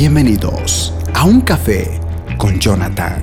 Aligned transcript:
Bienvenidos 0.00 0.92
a 1.12 1.24
un 1.24 1.40
café 1.40 1.98
con 2.36 2.60
Jonathan. 2.60 3.20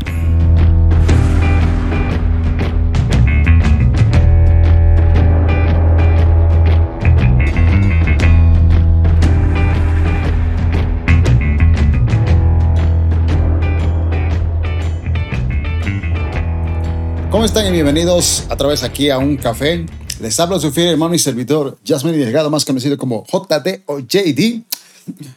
¿Cómo 17.31 17.45
están 17.45 17.67
y 17.67 17.71
bienvenidos 17.71 18.47
a 18.49 18.57
través 18.57 18.83
aquí 18.83 19.09
a 19.09 19.17
un 19.17 19.37
café? 19.37 19.85
Les 20.19 20.37
habla 20.41 20.59
su 20.59 20.71
fiel 20.71 20.89
hermano 20.89 21.15
y 21.15 21.19
servidor 21.19 21.77
Jasmine 21.85 22.17
Delgado, 22.17 22.49
más 22.49 22.65
conocido 22.65 22.97
como 22.97 23.23
JD 23.27 23.83
o 23.85 23.99
JD. 23.99 24.61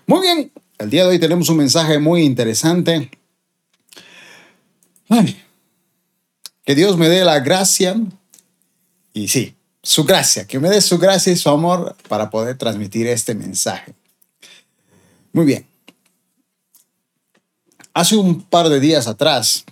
Muy 0.08 0.20
bien, 0.20 0.50
el 0.78 0.90
día 0.90 1.02
de 1.04 1.10
hoy 1.10 1.18
tenemos 1.18 1.48
un 1.48 1.58
mensaje 1.58 1.98
muy 1.98 2.22
interesante. 2.22 3.10
Ay, 5.08 5.42
que 6.64 6.74
Dios 6.74 6.96
me 6.96 7.08
dé 7.08 7.24
la 7.24 7.40
gracia 7.40 7.96
y 9.12 9.28
sí, 9.28 9.54
su 9.82 10.04
gracia, 10.04 10.46
que 10.46 10.58
me 10.58 10.68
dé 10.68 10.80
su 10.80 10.98
gracia 10.98 11.32
y 11.32 11.36
su 11.36 11.48
amor 11.48 11.96
para 12.08 12.30
poder 12.30 12.56
transmitir 12.56 13.06
este 13.06 13.34
mensaje. 13.34 13.94
Muy 15.32 15.46
bien. 15.46 15.66
Hace 17.94 18.16
un 18.16 18.42
par 18.42 18.68
de 18.68 18.80
días 18.80 19.08
atrás, 19.08 19.64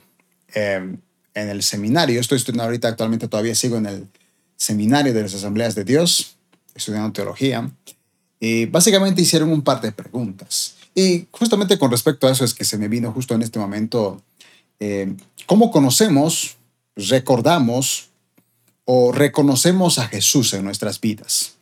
eh, 0.54 0.96
en 1.36 1.50
el 1.50 1.62
seminario. 1.62 2.18
Estoy 2.20 2.38
estudiando 2.38 2.64
ahorita, 2.64 2.88
actualmente 2.88 3.28
todavía 3.28 3.54
sigo 3.54 3.76
en 3.76 3.86
el 3.86 4.08
seminario 4.56 5.12
de 5.12 5.22
las 5.22 5.34
Asambleas 5.34 5.74
de 5.74 5.84
Dios, 5.84 6.36
estudiando 6.74 7.12
teología. 7.12 7.70
Y 8.40 8.66
básicamente 8.66 9.22
hicieron 9.22 9.52
un 9.52 9.62
par 9.62 9.80
de 9.80 9.92
preguntas. 9.92 10.75
Y 10.98 11.28
justamente 11.30 11.78
con 11.78 11.90
respecto 11.90 12.26
a 12.26 12.32
eso 12.32 12.42
es 12.42 12.54
que 12.54 12.64
se 12.64 12.78
me 12.78 12.88
vino 12.88 13.12
justo 13.12 13.34
en 13.34 13.42
este 13.42 13.58
momento, 13.58 14.22
eh, 14.80 15.14
¿cómo 15.44 15.70
conocemos, 15.70 16.56
recordamos 16.96 18.08
o 18.86 19.12
reconocemos 19.12 19.98
a 19.98 20.08
Jesús 20.08 20.54
en 20.54 20.64
nuestras 20.64 20.98
vidas? 20.98 21.56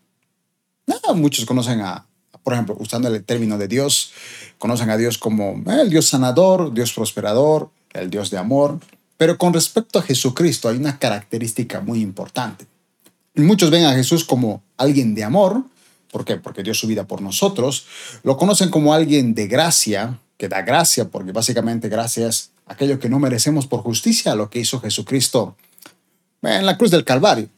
No, 0.86 1.16
muchos 1.16 1.46
conocen 1.46 1.80
a, 1.80 2.06
por 2.44 2.52
ejemplo, 2.52 2.76
usando 2.78 3.08
el 3.08 3.24
término 3.24 3.58
de 3.58 3.66
Dios, 3.66 4.12
conocen 4.58 4.88
a 4.90 4.96
Dios 4.96 5.18
como 5.18 5.60
el 5.66 5.90
Dios 5.90 6.06
sanador, 6.06 6.72
Dios 6.72 6.92
prosperador, 6.92 7.70
el 7.92 8.10
Dios 8.10 8.30
de 8.30 8.38
amor. 8.38 8.78
Pero 9.16 9.36
con 9.36 9.52
respecto 9.52 9.98
a 9.98 10.02
Jesucristo 10.02 10.68
hay 10.68 10.76
una 10.76 11.00
característica 11.00 11.80
muy 11.80 12.00
importante. 12.02 12.66
Muchos 13.34 13.70
ven 13.70 13.84
a 13.84 13.94
Jesús 13.94 14.24
como 14.24 14.62
alguien 14.76 15.16
de 15.16 15.24
amor. 15.24 15.64
¿Por 16.14 16.24
qué? 16.24 16.36
Porque 16.36 16.62
dio 16.62 16.74
su 16.74 16.86
vida 16.86 17.08
por 17.08 17.20
nosotros. 17.20 17.86
Lo 18.22 18.36
conocen 18.36 18.70
como 18.70 18.94
alguien 18.94 19.34
de 19.34 19.48
gracia, 19.48 20.20
que 20.36 20.46
da 20.46 20.62
gracia, 20.62 21.06
porque 21.06 21.32
básicamente 21.32 21.88
gracia 21.88 22.28
es 22.28 22.52
aquello 22.66 23.00
que 23.00 23.08
no 23.08 23.18
merecemos 23.18 23.66
por 23.66 23.80
justicia, 23.80 24.36
lo 24.36 24.48
que 24.48 24.60
hizo 24.60 24.78
Jesucristo 24.78 25.56
en 26.40 26.66
la 26.66 26.78
cruz 26.78 26.92
del 26.92 27.04
Calvario. 27.04 27.48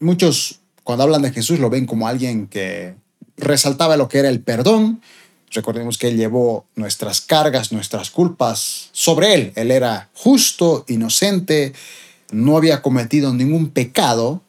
Muchos 0.00 0.60
cuando 0.82 1.04
hablan 1.04 1.20
de 1.20 1.30
Jesús 1.30 1.58
lo 1.58 1.68
ven 1.68 1.84
como 1.84 2.08
alguien 2.08 2.46
que 2.46 2.94
resaltaba 3.36 3.98
lo 3.98 4.08
que 4.08 4.20
era 4.20 4.30
el 4.30 4.40
perdón, 4.40 5.02
Recordemos 5.50 5.98
que 5.98 6.08
Él 6.08 6.16
llevó 6.16 6.66
nuestras 6.74 7.20
cargas, 7.20 7.72
nuestras 7.72 8.10
culpas 8.10 8.88
sobre 8.92 9.34
Él. 9.34 9.52
Él 9.56 9.70
era 9.70 10.08
justo, 10.14 10.84
inocente, 10.88 11.74
no 12.30 12.56
había 12.56 12.80
cometido 12.80 13.34
ningún 13.34 13.70
pecado. 13.70 14.42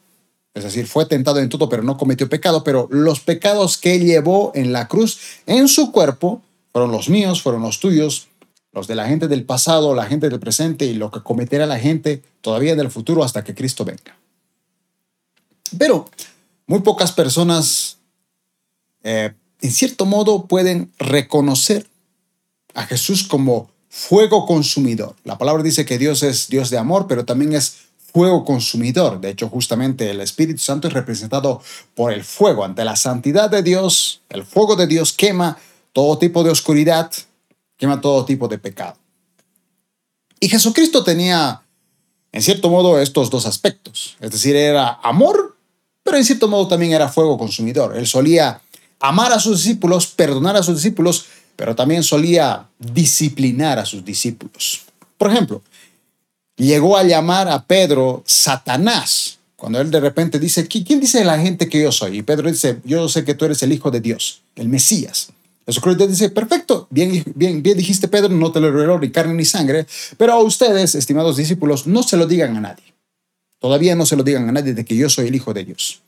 Es 0.54 0.64
decir, 0.64 0.86
fue 0.86 1.06
tentado 1.06 1.38
en 1.38 1.48
todo, 1.48 1.68
pero 1.68 1.82
no 1.82 1.96
cometió 1.96 2.28
pecado. 2.28 2.64
Pero 2.64 2.88
los 2.90 3.20
pecados 3.20 3.78
que 3.78 3.98
llevó 3.98 4.52
en 4.54 4.72
la 4.72 4.88
cruz, 4.88 5.20
en 5.46 5.68
su 5.68 5.92
cuerpo, 5.92 6.42
fueron 6.72 6.90
los 6.90 7.08
míos, 7.08 7.42
fueron 7.42 7.62
los 7.62 7.80
tuyos, 7.80 8.28
los 8.72 8.86
de 8.86 8.94
la 8.94 9.06
gente 9.06 9.28
del 9.28 9.44
pasado, 9.44 9.94
la 9.94 10.06
gente 10.06 10.28
del 10.28 10.40
presente 10.40 10.86
y 10.86 10.94
lo 10.94 11.10
que 11.10 11.22
cometerá 11.22 11.66
la 11.66 11.78
gente 11.78 12.22
todavía 12.40 12.76
del 12.76 12.90
futuro 12.90 13.24
hasta 13.24 13.44
que 13.44 13.54
Cristo 13.54 13.84
venga. 13.84 14.16
Pero 15.78 16.08
muy 16.66 16.80
pocas 16.80 17.12
personas 17.12 17.98
eh, 19.02 19.32
en 19.60 19.70
cierto 19.70 20.06
modo 20.06 20.46
pueden 20.46 20.92
reconocer 20.98 21.86
a 22.74 22.86
Jesús 22.86 23.24
como 23.24 23.70
fuego 23.88 24.46
consumidor. 24.46 25.16
La 25.24 25.38
palabra 25.38 25.62
dice 25.62 25.84
que 25.84 25.98
Dios 25.98 26.22
es 26.22 26.48
Dios 26.48 26.70
de 26.70 26.78
amor, 26.78 27.06
pero 27.08 27.24
también 27.24 27.54
es 27.54 27.89
fuego 28.12 28.44
consumidor. 28.44 29.20
De 29.20 29.30
hecho, 29.30 29.48
justamente 29.48 30.10
el 30.10 30.20
Espíritu 30.20 30.58
Santo 30.58 30.88
es 30.88 30.94
representado 30.94 31.62
por 31.94 32.12
el 32.12 32.24
fuego. 32.24 32.64
Ante 32.64 32.84
la 32.84 32.96
santidad 32.96 33.50
de 33.50 33.62
Dios, 33.62 34.22
el 34.28 34.44
fuego 34.44 34.76
de 34.76 34.86
Dios 34.86 35.12
quema 35.12 35.58
todo 35.92 36.18
tipo 36.18 36.42
de 36.42 36.50
oscuridad, 36.50 37.10
quema 37.76 38.00
todo 38.00 38.24
tipo 38.24 38.48
de 38.48 38.58
pecado. 38.58 38.96
Y 40.40 40.48
Jesucristo 40.48 41.04
tenía, 41.04 41.62
en 42.32 42.42
cierto 42.42 42.70
modo, 42.70 42.98
estos 42.98 43.30
dos 43.30 43.46
aspectos. 43.46 44.16
Es 44.20 44.30
decir, 44.30 44.56
era 44.56 44.98
amor, 45.02 45.56
pero 46.02 46.16
en 46.16 46.24
cierto 46.24 46.48
modo 46.48 46.66
también 46.66 46.92
era 46.92 47.08
fuego 47.08 47.36
consumidor. 47.36 47.96
Él 47.96 48.06
solía 48.06 48.60
amar 48.98 49.32
a 49.32 49.40
sus 49.40 49.58
discípulos, 49.58 50.06
perdonar 50.06 50.56
a 50.56 50.62
sus 50.62 50.76
discípulos, 50.76 51.26
pero 51.56 51.76
también 51.76 52.02
solía 52.02 52.68
disciplinar 52.78 53.78
a 53.78 53.84
sus 53.84 54.04
discípulos. 54.04 54.82
Por 55.18 55.30
ejemplo, 55.30 55.62
llegó 56.66 56.96
a 56.96 57.04
llamar 57.04 57.48
a 57.48 57.64
Pedro 57.64 58.22
Satanás, 58.26 59.38
cuando 59.56 59.80
él 59.80 59.90
de 59.90 60.00
repente 60.00 60.38
dice, 60.38 60.66
¿quién 60.66 61.00
dice 61.00 61.24
la 61.24 61.38
gente 61.38 61.68
que 61.68 61.82
yo 61.82 61.92
soy? 61.92 62.18
Y 62.18 62.22
Pedro 62.22 62.50
dice, 62.50 62.78
yo 62.84 63.08
sé 63.08 63.24
que 63.24 63.34
tú 63.34 63.44
eres 63.44 63.62
el 63.62 63.72
Hijo 63.72 63.90
de 63.90 64.00
Dios, 64.00 64.42
el 64.56 64.68
Mesías. 64.68 65.30
Jesucristo 65.66 66.06
dice, 66.06 66.30
perfecto, 66.30 66.88
bien, 66.90 67.22
bien, 67.34 67.62
bien 67.62 67.76
dijiste 67.76 68.08
Pedro, 68.08 68.30
no 68.30 68.50
te 68.50 68.60
lo 68.60 68.72
reveló 68.72 68.98
ni 68.98 69.10
carne 69.10 69.34
ni 69.34 69.44
sangre, 69.44 69.86
pero 70.16 70.32
a 70.32 70.40
ustedes, 70.40 70.94
estimados 70.94 71.36
discípulos, 71.36 71.86
no 71.86 72.02
se 72.02 72.16
lo 72.16 72.26
digan 72.26 72.56
a 72.56 72.60
nadie. 72.60 72.94
Todavía 73.58 73.94
no 73.94 74.06
se 74.06 74.16
lo 74.16 74.22
digan 74.22 74.48
a 74.48 74.52
nadie 74.52 74.72
de 74.72 74.84
que 74.84 74.96
yo 74.96 75.10
soy 75.10 75.28
el 75.28 75.34
Hijo 75.34 75.52
de 75.52 75.64
Dios. 75.64 76.00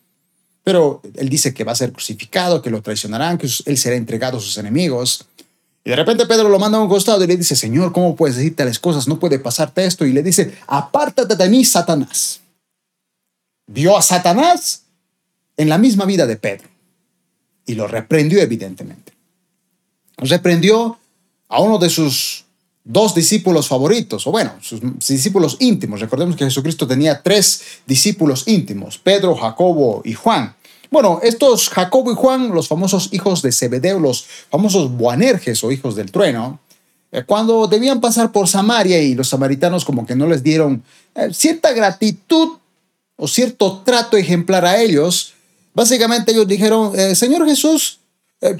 Pero 0.65 1.03
él 1.15 1.29
dice 1.29 1.53
que 1.53 1.65
va 1.65 1.73
a 1.73 1.77
ser 1.77 1.93
crucificado, 1.93 2.63
que 2.63 2.71
lo 2.71 2.83
traicionarán, 2.83 3.37
que 3.37 3.49
él 3.67 3.79
será 3.79 3.97
entregado 3.97 4.39
a 4.39 4.41
sus 4.41 4.57
enemigos. 4.59 5.27
Y 5.84 5.91
de 5.91 5.97
repente 5.97 6.26
Pedro 6.26 6.48
lo 6.48 6.59
manda 6.59 6.78
a 6.78 6.81
un 6.81 6.88
costado 6.88 7.25
y 7.25 7.26
le 7.26 7.37
dice, 7.37 7.56
Señor, 7.56 7.93
¿cómo 7.93 8.15
puedes 8.15 8.37
decir 8.37 8.54
tales 8.54 8.78
cosas? 8.78 9.09
No 9.09 9.19
puede 9.19 9.38
pasarte 9.38 9.84
esto. 9.84 10.06
Y 10.06 10.12
le 10.12 10.22
dice, 10.22 10.56
apártate 10.66 11.34
de 11.34 11.48
mí, 11.48 11.65
Satanás. 11.65 12.41
Vio 13.66 13.97
a 13.97 14.03
Satanás 14.03 14.84
en 15.56 15.69
la 15.69 15.78
misma 15.78 16.04
vida 16.04 16.26
de 16.26 16.37
Pedro. 16.37 16.69
Y 17.66 17.75
lo 17.75 17.88
reprendió 17.88 18.41
evidentemente. 18.41 19.12
Reprendió 20.19 20.98
a 21.48 21.60
uno 21.60 21.78
de 21.78 21.91
sus 21.91 22.44
dos 22.84 23.15
discípulos 23.15 23.69
favoritos, 23.69 24.26
o 24.26 24.32
bueno, 24.32 24.53
sus 24.60 24.81
discípulos 24.98 25.56
íntimos. 25.60 26.00
Recordemos 26.00 26.37
que 26.37 26.44
Jesucristo 26.44 26.87
tenía 26.87 27.22
tres 27.22 27.62
discípulos 27.87 28.44
íntimos, 28.47 28.98
Pedro, 28.98 29.37
Jacobo 29.37 30.03
y 30.04 30.15
Juan. 30.15 30.54
Bueno, 30.92 31.20
estos 31.22 31.70
Jacobo 31.70 32.12
y 32.12 32.14
Juan, 32.14 32.50
los 32.50 32.69
famosos 32.69 33.08
hijos 33.12 33.41
de 33.41 33.50
Zebedeo, 33.50 33.98
los 33.98 34.26
famosos 34.50 34.94
Boanerges 34.94 35.64
o 35.64 35.72
hijos 35.72 35.97
del 35.97 36.12
trueno, 36.12 36.60
eh, 37.10 37.25
cuando 37.25 37.66
debían 37.66 37.98
pasar 37.98 38.30
por 38.30 38.47
Samaria 38.47 39.00
y 39.00 39.14
los 39.14 39.28
samaritanos 39.28 39.86
como 39.86 40.04
que 40.04 40.14
no 40.14 40.26
les 40.26 40.42
dieron 40.42 40.84
eh, 41.14 41.30
cierta 41.32 41.72
gratitud 41.72 42.58
o 43.16 43.26
cierto 43.26 43.80
trato 43.86 44.19
ejemplar 44.19 44.66
a 44.66 44.82
ellos, 44.82 45.32
básicamente 45.72 46.32
ellos 46.32 46.47
dijeron, 46.47 46.92
eh, 46.94 47.14
Señor 47.14 47.47
Jesús, 47.47 48.00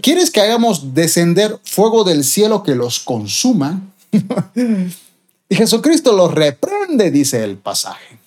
¿quieres 0.01 0.31
que 0.31 0.41
hagamos 0.41 0.95
descender 0.95 1.59
fuego 1.65 2.03
del 2.03 2.25
cielo 2.25 2.63
que 2.63 2.75
los 2.75 3.01
consuma? 3.01 3.79
y 5.51 5.55
Jesucristo 5.55 6.17
los 6.17 6.33
reprende, 6.33 7.11
dice 7.11 7.45
el 7.45 7.59
pasaje. 7.59 8.19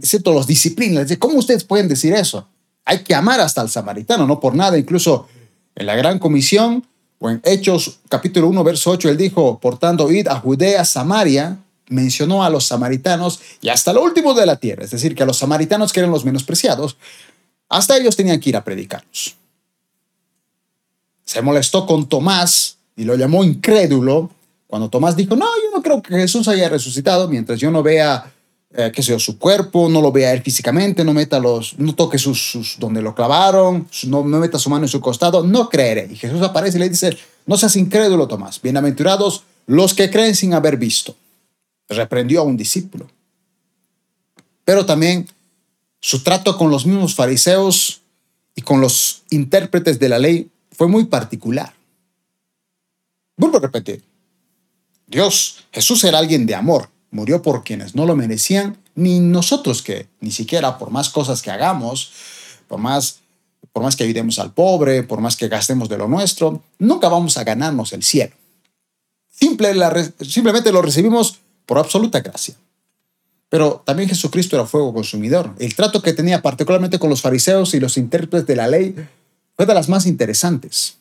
Cierto, 0.00 0.32
los 0.32 0.46
disciplina. 0.46 1.02
Dice, 1.02 1.18
¿cómo 1.18 1.38
ustedes 1.38 1.64
pueden 1.64 1.86
decir 1.86 2.14
eso? 2.14 2.46
Hay 2.84 3.04
que 3.04 3.14
amar 3.14 3.40
hasta 3.40 3.60
al 3.60 3.70
samaritano, 3.70 4.26
no 4.26 4.40
por 4.40 4.54
nada. 4.54 4.78
Incluso 4.78 5.28
en 5.74 5.86
la 5.86 5.94
gran 5.94 6.18
comisión, 6.18 6.86
o 7.18 7.30
en 7.30 7.40
Hechos 7.44 8.00
capítulo 8.08 8.48
1, 8.48 8.64
verso 8.64 8.90
8, 8.90 9.08
él 9.08 9.16
dijo, 9.16 9.58
por 9.60 9.78
tanto, 9.78 10.10
id 10.10 10.26
a 10.28 10.40
Judea, 10.40 10.84
Samaria, 10.84 11.58
mencionó 11.88 12.42
a 12.42 12.50
los 12.50 12.66
samaritanos 12.66 13.40
y 13.60 13.68
hasta 13.68 13.92
lo 13.92 14.02
último 14.02 14.34
de 14.34 14.46
la 14.46 14.56
tierra. 14.56 14.84
Es 14.84 14.90
decir, 14.90 15.14
que 15.14 15.22
a 15.22 15.26
los 15.26 15.38
samaritanos 15.38 15.92
que 15.92 16.00
eran 16.00 16.10
los 16.10 16.24
menospreciados, 16.24 16.96
hasta 17.68 17.96
ellos 17.96 18.16
tenían 18.16 18.40
que 18.40 18.50
ir 18.50 18.56
a 18.56 18.64
predicarlos. 18.64 19.36
Se 21.24 21.40
molestó 21.42 21.86
con 21.86 22.08
Tomás 22.08 22.78
y 22.96 23.04
lo 23.04 23.14
llamó 23.14 23.44
incrédulo 23.44 24.30
cuando 24.66 24.88
Tomás 24.88 25.16
dijo, 25.16 25.36
no, 25.36 25.46
yo 25.46 25.76
no 25.76 25.82
creo 25.82 26.02
que 26.02 26.14
Jesús 26.14 26.48
haya 26.48 26.68
resucitado 26.68 27.28
mientras 27.28 27.60
yo 27.60 27.70
no 27.70 27.82
vea, 27.82 28.31
eh, 28.74 28.90
qué 28.94 29.02
yo, 29.02 29.18
su 29.18 29.38
cuerpo, 29.38 29.88
no 29.88 30.00
lo 30.00 30.12
vea 30.12 30.32
él 30.32 30.42
físicamente, 30.42 31.04
no 31.04 31.12
meta 31.12 31.38
los, 31.38 31.78
no 31.78 31.94
toque 31.94 32.18
sus, 32.18 32.76
donde 32.78 33.02
lo 33.02 33.14
clavaron, 33.14 33.86
no, 34.06 34.24
no 34.24 34.38
meta 34.38 34.58
su 34.58 34.70
mano 34.70 34.84
en 34.84 34.88
su 34.88 35.00
costado, 35.00 35.44
no 35.44 35.68
creeré. 35.68 36.08
Y 36.10 36.16
Jesús 36.16 36.40
aparece 36.40 36.78
y 36.78 36.80
le 36.80 36.88
dice, 36.88 37.16
no 37.46 37.58
seas 37.58 37.76
incrédulo, 37.76 38.28
Tomás, 38.28 38.62
bienaventurados 38.62 39.44
los 39.66 39.94
que 39.94 40.10
creen 40.10 40.34
sin 40.34 40.54
haber 40.54 40.76
visto. 40.76 41.14
Reprendió 41.88 42.40
a 42.40 42.44
un 42.44 42.56
discípulo. 42.56 43.08
Pero 44.64 44.86
también 44.86 45.28
su 46.00 46.22
trato 46.22 46.56
con 46.56 46.70
los 46.70 46.86
mismos 46.86 47.14
fariseos 47.14 48.00
y 48.54 48.62
con 48.62 48.80
los 48.80 49.22
intérpretes 49.30 49.98
de 49.98 50.08
la 50.08 50.18
ley 50.18 50.50
fue 50.70 50.88
muy 50.88 51.04
particular. 51.04 51.72
Vuelvo 53.36 53.58
a 53.58 53.60
repetir. 53.60 54.02
Dios, 55.06 55.64
Jesús 55.72 56.04
era 56.04 56.18
alguien 56.18 56.46
de 56.46 56.54
amor, 56.54 56.88
murió 57.12 57.42
por 57.42 57.62
quienes 57.62 57.94
no 57.94 58.04
lo 58.06 58.16
merecían, 58.16 58.76
ni 58.96 59.20
nosotros 59.20 59.82
que 59.82 60.08
ni 60.20 60.32
siquiera 60.32 60.78
por 60.78 60.90
más 60.90 61.10
cosas 61.10 61.42
que 61.42 61.50
hagamos, 61.50 62.12
por 62.66 62.80
más, 62.80 63.20
por 63.72 63.82
más 63.82 63.94
que 63.94 64.04
ayudemos 64.04 64.38
al 64.38 64.52
pobre, 64.52 65.04
por 65.04 65.20
más 65.20 65.36
que 65.36 65.48
gastemos 65.48 65.88
de 65.88 65.98
lo 65.98 66.08
nuestro, 66.08 66.62
nunca 66.78 67.08
vamos 67.08 67.36
a 67.36 67.44
ganarnos 67.44 67.92
el 67.92 68.02
cielo. 68.02 68.34
Simple, 69.30 69.74
simplemente 70.20 70.72
lo 70.72 70.82
recibimos 70.82 71.38
por 71.66 71.78
absoluta 71.78 72.20
gracia. 72.20 72.54
Pero 73.48 73.82
también 73.84 74.08
Jesucristo 74.08 74.56
era 74.56 74.66
fuego 74.66 74.94
consumidor. 74.94 75.54
El 75.58 75.74
trato 75.74 76.00
que 76.00 76.14
tenía 76.14 76.40
particularmente 76.40 76.98
con 76.98 77.10
los 77.10 77.20
fariseos 77.20 77.74
y 77.74 77.80
los 77.80 77.98
intérpretes 77.98 78.46
de 78.46 78.56
la 78.56 78.66
ley 78.66 78.94
fue 79.54 79.66
de 79.66 79.74
las 79.74 79.90
más 79.90 80.06
interesantes. 80.06 80.96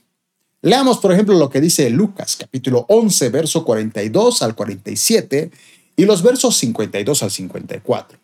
Leamos, 0.62 1.00
por 1.00 1.13
ejemplo, 1.13 1.36
lo 1.36 1.50
que 1.50 1.62
dice 1.62 1.90
Lucas, 1.90 2.36
capítulo 2.36 2.86
11, 2.90 3.30
verso 3.30 3.63
42 3.63 4.42
al 4.42 4.56
47 4.56 5.52
y 5.95 6.05
los 6.05 6.23
versos 6.23 6.57
52 6.57 7.23
al 7.23 7.31
54. 7.31 8.17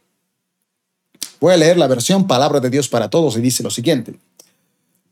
Voy 1.39 1.53
a 1.53 1.57
leer 1.57 1.77
la 1.77 1.87
versión 1.87 2.27
Palabra 2.27 2.59
de 2.59 2.69
Dios 2.69 2.87
para 2.87 3.09
Todos 3.09 3.37
y 3.37 3.41
dice 3.41 3.63
lo 3.63 3.69
siguiente. 3.69 4.15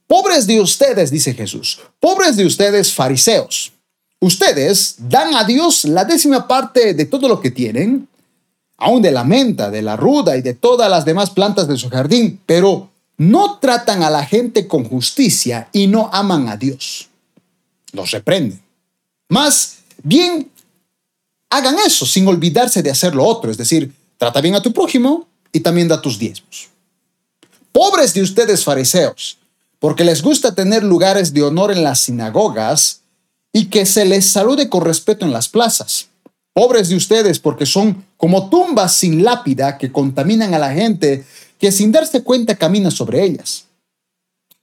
Pobres 0.07 0.47
de 0.47 0.59
ustedes, 0.61 1.11
dice 1.11 1.33
Jesús, 1.33 1.79
pobres 1.99 2.35
de 2.35 2.45
ustedes 2.45 2.93
fariseos. 2.93 3.71
Ustedes 4.19 4.95
dan 4.97 5.35
a 5.35 5.43
Dios 5.43 5.85
la 5.85 6.05
décima 6.05 6.47
parte 6.47 6.93
de 6.93 7.05
todo 7.05 7.27
lo 7.27 7.41
que 7.41 7.51
tienen, 7.51 8.07
aún 8.77 9.01
de 9.01 9.11
la 9.11 9.23
menta, 9.23 9.69
de 9.69 9.81
la 9.81 9.95
ruda 9.95 10.37
y 10.37 10.41
de 10.41 10.53
todas 10.53 10.89
las 10.89 11.05
demás 11.05 11.29
plantas 11.29 11.67
de 11.67 11.77
su 11.77 11.89
jardín, 11.89 12.39
pero 12.45 12.89
no 13.17 13.59
tratan 13.59 14.03
a 14.03 14.09
la 14.09 14.25
gente 14.25 14.67
con 14.67 14.83
justicia 14.83 15.69
y 15.71 15.87
no 15.87 16.09
aman 16.11 16.49
a 16.49 16.57
Dios 16.57 17.09
los 17.95 18.11
reprende. 18.11 18.59
Más 19.29 19.77
bien, 20.03 20.51
hagan 21.55 21.77
eso 21.85 22.05
sin 22.05 22.27
olvidarse 22.27 22.83
de 22.83 22.91
hacer 22.91 23.15
lo 23.15 23.23
otro, 23.23 23.49
es 23.49 23.57
decir, 23.57 23.93
trata 24.17 24.41
bien 24.41 24.55
a 24.55 24.61
tu 24.61 24.73
prójimo 24.73 25.27
y 25.51 25.61
también 25.61 25.87
da 25.87 26.01
tus 26.01 26.19
diezmos. 26.19 26.69
Pobres 27.71 28.13
de 28.13 28.21
ustedes 28.21 28.63
fariseos, 28.63 29.37
porque 29.79 30.03
les 30.03 30.21
gusta 30.21 30.55
tener 30.55 30.83
lugares 30.83 31.33
de 31.33 31.43
honor 31.43 31.71
en 31.71 31.83
las 31.83 31.99
sinagogas 32.01 33.01
y 33.53 33.65
que 33.65 33.85
se 33.85 34.05
les 34.05 34.25
salude 34.25 34.69
con 34.69 34.83
respeto 34.83 35.25
en 35.25 35.31
las 35.31 35.47
plazas. 35.47 36.07
Pobres 36.53 36.89
de 36.89 36.95
ustedes 36.95 37.39
porque 37.39 37.65
son 37.65 38.05
como 38.17 38.49
tumbas 38.49 38.93
sin 38.95 39.23
lápida 39.23 39.77
que 39.77 39.91
contaminan 39.91 40.53
a 40.53 40.59
la 40.59 40.73
gente 40.73 41.25
que 41.59 41.71
sin 41.71 41.91
darse 41.91 42.23
cuenta 42.23 42.55
camina 42.55 42.91
sobre 42.91 43.23
ellas. 43.23 43.65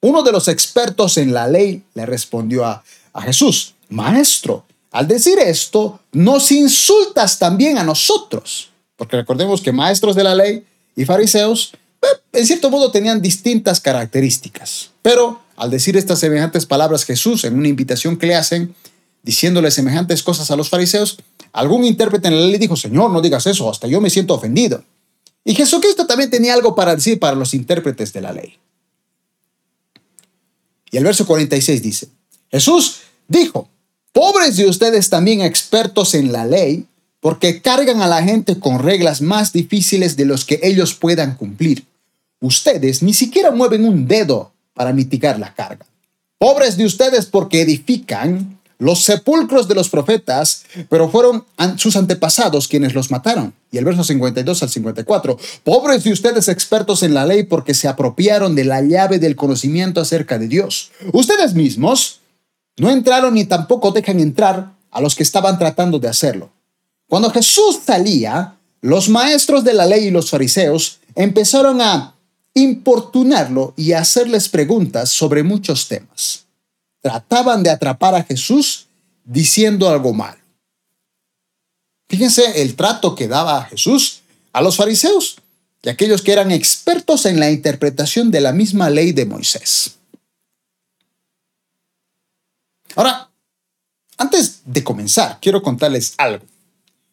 Uno 0.00 0.22
de 0.22 0.32
los 0.32 0.48
expertos 0.48 1.16
en 1.16 1.32
la 1.32 1.46
ley 1.46 1.84
le 1.94 2.06
respondió 2.06 2.64
a, 2.64 2.82
a 3.12 3.22
Jesús, 3.22 3.74
Maestro, 3.88 4.64
al 4.92 5.08
decir 5.08 5.38
esto, 5.38 6.00
nos 6.12 6.52
insultas 6.52 7.38
también 7.38 7.78
a 7.78 7.82
nosotros, 7.82 8.70
porque 8.96 9.16
recordemos 9.16 9.62
que 9.62 9.72
maestros 9.72 10.14
de 10.14 10.22
la 10.22 10.34
ley 10.34 10.64
y 10.94 11.06
fariseos, 11.06 11.72
eh, 12.02 12.06
en 12.34 12.46
cierto 12.46 12.70
modo, 12.70 12.90
tenían 12.90 13.22
distintas 13.22 13.80
características, 13.80 14.90
pero 15.00 15.40
al 15.56 15.70
decir 15.70 15.96
estas 15.96 16.18
semejantes 16.18 16.66
palabras 16.66 17.04
Jesús 17.04 17.44
en 17.44 17.56
una 17.56 17.68
invitación 17.68 18.18
que 18.18 18.26
le 18.26 18.34
hacen, 18.34 18.74
diciéndole 19.22 19.70
semejantes 19.70 20.22
cosas 20.22 20.50
a 20.50 20.56
los 20.56 20.68
fariseos, 20.68 21.18
algún 21.52 21.84
intérprete 21.84 22.28
en 22.28 22.38
la 22.38 22.46
ley 22.46 22.58
dijo, 22.58 22.76
Señor, 22.76 23.10
no 23.10 23.22
digas 23.22 23.46
eso, 23.46 23.70
hasta 23.70 23.86
yo 23.86 24.00
me 24.00 24.10
siento 24.10 24.34
ofendido. 24.34 24.84
Y 25.44 25.54
Jesucristo 25.54 26.06
también 26.06 26.30
tenía 26.30 26.54
algo 26.54 26.74
para 26.74 26.94
decir 26.94 27.18
para 27.18 27.36
los 27.36 27.54
intérpretes 27.54 28.12
de 28.12 28.20
la 28.20 28.32
ley. 28.32 28.58
Y 30.90 30.98
el 30.98 31.04
verso 31.04 31.26
46 31.26 31.82
dice, 31.82 32.08
Jesús 32.50 33.00
dijo, 33.26 33.68
pobres 34.12 34.56
de 34.56 34.66
ustedes 34.66 35.10
también 35.10 35.40
expertos 35.40 36.14
en 36.14 36.32
la 36.32 36.44
ley, 36.44 36.86
porque 37.20 37.60
cargan 37.62 38.02
a 38.02 38.08
la 38.08 38.22
gente 38.22 38.58
con 38.58 38.80
reglas 38.80 39.20
más 39.20 39.52
difíciles 39.52 40.16
de 40.16 40.26
los 40.26 40.44
que 40.44 40.60
ellos 40.62 40.94
puedan 40.94 41.36
cumplir. 41.36 41.84
Ustedes 42.40 43.02
ni 43.02 43.14
siquiera 43.14 43.50
mueven 43.50 43.84
un 43.84 44.08
dedo 44.08 44.52
para 44.74 44.92
mitigar 44.92 45.38
la 45.38 45.54
carga. 45.54 45.86
Pobres 46.38 46.76
de 46.76 46.84
ustedes 46.84 47.26
porque 47.26 47.62
edifican 47.62 48.58
los 48.82 49.04
sepulcros 49.04 49.68
de 49.68 49.76
los 49.76 49.88
profetas, 49.88 50.64
pero 50.88 51.08
fueron 51.08 51.44
sus 51.76 51.94
antepasados 51.94 52.66
quienes 52.66 52.94
los 52.94 53.12
mataron. 53.12 53.54
Y 53.70 53.78
el 53.78 53.84
verso 53.84 54.02
52 54.02 54.60
al 54.60 54.68
54, 54.68 55.38
pobres 55.62 56.02
de 56.02 56.12
ustedes 56.12 56.48
expertos 56.48 57.04
en 57.04 57.14
la 57.14 57.24
ley 57.24 57.44
porque 57.44 57.74
se 57.74 57.86
apropiaron 57.86 58.56
de 58.56 58.64
la 58.64 58.82
llave 58.82 59.20
del 59.20 59.36
conocimiento 59.36 60.00
acerca 60.00 60.36
de 60.36 60.48
Dios. 60.48 60.90
Ustedes 61.12 61.54
mismos 61.54 62.21
no 62.78 62.90
entraron 62.90 63.34
ni 63.34 63.44
tampoco 63.44 63.90
dejan 63.90 64.20
entrar 64.20 64.72
a 64.90 65.00
los 65.00 65.14
que 65.14 65.22
estaban 65.22 65.58
tratando 65.58 65.98
de 65.98 66.08
hacerlo. 66.08 66.50
Cuando 67.08 67.30
Jesús 67.30 67.80
salía, 67.84 68.56
los 68.80 69.08
maestros 69.08 69.64
de 69.64 69.74
la 69.74 69.86
ley 69.86 70.06
y 70.06 70.10
los 70.10 70.30
fariseos 70.30 70.98
empezaron 71.14 71.80
a 71.80 72.14
importunarlo 72.54 73.74
y 73.76 73.92
a 73.92 74.00
hacerles 74.00 74.48
preguntas 74.48 75.10
sobre 75.10 75.42
muchos 75.42 75.88
temas. 75.88 76.44
Trataban 77.00 77.62
de 77.62 77.70
atrapar 77.70 78.14
a 78.14 78.22
Jesús 78.22 78.86
diciendo 79.24 79.88
algo 79.88 80.12
mal. 80.12 80.36
Fíjense 82.08 82.62
el 82.62 82.76
trato 82.76 83.14
que 83.14 83.28
daba 83.28 83.64
Jesús 83.64 84.20
a 84.52 84.60
los 84.60 84.76
fariseos 84.76 85.36
y 85.82 85.88
aquellos 85.88 86.22
que 86.22 86.32
eran 86.32 86.50
expertos 86.50 87.26
en 87.26 87.40
la 87.40 87.50
interpretación 87.50 88.30
de 88.30 88.40
la 88.40 88.52
misma 88.52 88.90
ley 88.90 89.12
de 89.12 89.24
Moisés. 89.24 89.96
Ahora, 92.96 93.28
antes 94.18 94.60
de 94.64 94.84
comenzar, 94.84 95.38
quiero 95.40 95.62
contarles 95.62 96.14
algo. 96.18 96.44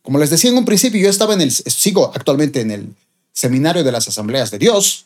Como 0.01 0.19
les 0.19 0.29
decía 0.29 0.49
en 0.49 0.57
un 0.57 0.65
principio, 0.65 1.01
yo 1.01 1.09
estaba 1.09 1.33
en 1.33 1.41
el, 1.41 1.51
sigo 1.51 2.11
actualmente 2.13 2.61
en 2.61 2.71
el 2.71 2.95
seminario 3.31 3.83
de 3.83 3.91
las 3.91 4.07
asambleas 4.07 4.51
de 4.51 4.59
Dios, 4.59 5.05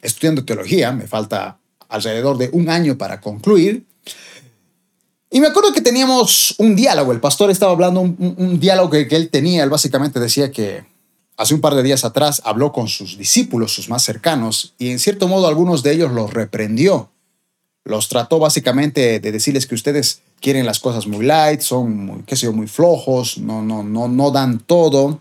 estudiando 0.00 0.44
teología, 0.44 0.92
me 0.92 1.06
falta 1.06 1.58
alrededor 1.88 2.38
de 2.38 2.50
un 2.52 2.68
año 2.68 2.96
para 2.96 3.20
concluir. 3.20 3.84
Y 5.30 5.40
me 5.40 5.46
acuerdo 5.46 5.72
que 5.72 5.80
teníamos 5.80 6.54
un 6.58 6.74
diálogo, 6.74 7.12
el 7.12 7.20
pastor 7.20 7.50
estaba 7.50 7.72
hablando 7.72 8.00
un, 8.00 8.58
diálogo 8.58 8.90
que, 8.90 9.06
que 9.06 9.16
él 9.16 9.30
tenía, 9.30 9.62
él 9.62 9.70
básicamente 9.70 10.18
decía 10.18 10.50
que 10.50 10.84
hace 11.36 11.54
un 11.54 11.60
par 11.60 11.74
de 11.74 11.82
días 11.82 12.04
atrás 12.04 12.42
habló 12.44 12.72
con 12.72 12.88
sus 12.88 13.16
discípulos, 13.16 13.72
sus 13.72 13.88
más 13.88 14.02
cercanos, 14.02 14.74
y 14.78 14.90
en 14.90 14.98
cierto 14.98 15.28
modo 15.28 15.46
algunos 15.46 15.82
de 15.82 15.92
ellos 15.92 16.12
los 16.12 16.32
reprendió 16.32 17.10
los 17.84 18.08
trató 18.08 18.38
básicamente 18.38 19.20
de 19.20 19.32
decirles 19.32 19.66
que 19.66 19.74
ustedes 19.74 20.20
quieren 20.40 20.66
las 20.66 20.78
cosas 20.78 21.06
muy 21.06 21.24
light, 21.24 21.60
son 21.60 22.06
muy, 22.06 22.22
qué 22.22 22.36
muy 22.50 22.66
flojos, 22.66 23.38
no, 23.38 23.62
no, 23.62 23.82
no, 23.82 24.08
no 24.08 24.30
dan 24.30 24.60
todo. 24.60 25.20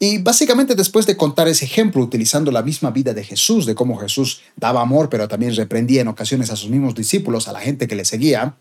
Y 0.00 0.18
básicamente 0.18 0.74
después 0.74 1.06
de 1.06 1.16
contar 1.16 1.48
ese 1.48 1.64
ejemplo, 1.64 2.02
utilizando 2.02 2.52
la 2.52 2.62
misma 2.62 2.90
vida 2.90 3.12
de 3.14 3.24
Jesús, 3.24 3.66
de 3.66 3.74
cómo 3.74 3.96
Jesús 3.96 4.42
daba 4.56 4.80
amor, 4.80 5.08
pero 5.08 5.26
también 5.26 5.54
reprendía 5.56 6.02
en 6.02 6.08
ocasiones 6.08 6.50
a 6.50 6.56
sus 6.56 6.70
mismos 6.70 6.94
discípulos, 6.94 7.48
a 7.48 7.52
la 7.52 7.60
gente 7.60 7.88
que 7.88 7.96
le 7.96 8.04
seguía, 8.04 8.56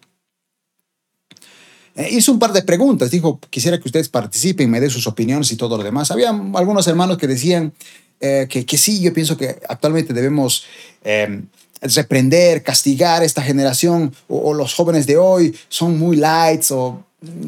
eh, 1.95 2.09
hizo 2.11 2.31
un 2.31 2.39
par 2.39 2.53
de 2.53 2.63
preguntas. 2.63 3.11
Dijo, 3.11 3.39
quisiera 3.49 3.79
que 3.79 3.87
ustedes 3.87 4.09
participen, 4.09 4.69
me 4.69 4.79
den 4.79 4.89
sus 4.89 5.05
opiniones 5.05 5.51
y 5.51 5.57
todo 5.57 5.77
lo 5.77 5.83
demás. 5.83 6.09
Había 6.09 6.29
algunos 6.29 6.87
hermanos 6.87 7.17
que 7.17 7.27
decían 7.27 7.73
eh, 8.19 8.47
que, 8.49 8.65
que, 8.65 8.77
sí, 8.77 8.99
yo 8.99 9.13
pienso 9.13 9.37
que 9.37 9.59
actualmente 9.69 10.13
debemos 10.13 10.65
eh, 11.03 11.43
reprender, 11.81 12.63
castigar 12.63 13.23
esta 13.23 13.41
generación 13.41 14.13
o, 14.27 14.53
los 14.53 14.73
jóvenes 14.73 15.05
de 15.05 15.17
hoy 15.17 15.55
son 15.69 15.97
muy 15.97 16.17
lights 16.17 16.71
o 16.71 17.03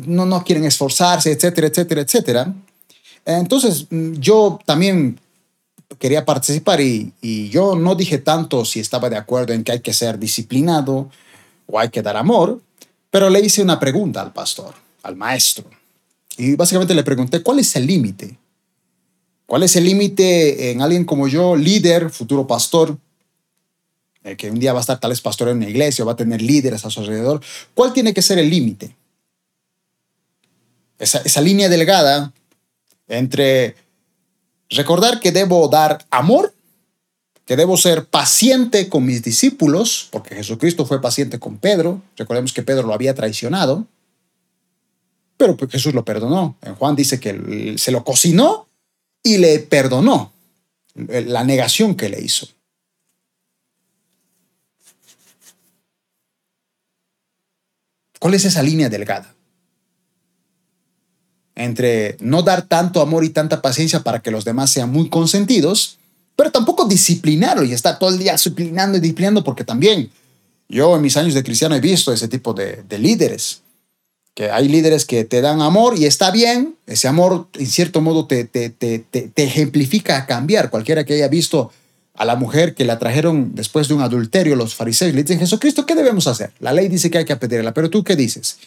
no, 0.05 0.25
no 0.25 0.43
quieren 0.43 0.65
esforzarse, 0.65 1.31
etcétera, 1.31 1.67
etcétera, 1.67 2.01
etcétera. 2.01 2.53
Entonces 3.25 3.87
yo 3.89 4.59
también 4.65 5.19
quería 5.97 6.25
participar 6.25 6.81
y, 6.81 7.11
y, 7.21 7.49
yo 7.49 7.75
no 7.75 7.95
dije 7.95 8.19
tanto 8.19 8.65
si 8.65 8.79
estaba 8.79 9.09
de 9.09 9.17
acuerdo 9.17 9.53
en 9.53 9.63
que 9.63 9.71
hay 9.73 9.79
que 9.79 9.93
ser 9.93 10.19
disciplinado 10.19 11.09
o 11.67 11.79
hay 11.79 11.89
que 11.89 12.01
dar 12.01 12.17
amor, 12.17 12.61
pero 13.09 13.29
le 13.29 13.39
hice 13.39 13.61
una 13.61 13.79
pregunta 13.79 14.21
al 14.21 14.33
pastor, 14.33 14.73
al 15.03 15.15
maestro. 15.15 15.65
Y 16.37 16.55
básicamente 16.55 16.93
le 16.93 17.03
pregunté, 17.03 17.41
¿cuál 17.41 17.59
es 17.59 17.75
el 17.75 17.85
límite? 17.85 18.37
¿Cuál 19.45 19.63
es 19.63 19.75
el 19.75 19.83
límite 19.83 20.71
en 20.71 20.81
alguien 20.81 21.05
como 21.05 21.27
yo, 21.27 21.55
líder, 21.55 22.11
futuro 22.11 22.45
pastor? 22.45 22.97
Eh, 24.29 24.37
que 24.37 24.51
un 24.51 24.59
día 24.59 24.73
va 24.73 24.79
a 24.79 24.81
estar 24.81 24.99
tal 24.99 25.09
vez 25.09 25.21
pastor 25.21 25.49
en 25.49 25.57
una 25.57 25.69
iglesia 25.69 26.03
o 26.03 26.05
va 26.05 26.13
a 26.13 26.15
tener 26.15 26.41
líderes 26.41 26.85
a 26.85 26.89
su 26.89 26.99
alrededor, 26.99 27.41
¿cuál 27.73 27.93
tiene 27.93 28.13
que 28.13 28.21
ser 28.21 28.37
el 28.37 28.49
límite? 28.49 28.95
Esa, 30.99 31.19
esa 31.19 31.41
línea 31.41 31.67
delgada 31.67 32.31
entre 33.07 33.75
recordar 34.69 35.19
que 35.19 35.31
debo 35.31 35.67
dar 35.67 36.05
amor, 36.11 36.53
que 37.45 37.55
debo 37.55 37.75
ser 37.75 38.05
paciente 38.05 38.87
con 38.87 39.03
mis 39.03 39.23
discípulos, 39.23 40.07
porque 40.11 40.35
Jesucristo 40.35 40.85
fue 40.85 41.01
paciente 41.01 41.39
con 41.39 41.57
Pedro, 41.57 42.01
recordemos 42.15 42.53
que 42.53 42.61
Pedro 42.61 42.85
lo 42.85 42.93
había 42.93 43.15
traicionado, 43.15 43.87
pero 45.37 45.57
pues 45.57 45.71
Jesús 45.71 45.93
lo 45.95 46.05
perdonó. 46.05 46.55
En 46.61 46.75
Juan 46.75 46.95
dice 46.95 47.19
que 47.19 47.75
se 47.77 47.91
lo 47.91 48.03
cocinó 48.03 48.67
y 49.23 49.37
le 49.37 49.57
perdonó 49.59 50.33
la 50.93 51.43
negación 51.43 51.95
que 51.95 52.09
le 52.09 52.21
hizo. 52.21 52.47
¿Cuál 58.19 58.33
es 58.33 58.45
esa 58.45 58.61
línea 58.61 58.89
delgada? 58.89 59.33
Entre 61.55 62.17
no 62.19 62.43
dar 62.43 62.63
tanto 62.63 63.01
amor 63.01 63.23
y 63.23 63.29
tanta 63.29 63.61
paciencia 63.61 64.01
para 64.01 64.21
que 64.21 64.31
los 64.31 64.45
demás 64.45 64.69
sean 64.69 64.91
muy 64.91 65.09
consentidos, 65.09 65.97
pero 66.35 66.51
tampoco 66.51 66.85
disciplinarlo 66.85 67.63
y 67.63 67.73
estar 67.73 67.97
todo 67.97 68.11
el 68.11 68.19
día 68.19 68.33
disciplinando 68.33 68.97
y 68.97 69.01
disciplinando, 69.01 69.43
porque 69.43 69.63
también 69.63 70.09
yo 70.69 70.95
en 70.95 71.01
mis 71.01 71.17
años 71.17 71.33
de 71.33 71.43
cristiano 71.43 71.75
he 71.75 71.81
visto 71.81 72.13
ese 72.13 72.27
tipo 72.27 72.53
de, 72.53 72.83
líderes, 72.97 73.61
que 74.35 74.51
hay 74.51 74.69
líderes 74.69 75.05
que 75.05 75.25
te 75.25 75.41
dan 75.41 75.61
amor 75.61 75.97
y 75.97 76.05
está 76.05 76.31
bien, 76.31 76.75
ese 76.85 77.07
amor 77.07 77.47
en 77.55 77.67
cierto 77.67 77.99
modo 78.01 78.25
te, 78.25 78.45
te, 78.45 78.69
te, 78.69 78.99
te 78.99 79.43
ejemplifica 79.43 80.15
a 80.15 80.25
cambiar. 80.25 80.69
Cualquiera 80.69 81.03
que 81.03 81.15
haya 81.15 81.27
visto 81.27 81.71
a 82.19 82.25
la 82.25 82.35
mujer 82.35 82.75
que 82.75 82.83
la 82.83 82.99
trajeron 82.99 83.55
después 83.55 83.87
de 83.87 83.93
un 83.93 84.01
adulterio 84.01 84.57
los 84.57 84.75
fariseos, 84.75 85.15
le 85.15 85.23
dicen, 85.23 85.39
Jesucristo, 85.39 85.85
¿qué 85.85 85.95
debemos 85.95 86.27
hacer? 86.27 86.51
La 86.59 86.73
ley 86.73 86.89
dice 86.89 87.09
que 87.09 87.17
hay 87.17 87.23
que 87.23 87.37
pedirla, 87.37 87.73
pero 87.73 87.89
tú 87.89 88.03
qué 88.03 88.17
dices? 88.17 88.57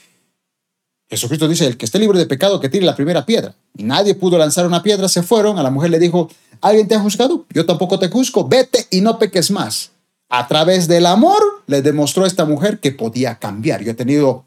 Jesucristo 1.11 1.47
dice, 1.47 1.67
el 1.67 1.77
que 1.77 1.85
esté 1.85 1.99
libre 1.99 2.19
de 2.19 2.25
pecado, 2.25 2.61
que 2.61 2.71
tire 2.71 2.87
la 2.87 2.97
primera 2.97 3.27
piedra. 3.27 3.55
Y 3.77 3.83
nadie 3.83 4.15
pudo 4.15 4.39
lanzar 4.39 4.67
una 4.67 4.83
piedra, 4.83 5.07
se 5.07 5.23
fueron, 5.23 5.59
a 5.59 5.63
la 5.63 5.71
mujer 5.71 5.91
le 5.91 5.99
dijo, 5.99 6.31
¿alguien 6.63 6.89
te 6.89 6.95
ha 6.95 7.01
juzgado? 7.01 7.45
Yo 7.51 7.67
tampoco 7.67 7.99
te 7.99 8.09
juzgo, 8.09 8.49
vete 8.49 8.87
y 8.89 9.03
no 9.03 9.19
peques 9.19 9.51
más. 9.51 9.91
A 10.31 10.49
través 10.49 10.89
del 10.89 11.05
amor 11.05 11.43
le 11.67 11.83
demostró 11.83 12.25
a 12.25 12.29
esta 12.29 12.47
mujer 12.47 12.81
que 12.81 12.93
podía 12.93 13.39
cambiar. 13.39 13.83
Yo 13.85 13.91
he 13.91 13.95
tenido 13.95 14.47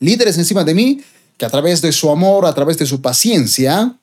líderes 0.00 0.36
encima 0.36 0.64
de 0.64 0.74
mí 0.74 1.00
que 1.38 1.46
a 1.46 1.50
través 1.50 1.80
de 1.80 1.92
su 1.92 2.10
amor, 2.10 2.44
a 2.44 2.54
través 2.54 2.76
de 2.76 2.84
su 2.84 3.00
paciencia, 3.00 3.96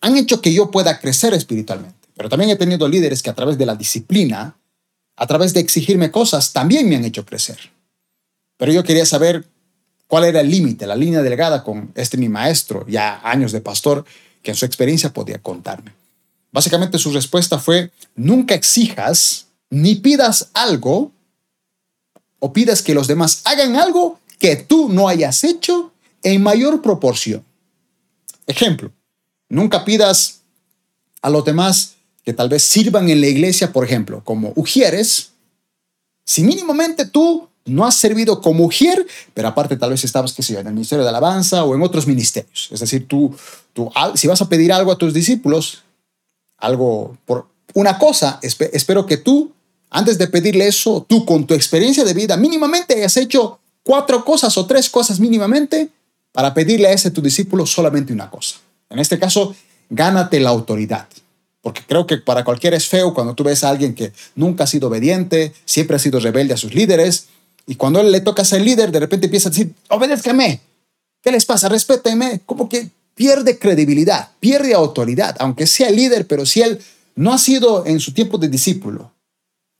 han 0.00 0.16
hecho 0.16 0.40
que 0.40 0.54
yo 0.54 0.70
pueda 0.70 1.00
crecer 1.00 1.34
espiritualmente. 1.34 1.93
Pero 2.16 2.28
también 2.28 2.50
he 2.50 2.56
tenido 2.56 2.88
líderes 2.88 3.22
que 3.22 3.30
a 3.30 3.34
través 3.34 3.58
de 3.58 3.66
la 3.66 3.76
disciplina, 3.76 4.56
a 5.16 5.26
través 5.26 5.52
de 5.54 5.60
exigirme 5.60 6.10
cosas, 6.10 6.52
también 6.52 6.88
me 6.88 6.96
han 6.96 7.04
hecho 7.04 7.24
crecer. 7.24 7.58
Pero 8.56 8.72
yo 8.72 8.84
quería 8.84 9.06
saber 9.06 9.46
cuál 10.06 10.24
era 10.24 10.40
el 10.40 10.50
límite, 10.50 10.86
la 10.86 10.96
línea 10.96 11.22
delgada 11.22 11.64
con 11.64 11.92
este 11.94 12.16
mi 12.16 12.28
maestro, 12.28 12.86
ya 12.88 13.20
años 13.24 13.52
de 13.52 13.60
pastor, 13.60 14.04
que 14.42 14.52
en 14.52 14.56
su 14.56 14.64
experiencia 14.64 15.12
podía 15.12 15.38
contarme. 15.38 15.92
Básicamente 16.52 16.98
su 16.98 17.12
respuesta 17.12 17.58
fue, 17.58 17.90
nunca 18.14 18.54
exijas 18.54 19.46
ni 19.70 19.96
pidas 19.96 20.50
algo 20.54 21.10
o 22.38 22.52
pidas 22.52 22.82
que 22.82 22.94
los 22.94 23.08
demás 23.08 23.42
hagan 23.44 23.74
algo 23.74 24.20
que 24.38 24.54
tú 24.54 24.88
no 24.88 25.08
hayas 25.08 25.42
hecho 25.42 25.92
en 26.22 26.42
mayor 26.42 26.80
proporción. 26.80 27.44
Ejemplo, 28.46 28.92
nunca 29.48 29.84
pidas 29.84 30.42
a 31.22 31.30
los 31.30 31.44
demás 31.44 31.94
que 32.24 32.32
tal 32.32 32.48
vez 32.48 32.62
sirvan 32.62 33.08
en 33.10 33.20
la 33.20 33.26
iglesia, 33.26 33.72
por 33.72 33.84
ejemplo, 33.84 34.22
como 34.24 34.52
ujieres, 34.56 35.30
si 36.24 36.42
mínimamente 36.42 37.04
tú 37.04 37.48
no 37.66 37.84
has 37.84 37.94
servido 37.94 38.40
como 38.40 38.64
ujier, 38.64 39.06
pero 39.32 39.48
aparte 39.48 39.76
tal 39.76 39.90
vez 39.90 40.04
estabas, 40.04 40.32
qué 40.32 40.42
sé 40.42 40.58
en 40.58 40.66
el 40.66 40.74
ministerio 40.74 41.04
de 41.04 41.10
alabanza 41.10 41.64
o 41.64 41.74
en 41.74 41.82
otros 41.82 42.06
ministerios. 42.06 42.68
Es 42.70 42.80
decir, 42.80 43.06
tú, 43.08 43.34
tú 43.72 43.90
si 44.14 44.26
vas 44.26 44.40
a 44.42 44.48
pedir 44.48 44.72
algo 44.72 44.92
a 44.92 44.98
tus 44.98 45.14
discípulos, 45.14 45.82
algo 46.58 47.16
por 47.24 47.46
una 47.74 47.98
cosa, 47.98 48.38
espero 48.42 49.06
que 49.06 49.16
tú, 49.16 49.52
antes 49.90 50.18
de 50.18 50.28
pedirle 50.28 50.66
eso, 50.66 51.04
tú 51.08 51.24
con 51.24 51.46
tu 51.46 51.54
experiencia 51.54 52.04
de 52.04 52.14
vida, 52.14 52.36
mínimamente 52.36 52.94
hayas 52.94 53.16
hecho 53.16 53.58
cuatro 53.82 54.24
cosas 54.24 54.56
o 54.56 54.66
tres 54.66 54.88
cosas 54.88 55.20
mínimamente 55.20 55.90
para 56.32 56.52
pedirle 56.52 56.88
a 56.88 56.92
ese 56.92 57.10
tu 57.10 57.20
discípulo 57.20 57.66
solamente 57.66 58.12
una 58.12 58.30
cosa. 58.30 58.56
En 58.90 58.98
este 58.98 59.18
caso, 59.18 59.54
gánate 59.88 60.40
la 60.40 60.50
autoridad. 60.50 61.06
Porque 61.64 61.80
creo 61.84 62.06
que 62.06 62.18
para 62.18 62.44
cualquiera 62.44 62.76
es 62.76 62.86
feo 62.86 63.14
cuando 63.14 63.34
tú 63.34 63.42
ves 63.42 63.64
a 63.64 63.70
alguien 63.70 63.94
que 63.94 64.12
nunca 64.36 64.64
ha 64.64 64.66
sido 64.66 64.88
obediente, 64.88 65.54
siempre 65.64 65.96
ha 65.96 65.98
sido 65.98 66.20
rebelde 66.20 66.52
a 66.52 66.58
sus 66.58 66.74
líderes, 66.74 67.28
y 67.66 67.76
cuando 67.76 68.02
le 68.02 68.20
toca 68.20 68.44
ser 68.44 68.60
líder, 68.60 68.92
de 68.92 69.00
repente 69.00 69.26
empieza 69.26 69.48
a 69.48 69.50
decir, 69.50 69.72
obedézcame. 69.88 70.60
¿Qué 71.22 71.32
les 71.32 71.46
pasa? 71.46 71.70
Respéteme. 71.70 72.42
Como 72.44 72.68
que 72.68 72.90
pierde 73.14 73.58
credibilidad, 73.58 74.28
pierde 74.40 74.74
autoridad, 74.74 75.36
aunque 75.38 75.66
sea 75.66 75.90
líder, 75.90 76.26
pero 76.26 76.44
si 76.44 76.60
él 76.60 76.78
no 77.16 77.32
ha 77.32 77.38
sido 77.38 77.86
en 77.86 77.98
su 77.98 78.12
tiempo 78.12 78.36
de 78.36 78.48
discípulo 78.48 79.10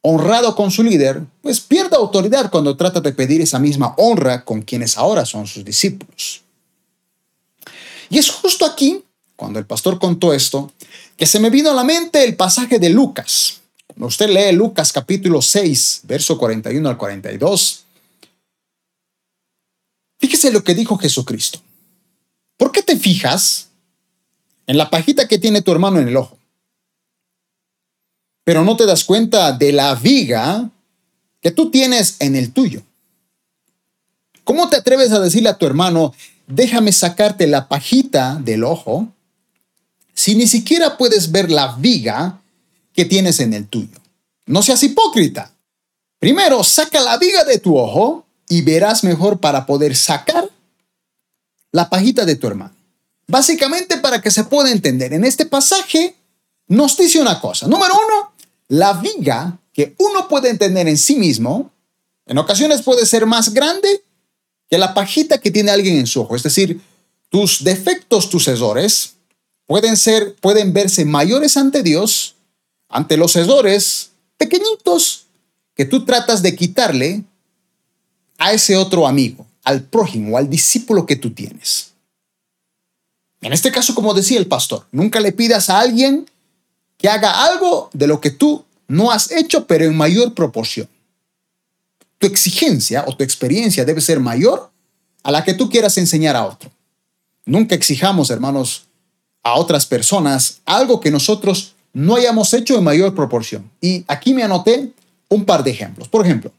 honrado 0.07 0.55
con 0.55 0.71
su 0.71 0.83
líder, 0.83 1.23
pues 1.43 1.61
pierde 1.61 1.97
autoridad 1.97 2.51
cuando 2.51 2.77
trata 2.77 3.01
de 3.01 3.13
pedir 3.13 3.41
esa 3.41 3.59
misma 3.59 3.95
honra 3.97 4.45
con 4.45 4.61
quienes 4.63 4.99
ahora 4.99 5.25
son 5.25 5.47
sus 5.47 5.65
discípulos. 5.65 6.43
Y 8.11 8.19
es 8.19 8.31
justo 8.31 8.67
aquí, 8.67 9.03
cuando 9.35 9.59
el 9.59 9.65
pastor 9.65 9.99
contó 9.99 10.35
esto, 10.35 10.71
que 11.17 11.27
se 11.27 11.39
me 11.39 11.51
vino 11.51 11.71
a 11.71 11.75
la 11.75 11.85
mente 11.85 12.25
el 12.25 12.37
pasaje 12.37 12.79
de 12.79 12.91
Lucas. 12.91 13.61
Cuando 13.87 14.07
usted 14.07 14.29
lee 14.29 14.57
Lucas 14.57 14.93
capítulo 14.93 15.41
6, 15.41 16.01
verso 16.05 16.37
41 16.37 16.89
al 16.89 16.97
42, 16.97 17.85
fíjese 20.19 20.51
lo 20.51 20.65
que 20.65 20.75
dijo 20.75 20.99
Jesucristo. 20.99 21.61
¿Por 22.57 22.73
qué 22.73 22.83
te 22.83 22.97
fijas 22.97 23.69
en 24.67 24.79
la 24.79 24.91
pajita 24.91 25.29
que 25.29 25.39
tiene 25.39 25.63
tu 25.63 25.71
hermano 25.71 26.01
en 26.01 26.09
el 26.09 26.17
ojo? 26.17 26.37
Pero 28.45 28.65
no 28.65 28.77
te 28.77 28.87
das 28.87 29.05
cuenta 29.05 29.53
de 29.53 29.73
la 29.73 29.95
viga 29.95 30.71
que 31.41 31.51
tú 31.51 31.71
tienes 31.71 32.17
en 32.19 32.37
el 32.37 32.53
tuyo. 32.53 32.83
¿Cómo 34.45 34.69
te 34.69 34.77
atreves 34.77 35.13
a 35.13 35.21
decirle 35.21 35.49
a 35.49 35.57
tu 35.57 35.67
hermano, 35.67 36.15
déjame 36.47 36.93
sacarte 36.93 37.47
la 37.47 37.69
pajita 37.69 38.39
del 38.43 38.65
ojo 38.65 39.14
si 40.15 40.35
ni 40.35 40.47
siquiera 40.47 40.97
puedes 40.97 41.31
ver 41.31 41.51
la 41.51 41.75
viga 41.77 42.41
que 42.93 43.05
tienes 43.05 43.41
en 43.41 43.53
el 43.55 43.67
tuyo? 43.67 43.99
No 44.47 44.63
seas 44.63 44.83
hipócrita. 44.83 45.53
Primero, 46.19 46.63
saca 46.65 47.01
la 47.01 47.19
viga 47.19 47.45
de 47.45 47.59
tu 47.59 47.77
ojo 47.77 48.27
y 48.49 48.63
verás 48.63 49.05
mejor 49.05 49.41
para 49.41 49.67
poder 49.67 49.97
sacar 49.97 50.49
la 51.73 51.91
pajita 51.91 52.25
de 52.25 52.37
tu 52.37 52.47
hermano. 52.47 52.75
Básicamente 53.27 53.99
para 53.99 54.21
que 54.21 54.31
se 54.31 54.45
pueda 54.45 54.71
entender, 54.71 55.13
en 55.13 55.25
este 55.25 55.47
pasaje 55.47 56.15
nos 56.69 56.97
dice 56.97 57.21
una 57.21 57.41
cosa. 57.41 57.67
Número 57.67 57.95
uno, 57.95 58.33
la 58.69 58.95
viga 58.95 59.59
que 59.73 59.95
uno 59.99 60.29
puede 60.29 60.51
entender 60.51 60.87
en 60.89 60.99
sí 60.99 61.17
mismo, 61.17 61.73
en 62.27 62.39
ocasiones 62.39 62.83
puede 62.83 63.05
ser 63.07 63.27
más 63.27 63.53
grande 63.53 64.03
que 64.71 64.79
la 64.79 64.95
pajita 64.95 65.39
que 65.39 65.51
tiene 65.51 65.71
alguien 65.71 65.97
en 65.97 66.07
su 66.07 66.23
ojo. 66.23 66.37
Es 66.37 66.43
decir, 66.43 66.81
tus 67.29 67.65
defectos, 67.65 68.31
tus 68.31 68.47
errores, 68.49 69.15
pueden 69.67 69.97
ser, 69.97 70.35
pueden 70.37 70.73
verse 70.73 71.05
mayores 71.05 71.57
ante 71.57 71.83
Dios, 71.83 72.35
ante 72.89 73.17
los 73.17 73.37
errores 73.37 74.11
pequeñitos 74.37 75.27
que 75.75 75.85
tú 75.85 76.05
tratas 76.05 76.43
de 76.43 76.55
quitarle 76.55 77.25
a 78.39 78.53
ese 78.53 78.77
otro 78.77 79.07
amigo, 79.07 79.47
al 79.63 79.83
prójimo, 79.83 80.37
al 80.37 80.49
discípulo 80.49 81.07
que 81.07 81.17
tú 81.17 81.33
tienes. 81.33 81.93
En 83.41 83.53
este 83.53 83.71
caso, 83.71 83.95
como 83.95 84.15
decía 84.15 84.39
el 84.39 84.47
pastor, 84.47 84.87
nunca 84.91 85.21
le 85.21 85.33
pidas 85.33 85.69
a 85.69 85.81
alguien 85.81 86.31
que 86.97 87.09
haga 87.09 87.45
algo 87.45 87.91
de 87.93 88.07
lo 88.07 88.21
que 88.21 88.31
tú 88.31 88.65
no 88.89 89.11
has 89.11 89.31
hecho, 89.31 89.67
pero 89.67 89.85
en 89.85 89.97
mayor 89.97 90.35
proporción. 90.35 90.89
Tu 92.19 92.27
exigencia 92.27 93.05
o 93.07 93.17
tu 93.17 93.25
experiencia 93.25 93.85
debe 93.85 94.01
ser 94.01 94.21
mayor 94.21 94.71
a 95.23 95.31
la 95.31 95.45
que 95.45 95.55
tú 95.55 95.69
quieras 95.69 95.99
enseñar 95.99 96.37
a 96.37 96.47
otro. 96.47 96.71
Nunca 97.45 97.75
exijamos, 97.75 98.31
hermanos, 98.31 98.85
a 99.45 99.55
otras 99.55 99.87
personas 99.87 100.61
algo 100.65 100.99
que 101.01 101.11
nosotros 101.11 101.75
no 101.93 102.17
hayamos 102.17 102.53
hecho 102.53 102.77
en 102.77 102.83
mayor 102.83 103.15
proporción. 103.15 103.71
Y 103.81 104.05
aquí 104.09 104.35
me 104.35 104.43
anoté 104.43 104.93
un 105.29 105.45
par 105.45 105.63
de 105.63 105.71
ejemplos. 105.71 106.09
Por 106.09 106.25
ejemplo, 106.25 106.51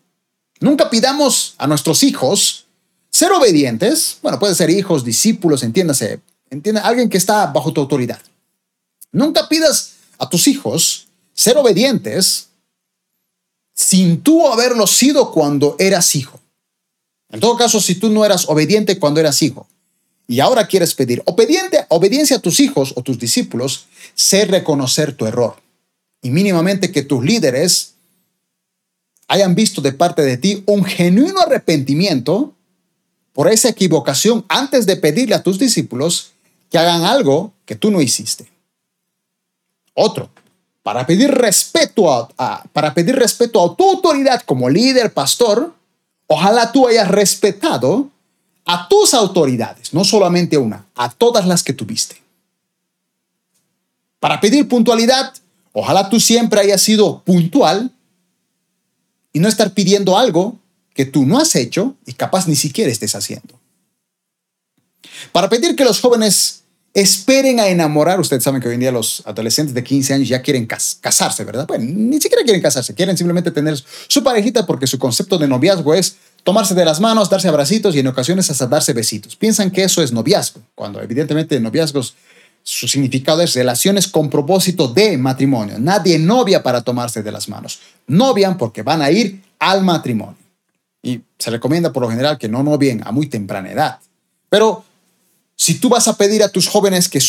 nunca 0.62 0.90
pidamos 0.90 1.56
a 1.58 1.68
nuestros 1.68 2.04
hijos 2.04 2.66
ser 3.10 3.32
obedientes. 3.32 4.20
Bueno, 4.22 4.40
puede 4.40 4.56
ser 4.56 4.70
hijos, 4.70 5.04
discípulos, 5.04 5.64
entiéndase, 5.64 6.22
entiende, 6.50 6.80
alguien 6.82 7.10
que 7.10 7.18
está 7.18 7.48
bajo 7.48 7.74
tu 7.74 7.82
autoridad. 7.82 8.22
Nunca 9.12 9.50
pidas 9.50 9.96
a 10.18 10.30
tus 10.30 10.48
hijos 10.48 11.08
ser 11.34 11.58
obedientes 11.58 12.48
sin 13.74 14.22
tú 14.22 14.48
haberlo 14.48 14.88
sido 14.88 15.32
cuando 15.32 15.76
eras 15.80 16.16
hijo. 16.16 16.40
En 17.30 17.40
todo 17.40 17.58
caso, 17.58 17.82
si 17.82 17.96
tú 17.96 18.10
no 18.10 18.24
eras 18.24 18.48
obediente 18.48 19.00
cuando 19.00 19.20
eras 19.20 19.42
hijo, 19.42 19.68
y 20.28 20.40
ahora 20.40 20.68
quieres 20.68 20.96
pedir 20.96 21.22
obediente, 21.26 21.86
obediencia 21.90 22.38
a 22.38 22.42
tus 22.42 22.60
hijos 22.60 22.94
o 22.96 23.04
tus 23.04 23.20
discípulos, 23.20 23.88
sé 24.16 24.46
reconocer 24.46 25.14
tu 25.14 25.26
error. 25.26 25.56
Y 26.22 26.32
mínimamente 26.32 26.92
que 26.92 27.04
tus 27.04 27.24
líderes 27.24 27.94
hayan 29.28 29.56
visto 29.56 29.82
de 29.82 29.94
parte 29.94 30.22
de 30.22 30.38
ti 30.38 30.64
un 30.66 30.84
genuino 30.84 31.40
arrepentimiento 31.42 32.54
por 33.34 33.52
esa 33.52 33.70
equivocación 33.70 34.46
antes 34.48 34.86
de 34.86 34.96
pedirle 34.96 35.36
a 35.36 35.44
tus 35.44 35.60
discípulos 35.60 36.32
que 36.72 36.78
hagan 36.78 37.04
algo 37.04 37.54
que 37.66 37.76
tú 37.76 37.92
no 37.92 38.02
hiciste. 38.02 38.50
Otro, 39.94 40.30
para 40.84 41.06
pedir 41.06 41.32
respeto 41.32 42.12
a, 42.12 42.64
para 42.72 42.94
pedir 42.94 43.16
respeto 43.16 43.64
a 43.64 43.76
tu 43.76 43.90
autoridad 43.90 44.42
como 44.42 44.70
líder, 44.70 45.14
pastor, 45.14 45.74
ojalá 46.28 46.72
tú 46.72 46.88
hayas 46.88 47.08
respetado 47.08 48.10
a 48.66 48.88
tus 48.88 49.14
autoridades, 49.14 49.94
no 49.94 50.04
solamente 50.04 50.58
una, 50.58 50.86
a 50.96 51.10
todas 51.12 51.46
las 51.46 51.64
que 51.64 51.74
tuviste. 51.74 52.22
Para 54.20 54.42
pedir 54.42 54.68
puntualidad, 54.68 55.34
ojalá 55.72 56.10
tú 56.10 56.20
siempre 56.20 56.60
hayas 56.60 56.82
sido 56.82 57.22
puntual 57.24 57.92
y 59.34 59.40
no 59.40 59.48
estar 59.48 59.74
pidiendo 59.74 60.18
algo 60.18 60.58
que 60.96 61.06
tú 61.06 61.26
no 61.26 61.38
has 61.38 61.56
hecho 61.56 61.96
y 62.06 62.14
capaz 62.14 62.48
ni 62.48 62.56
siquiera 62.56 62.92
estés 62.92 63.14
haciendo. 63.16 63.60
Para 65.32 65.50
pedir 65.50 65.76
que 65.76 65.84
los 65.84 66.00
jóvenes 66.00 66.64
esperen 66.94 67.60
a 67.60 67.68
enamorar, 67.68 68.20
ustedes 68.20 68.44
saben 68.44 68.62
que 68.62 68.70
hoy 68.70 68.76
en 68.76 68.80
día 68.80 68.92
los 68.92 69.22
adolescentes 69.26 69.76
de 69.76 69.84
15 69.84 70.14
años 70.14 70.30
ya 70.30 70.42
quieren 70.42 70.66
casarse, 70.66 71.44
¿verdad? 71.44 71.68
Bueno, 71.68 71.84
ni 71.86 72.20
siquiera 72.22 72.44
quieren 72.44 72.62
casarse, 72.62 72.96
quieren 72.96 73.18
simplemente 73.18 73.52
tener 73.52 73.78
su 74.08 74.24
parejita 74.24 74.66
porque 74.66 74.88
su 74.88 74.98
concepto 74.98 75.38
de 75.38 75.48
noviazgo 75.48 75.94
es 75.94 76.16
tomarse 76.46 76.76
de 76.76 76.86
las 76.86 77.02
manos, 77.02 77.28
darse 77.28 77.48
abracitos 77.48 77.96
y 77.96 78.00
en 78.00 78.08
ocasiones 78.08 78.52
hasta 78.52 78.68
darse 78.68 78.94
besitos. 78.94 79.36
Piensan 79.36 79.72
que 79.72 79.84
eso 79.84 80.04
es 80.04 80.12
noviazgo, 80.12 80.62
cuando 80.76 81.02
evidentemente 81.02 81.60
noviazgos 81.60 82.16
su 82.62 82.88
significado 82.88 83.42
es 83.42 83.56
relaciones 83.56 84.08
con 84.08 84.30
propósito 84.30 84.88
de 84.88 85.18
matrimonio. 85.18 85.78
Nadie 85.80 86.20
novia 86.20 86.62
para 86.62 86.82
tomarse 86.82 87.24
de 87.24 87.32
las 87.32 87.50
manos. 87.50 87.80
Novian 88.06 88.58
porque 88.58 88.84
van 88.84 89.02
a 89.02 89.10
ir 89.10 89.42
al 89.58 89.84
matrimonio. 89.84 90.38
Y 91.02 91.22
se 91.38 91.50
recomienda 91.50 91.92
por 91.92 92.04
lo 92.04 92.10
general 92.10 92.38
que 92.38 92.48
no 92.48 92.62
novien 92.62 93.02
a 93.06 93.12
muy 93.12 93.26
temprana 93.26 93.72
edad. 93.72 94.00
Pero 94.48 94.85
si 95.58 95.76
tú 95.76 95.88
vas 95.88 96.08
a 96.08 96.18
pedir 96.18 96.44
a 96.44 96.50
tus 96.50 96.68
jóvenes 96.68 97.08
que, 97.08 97.20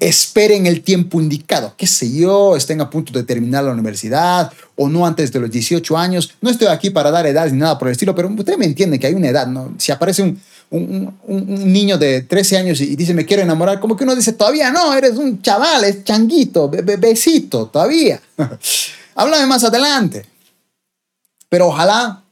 esperen 0.00 0.66
el 0.66 0.82
tiempo 0.82 1.20
indicado, 1.20 1.74
qué 1.76 1.86
sé 1.86 2.10
yo, 2.10 2.56
estén 2.56 2.80
a 2.80 2.88
punto 2.88 3.12
de 3.12 3.24
terminar 3.24 3.64
la 3.64 3.72
universidad 3.72 4.50
o 4.74 4.88
no 4.88 5.06
antes 5.06 5.30
de 5.30 5.40
los 5.40 5.50
18 5.50 5.96
años, 5.96 6.32
no 6.40 6.50
estoy 6.50 6.68
aquí 6.68 6.90
para 6.90 7.10
dar 7.10 7.26
edad 7.26 7.50
ni 7.50 7.58
nada 7.58 7.78
por 7.78 7.88
el 7.88 7.92
estilo, 7.92 8.14
pero 8.14 8.28
usted 8.28 8.56
me 8.56 8.64
entiende 8.64 8.98
que 8.98 9.06
hay 9.06 9.14
una 9.14 9.28
edad, 9.28 9.46
¿no? 9.46 9.74
Si 9.78 9.92
aparece 9.92 10.22
un, 10.22 10.40
un, 10.70 11.72
niño 11.72 11.98
de 11.98 12.22
13 12.22 12.56
años 12.56 12.80
y 12.80 12.96
dice 12.96 13.12
me 13.12 13.26
quiero 13.26 13.42
enamorar, 13.42 13.80
como 13.80 13.96
que 13.96 14.04
uno 14.04 14.16
dice 14.16 14.32
todavía 14.32 14.70
no, 14.70 14.94
eres 14.94 15.16
un 15.16 15.42
chaval, 15.42 15.84
es 15.84 16.04
changuito, 16.04 16.68
bebecito, 16.68 17.66
todavía. 17.66 18.20
Háblame 19.14 19.46
más 19.46 19.62
adelante. 19.62 20.26
Pero 21.48 21.68
ojalá 21.68 22.23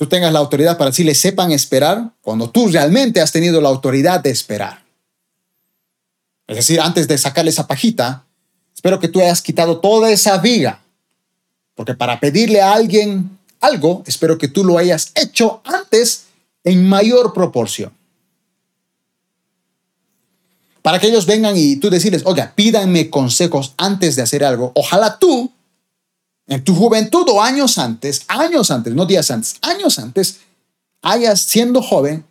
tú 0.00 0.06
tengas 0.06 0.32
la 0.32 0.38
autoridad 0.38 0.78
para 0.78 0.92
le 0.96 1.14
sepan 1.14 1.52
esperar 1.52 2.10
cuando 2.22 2.48
tú 2.48 2.68
realmente 2.68 3.20
has 3.20 3.32
tenido 3.32 3.60
la 3.60 3.68
autoridad 3.68 4.20
de 4.20 4.30
esperar. 4.30 4.82
Es 6.46 6.56
decir, 6.56 6.80
antes 6.80 7.06
de 7.06 7.18
sacarle 7.18 7.50
esa 7.50 7.66
pajita, 7.66 8.24
espero 8.74 8.98
que 8.98 9.08
tú 9.08 9.20
hayas 9.20 9.42
quitado 9.42 9.78
toda 9.78 10.10
esa 10.10 10.38
viga. 10.38 10.80
Porque 11.74 11.92
para 11.92 12.18
pedirle 12.18 12.62
a 12.62 12.72
alguien 12.72 13.38
algo, 13.60 14.02
espero 14.06 14.38
que 14.38 14.48
tú 14.48 14.64
lo 14.64 14.78
hayas 14.78 15.12
hecho 15.14 15.60
antes 15.66 16.28
en 16.64 16.88
mayor 16.88 17.34
proporción. 17.34 17.92
Para 20.80 20.98
que 20.98 21.08
ellos 21.08 21.26
vengan 21.26 21.58
y 21.58 21.76
tú 21.76 21.90
decirles, 21.90 22.22
oiga, 22.24 22.54
pídanme 22.56 23.10
consejos 23.10 23.74
antes 23.76 24.16
de 24.16 24.22
hacer 24.22 24.44
algo. 24.44 24.72
Ojalá 24.74 25.18
tú, 25.18 25.52
en 26.50 26.64
tu 26.64 26.74
juventud 26.74 27.26
o 27.28 27.40
años 27.40 27.78
antes, 27.78 28.24
años 28.26 28.72
antes, 28.72 28.92
no 28.92 29.06
días 29.06 29.30
antes, 29.30 29.56
años 29.62 29.98
antes, 30.00 30.40
hayas, 31.00 31.40
siendo 31.42 31.80
joven, 31.80 32.24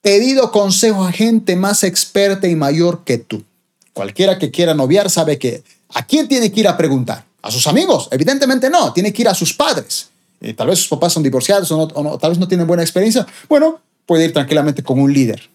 pedido 0.00 0.52
consejo 0.52 1.04
a 1.04 1.10
gente 1.10 1.56
más 1.56 1.82
experta 1.82 2.46
y 2.46 2.54
mayor 2.54 3.02
que 3.04 3.18
tú. 3.18 3.44
Cualquiera 3.92 4.38
que 4.38 4.52
quiera 4.52 4.74
noviar 4.74 5.10
sabe 5.10 5.40
que 5.40 5.64
a 5.92 6.06
quién 6.06 6.28
tiene 6.28 6.52
que 6.52 6.60
ir 6.60 6.68
a 6.68 6.76
preguntar. 6.76 7.24
¿A 7.42 7.50
sus 7.50 7.66
amigos? 7.66 8.08
Evidentemente 8.12 8.70
no, 8.70 8.92
tiene 8.92 9.12
que 9.12 9.22
ir 9.22 9.28
a 9.28 9.34
sus 9.34 9.52
padres. 9.52 10.08
Eh, 10.40 10.54
tal 10.54 10.68
vez 10.68 10.78
sus 10.78 10.88
papás 10.88 11.12
son 11.12 11.24
divorciados 11.24 11.70
o, 11.72 12.02
no, 12.02 12.16
tal 12.16 12.30
vez 12.30 12.38
no 12.38 12.46
tienen 12.46 12.68
buena 12.68 12.84
experiencia, 12.84 13.26
bueno, 13.48 13.80
puede 14.06 14.26
ir 14.26 14.32
tranquilamente 14.32 14.84
con 14.84 15.00
un 15.00 15.12
líder. 15.12 15.50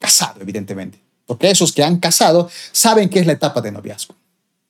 Casado, 0.00 0.40
evidentemente. 0.40 0.98
Porque 1.26 1.48
esos 1.48 1.72
que 1.72 1.84
han 1.84 1.98
casado 1.98 2.50
saben 2.72 3.08
que 3.08 3.20
es 3.20 3.26
la 3.26 3.34
etapa 3.34 3.60
de 3.60 3.70
noviazgo. 3.70 4.16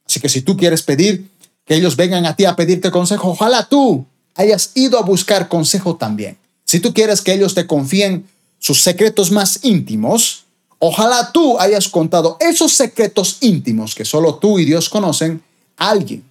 Así 0.07 0.21
que 0.21 0.29
si 0.29 0.43
tú 0.43 0.59
quieres 0.59 0.83
pedir 0.83 1.31
que 1.71 1.77
ellos 1.77 1.95
vengan 1.95 2.27
a 2.27 2.35
ti 2.35 2.47
a 2.47 2.57
pedirte 2.57 2.91
consejo, 2.91 3.29
ojalá 3.29 3.69
tú 3.69 4.05
hayas 4.35 4.73
ido 4.75 4.99
a 4.99 5.03
buscar 5.03 5.47
consejo 5.47 5.95
también. 5.95 6.37
Si 6.65 6.81
tú 6.81 6.93
quieres 6.93 7.21
que 7.21 7.33
ellos 7.33 7.55
te 7.55 7.69
confíen 7.69 8.27
sus 8.59 8.83
secretos 8.83 9.31
más 9.31 9.61
íntimos, 9.63 10.47
ojalá 10.81 11.31
tú 11.31 11.61
hayas 11.61 11.89
contado 11.89 12.37
esos 12.41 12.73
secretos 12.73 13.37
íntimos 13.41 13.95
que 13.95 14.05
solo 14.05 14.35
tú 14.35 14.59
y 14.59 14.65
Dios 14.65 14.89
conocen 14.89 15.45
a 15.77 15.91
alguien. 15.91 16.25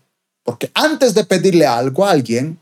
Porque 0.43 0.71
antes 0.73 1.13
de 1.13 1.23
pedirle 1.23 1.65
algo 1.65 2.06
a 2.06 2.12
alguien, 2.12 2.60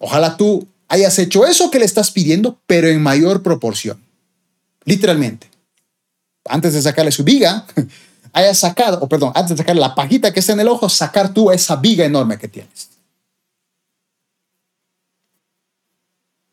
Ojalá 0.00 0.38
tú 0.38 0.66
hayas 0.88 1.18
hecho 1.18 1.46
eso 1.46 1.70
que 1.70 1.78
le 1.78 1.84
estás 1.84 2.10
pidiendo, 2.10 2.58
pero 2.66 2.88
en 2.88 3.02
mayor 3.02 3.42
proporción. 3.42 4.02
Literalmente. 4.84 5.48
Antes 6.46 6.72
de 6.72 6.80
sacarle 6.80 7.12
su 7.12 7.22
viga, 7.22 7.66
hayas 8.32 8.58
sacado, 8.58 8.98
o 9.00 9.08
perdón, 9.08 9.32
antes 9.34 9.50
de 9.50 9.56
sacarle 9.58 9.80
la 9.80 9.94
pajita 9.94 10.32
que 10.32 10.40
está 10.40 10.52
en 10.52 10.60
el 10.60 10.68
ojo, 10.68 10.88
sacar 10.88 11.32
tú 11.32 11.50
esa 11.50 11.76
viga 11.76 12.04
enorme 12.04 12.38
que 12.38 12.48
tienes. 12.48 12.88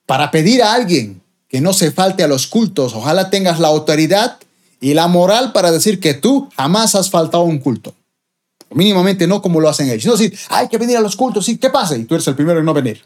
Para 0.06 0.32
pedir 0.32 0.64
a 0.64 0.74
alguien 0.74 1.22
que 1.50 1.62
no 1.62 1.74
se 1.74 1.92
falte 1.92 2.24
a 2.24 2.28
los 2.28 2.48
cultos, 2.48 2.94
ojalá 2.94 3.30
tengas 3.30 3.60
la 3.60 3.68
autoridad 3.68 4.38
y 4.80 4.94
la 4.94 5.08
moral 5.08 5.52
para 5.52 5.72
decir 5.72 6.00
que 6.00 6.14
tú 6.14 6.50
jamás 6.56 6.96
has 6.96 7.10
faltado 7.10 7.44
a 7.44 7.48
un 7.48 7.60
culto. 7.60 7.94
mínimamente 8.70 9.28
no 9.28 9.42
como 9.42 9.62
lo 9.62 9.70
hacen 9.70 9.90
ellos. 9.90 10.06
No 10.06 10.18
decir, 10.18 10.38
hay 10.50 10.68
que 10.68 10.78
venir 10.78 10.98
a 10.98 11.02
los 11.02 11.16
cultos, 11.16 11.46
sí, 11.46 11.58
¿qué 11.58 11.70
pasa? 11.70 11.96
Y 11.96 12.04
tú 12.04 12.16
eres 12.16 12.28
el 12.28 12.36
primero 12.36 12.60
en 12.60 12.66
no 12.66 12.74
venir 12.74 13.02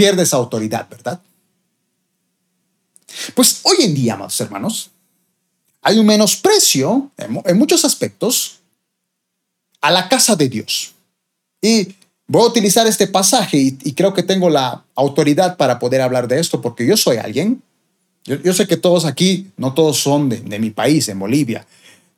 pierdes 0.00 0.32
autoridad, 0.32 0.88
¿verdad? 0.88 1.20
Pues 3.34 3.60
hoy 3.64 3.84
en 3.84 3.94
día, 3.94 4.14
amados 4.14 4.40
hermanos, 4.40 4.90
hay 5.82 5.98
un 5.98 6.06
menosprecio 6.06 7.10
en, 7.16 7.58
muchos 7.58 7.84
aspectos 7.84 8.58
a 9.80 9.90
la 9.90 10.08
casa 10.08 10.36
de 10.36 10.48
Dios. 10.48 10.92
Y 11.62 11.94
voy 12.26 12.42
a 12.42 12.46
utilizar 12.46 12.86
este 12.86 13.06
pasaje 13.06 13.58
y, 13.58 13.92
creo 13.92 14.12
que 14.12 14.22
tengo 14.22 14.50
la 14.50 14.84
autoridad 14.94 15.56
para 15.56 15.78
poder 15.78 16.00
hablar 16.00 16.28
de 16.28 16.40
esto 16.40 16.60
porque 16.60 16.86
yo 16.86 16.96
soy 16.96 17.16
alguien. 17.16 17.62
Yo, 18.24 18.52
sé 18.52 18.66
que 18.66 18.76
todos 18.76 19.06
aquí, 19.06 19.50
no 19.56 19.72
todos 19.72 19.98
son 19.98 20.28
de, 20.28 20.38
de 20.38 20.58
mi 20.58 20.70
país, 20.70 21.08
en 21.08 21.18
Bolivia. 21.18 21.66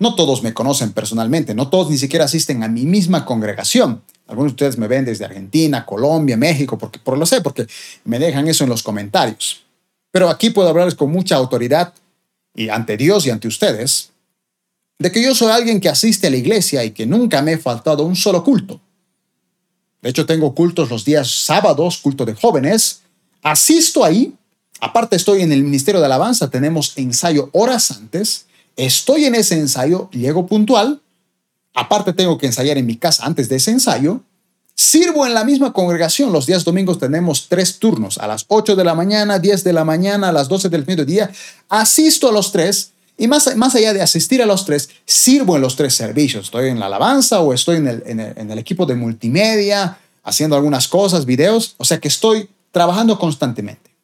No 0.00 0.16
todos 0.16 0.42
me 0.42 0.52
conocen 0.52 0.92
personalmente, 0.92 1.54
no 1.54 1.68
todos 1.68 1.88
ni 1.88 1.96
siquiera 1.96 2.24
asisten 2.24 2.64
a 2.64 2.68
mi 2.68 2.84
misma 2.84 3.24
congregación. 3.24 4.02
Algunos 4.26 4.50
de 4.50 4.54
ustedes 4.54 4.78
me 4.78 4.88
ven 4.88 5.04
desde 5.04 5.24
Argentina, 5.24 5.86
Colombia, 5.86 6.36
México, 6.36 6.76
porque, 6.76 6.98
por 6.98 7.16
lo 7.16 7.24
sé, 7.24 7.40
porque 7.40 7.66
me 8.04 8.18
dejan 8.18 8.48
eso 8.48 8.64
en 8.64 8.70
los 8.70 8.82
comentarios. 8.82 9.62
Pero 10.10 10.28
aquí 10.28 10.50
puedo 10.50 10.68
hablarles 10.68 10.96
con 10.96 11.12
mucha 11.12 11.36
autoridad 11.36 11.92
y 12.54 12.68
ante 12.68 12.96
Dios 12.96 13.26
y 13.26 13.30
ante 13.30 13.48
ustedes 13.48 14.10
de 14.98 15.10
que 15.10 15.22
yo 15.22 15.34
soy 15.34 15.50
alguien 15.50 15.80
que 15.80 15.88
asiste 15.88 16.28
a 16.28 16.30
la 16.30 16.36
iglesia 16.36 16.84
y 16.84 16.92
que 16.92 17.06
nunca 17.06 17.42
me 17.42 17.52
he 17.52 17.58
faltado 17.58 18.04
un 18.04 18.14
solo 18.14 18.44
culto. 18.44 18.80
De 20.00 20.10
hecho, 20.10 20.26
tengo 20.26 20.54
cultos 20.54 20.90
los 20.90 21.04
días 21.04 21.30
sábados, 21.44 21.98
culto 21.98 22.24
de 22.24 22.34
jóvenes. 22.34 23.02
Asisto 23.42 24.04
ahí. 24.04 24.34
Aparte, 24.80 25.16
estoy 25.16 25.42
en 25.42 25.52
el 25.52 25.62
Ministerio 25.62 26.00
de 26.00 26.06
Alabanza. 26.06 26.50
Tenemos 26.50 26.92
ensayo 26.96 27.50
horas 27.52 27.90
antes. 27.90 28.46
Estoy 28.76 29.24
en 29.24 29.34
ese 29.34 29.58
ensayo, 29.58 30.08
llego 30.10 30.46
puntual 30.46 31.02
Aparte 31.74 32.12
tengo 32.12 32.38
que 32.38 32.46
ensayar 32.46 32.76
en 32.78 32.86
mi 32.86 32.96
casa 32.96 33.24
antes 33.24 33.48
de 33.48 33.56
ese 33.56 33.70
ensayo. 33.70 34.20
Sirvo 34.82 35.24
en 35.24 35.32
la 35.32 35.44
misma 35.44 35.72
congregación. 35.72 36.32
Los 36.32 36.44
días 36.44 36.64
domingos 36.64 36.98
tenemos 36.98 37.46
tres 37.48 37.78
turnos, 37.78 38.18
a 38.18 38.26
las 38.26 38.46
8 38.48 38.74
de 38.74 38.82
la 38.82 38.96
mañana, 38.96 39.38
10 39.38 39.62
de 39.62 39.72
la 39.72 39.84
mañana, 39.84 40.30
a 40.30 40.32
las 40.32 40.48
12 40.48 40.70
del 40.70 40.84
mediodía. 40.84 41.30
Asisto 41.68 42.28
a 42.28 42.32
los 42.32 42.50
tres 42.50 42.90
y 43.16 43.28
más, 43.28 43.54
más 43.54 43.76
allá 43.76 43.92
de 43.92 44.02
asistir 44.02 44.42
a 44.42 44.46
los 44.46 44.64
tres, 44.64 44.90
sirvo 45.06 45.54
en 45.54 45.62
los 45.62 45.76
tres 45.76 45.94
servicios. 45.94 46.46
Estoy 46.46 46.68
en 46.68 46.80
la 46.80 46.86
alabanza 46.86 47.38
o 47.40 47.54
estoy 47.54 47.76
en 47.76 47.86
el, 47.86 48.02
en 48.04 48.50
el 48.50 48.58
equipo 48.58 48.84
de 48.84 48.96
multimedia, 48.96 49.98
haciendo 50.24 50.56
algunas 50.56 50.88
cosas, 50.88 51.26
videos. 51.26 51.76
O 51.78 51.84
sea 51.84 52.00
que 52.00 52.08
estoy 52.08 52.50
trabajando 52.72 53.16
constantemente. 53.20 53.94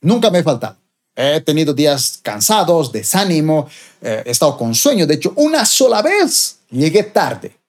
Nunca 0.00 0.30
me 0.30 0.38
he 0.38 0.42
faltado. 0.42 0.78
He 1.14 1.42
tenido 1.42 1.74
días 1.74 2.18
cansados, 2.22 2.92
desánimo, 2.92 3.68
eh, 4.00 4.22
he 4.24 4.30
estado 4.30 4.56
con 4.56 4.74
sueño. 4.74 5.06
De 5.06 5.14
hecho, 5.14 5.34
una 5.36 5.66
sola 5.66 6.00
vez 6.00 6.60
llegué 6.70 7.02
tarde. 7.02 7.61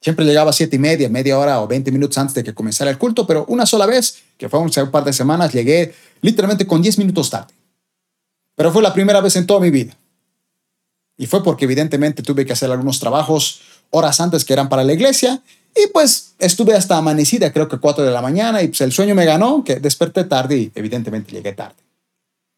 Siempre 0.00 0.24
llegaba 0.24 0.50
a 0.50 0.52
siete 0.52 0.76
y 0.76 0.78
media, 0.78 1.08
media 1.10 1.38
hora 1.38 1.60
o 1.60 1.66
20 1.66 1.92
minutos 1.92 2.16
antes 2.16 2.34
de 2.34 2.42
que 2.42 2.54
comenzara 2.54 2.90
el 2.90 2.96
culto, 2.96 3.26
pero 3.26 3.44
una 3.48 3.66
sola 3.66 3.84
vez, 3.84 4.22
que 4.38 4.48
fue 4.48 4.58
un 4.58 4.70
par 4.90 5.04
de 5.04 5.12
semanas, 5.12 5.52
llegué 5.52 5.94
literalmente 6.22 6.66
con 6.66 6.80
10 6.80 6.98
minutos 6.98 7.28
tarde. 7.28 7.52
Pero 8.56 8.72
fue 8.72 8.82
la 8.82 8.94
primera 8.94 9.20
vez 9.20 9.36
en 9.36 9.46
toda 9.46 9.60
mi 9.60 9.70
vida. 9.70 9.96
Y 11.18 11.26
fue 11.26 11.44
porque 11.44 11.66
evidentemente 11.66 12.22
tuve 12.22 12.46
que 12.46 12.54
hacer 12.54 12.70
algunos 12.70 12.98
trabajos 12.98 13.60
horas 13.90 14.20
antes 14.20 14.44
que 14.44 14.54
eran 14.54 14.70
para 14.70 14.84
la 14.84 14.94
iglesia. 14.94 15.42
Y 15.76 15.88
pues 15.88 16.34
estuve 16.38 16.74
hasta 16.74 16.96
amanecida, 16.96 17.52
creo 17.52 17.68
que 17.68 17.78
4 17.78 18.02
de 18.02 18.10
la 18.10 18.22
mañana, 18.22 18.62
y 18.62 18.68
pues 18.68 18.80
el 18.80 18.92
sueño 18.92 19.14
me 19.14 19.26
ganó, 19.26 19.62
que 19.62 19.76
desperté 19.80 20.24
tarde 20.24 20.56
y 20.56 20.72
evidentemente 20.74 21.32
llegué 21.32 21.52
tarde. 21.52 21.76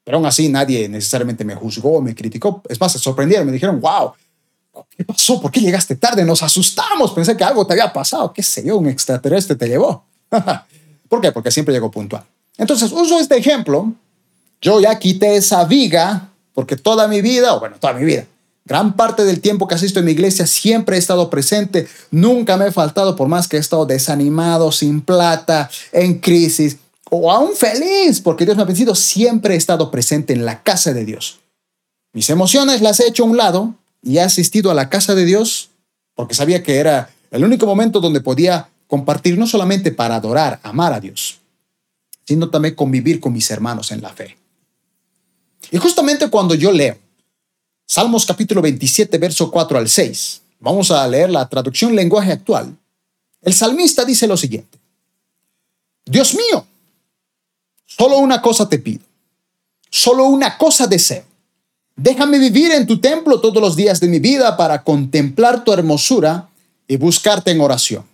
Pero 0.05 0.19
aún 0.19 0.27
así 0.27 0.49
nadie 0.49 0.89
necesariamente 0.89 1.45
me 1.45 1.57
juzgó, 1.57 2.01
me 2.01 2.15
criticó. 2.15 2.63
Es 2.69 2.81
más, 2.81 2.93
se 2.93 2.99
sorprendieron, 3.01 3.47
me 3.47 3.53
dijeron, 3.53 3.81
wow, 3.81 4.13
¿qué 4.97 5.05
pasó? 5.05 5.41
¿Por 5.41 5.51
qué 5.51 5.61
llegaste 5.61 5.97
tarde? 5.97 6.25
Nos 6.25 6.43
asustamos, 6.43 7.13
pensé 7.13 7.37
que 7.37 7.45
algo 7.45 7.67
te 7.67 7.75
había 7.75 7.93
pasado, 7.93 8.33
qué 8.33 8.43
sé 8.43 8.65
yo, 8.65 8.77
un 8.77 8.89
extraterrestre 8.89 9.57
te 9.57 9.69
llevó. 9.69 10.05
¿Por 11.09 11.21
qué? 11.21 11.33
Porque 11.33 11.51
siempre 11.51 11.75
llegó 11.75 11.91
puntual. 11.91 12.25
Entonces, 12.57 12.91
uso 12.93 13.19
este 13.19 13.37
ejemplo. 13.37 13.93
Yo 14.61 14.81
ya 14.81 14.99
quité 14.99 15.37
esa 15.37 15.65
viga 15.65 16.29
porque 16.55 16.77
toda 16.77 17.09
mi 17.09 17.21
vida, 17.21 17.55
o 17.55 17.61
bueno, 17.61 17.77
toda 17.81 17.95
mi 17.95 18.05
vida, 18.05 18.27
gran 18.65 18.95
parte 18.95 19.25
del 19.25 19.41
tiempo 19.41 19.67
que 19.67 19.75
asisto 19.75 19.99
en 19.99 20.05
mi 20.05 20.13
iglesia 20.13 20.47
siempre 20.47 20.97
he 20.97 20.99
estado 20.99 21.29
presente, 21.31 21.89
nunca 22.11 22.57
me 22.57 22.69
he 22.69 22.73
faltado 22.73 23.17
por 23.17 23.27
más 23.29 23.49
que 23.49 23.57
he 23.57 23.61
estado 23.61 23.87
desanimado, 23.87 24.71
sin 24.71 25.01
plata, 25.01 25.69
en 25.91 26.21
crisis 26.21 26.79
o 27.11 27.31
aún 27.31 27.55
feliz 27.55 28.21
porque 28.21 28.45
Dios 28.45 28.57
me 28.57 28.63
ha 28.63 28.67
vencido, 28.67 28.95
siempre 28.95 29.55
he 29.55 29.59
estado 29.59 29.91
presente 29.91 30.33
en 30.33 30.47
la 30.47 30.63
casa 30.63 30.95
de 30.95 31.05
Dios. 31.05 31.41
Mis 32.15 32.31
emociones 32.31 32.81
las 32.81 33.01
he 33.01 33.09
hecho 33.09 33.25
a 33.25 33.27
un 33.27 33.37
lado 33.37 33.75
y 34.03 34.19
he 34.19 34.21
asistido 34.21 34.71
a 34.71 34.75
la 34.75 34.89
casa 34.89 35.15
de 35.15 35.25
Dios 35.25 35.71
porque 36.15 36.35
sabía 36.35 36.63
que 36.63 36.77
era 36.77 37.11
el 37.31 37.45
único 37.45 37.67
momento 37.67 38.01
donde 38.01 38.21
podía 38.21 38.69
compartir 38.87 39.39
no 39.39 39.47
solamente 39.47 39.93
para 39.93 40.17
adorar, 40.17 40.61
amar 40.63 40.93
a 40.93 41.01
Dios, 41.01 41.41
sino 42.27 42.51
también 42.51 42.75
convivir 42.75 43.21
con 43.21 43.33
mis 43.33 43.51
hermanos 43.51 43.91
en 43.91 44.03
la 44.03 44.11
fe. 44.11 44.37
Y 45.71 45.79
justamente 45.79 46.29
cuando 46.29 46.55
yo 46.55 46.73
leo 46.73 46.99
Salmos 47.87 48.25
capítulo 48.25 48.63
27, 48.63 49.19
verso 49.19 49.51
4 49.51 49.79
al 49.79 49.87
6, 49.87 50.41
vamos 50.61 50.91
a 50.91 51.07
leer 51.07 51.29
la 51.29 51.47
traducción 51.47 51.95
lenguaje 51.95 52.33
actual. 52.33 52.75
El 53.43 53.53
salmista 53.53 54.07
dice 54.07 54.27
lo 54.27 54.39
siguiente, 54.39 54.79
Dios 56.07 56.35
mío, 56.35 56.65
solo 57.85 58.17
una 58.17 58.41
cosa 58.41 58.67
te 58.67 58.79
pido, 58.79 59.05
solo 59.91 60.25
una 60.25 60.57
cosa 60.57 60.87
deseo. 60.87 61.25
Déjame 62.03 62.41
vivir 62.41 62.73
en 62.73 62.85
tu 62.85 62.99
templo 62.99 63.41
todos 63.41 63.63
los 63.63 63.77
días 63.77 64.01
de 64.01 64.09
mi 64.09 64.19
vida 64.19 64.57
para 64.57 64.83
contemplar 64.83 65.63
tu 65.63 65.73
hermosura 65.73 66.49
y 66.89 66.97
buscarte 66.97 67.53
en 67.53 67.61
oración. 67.61 68.05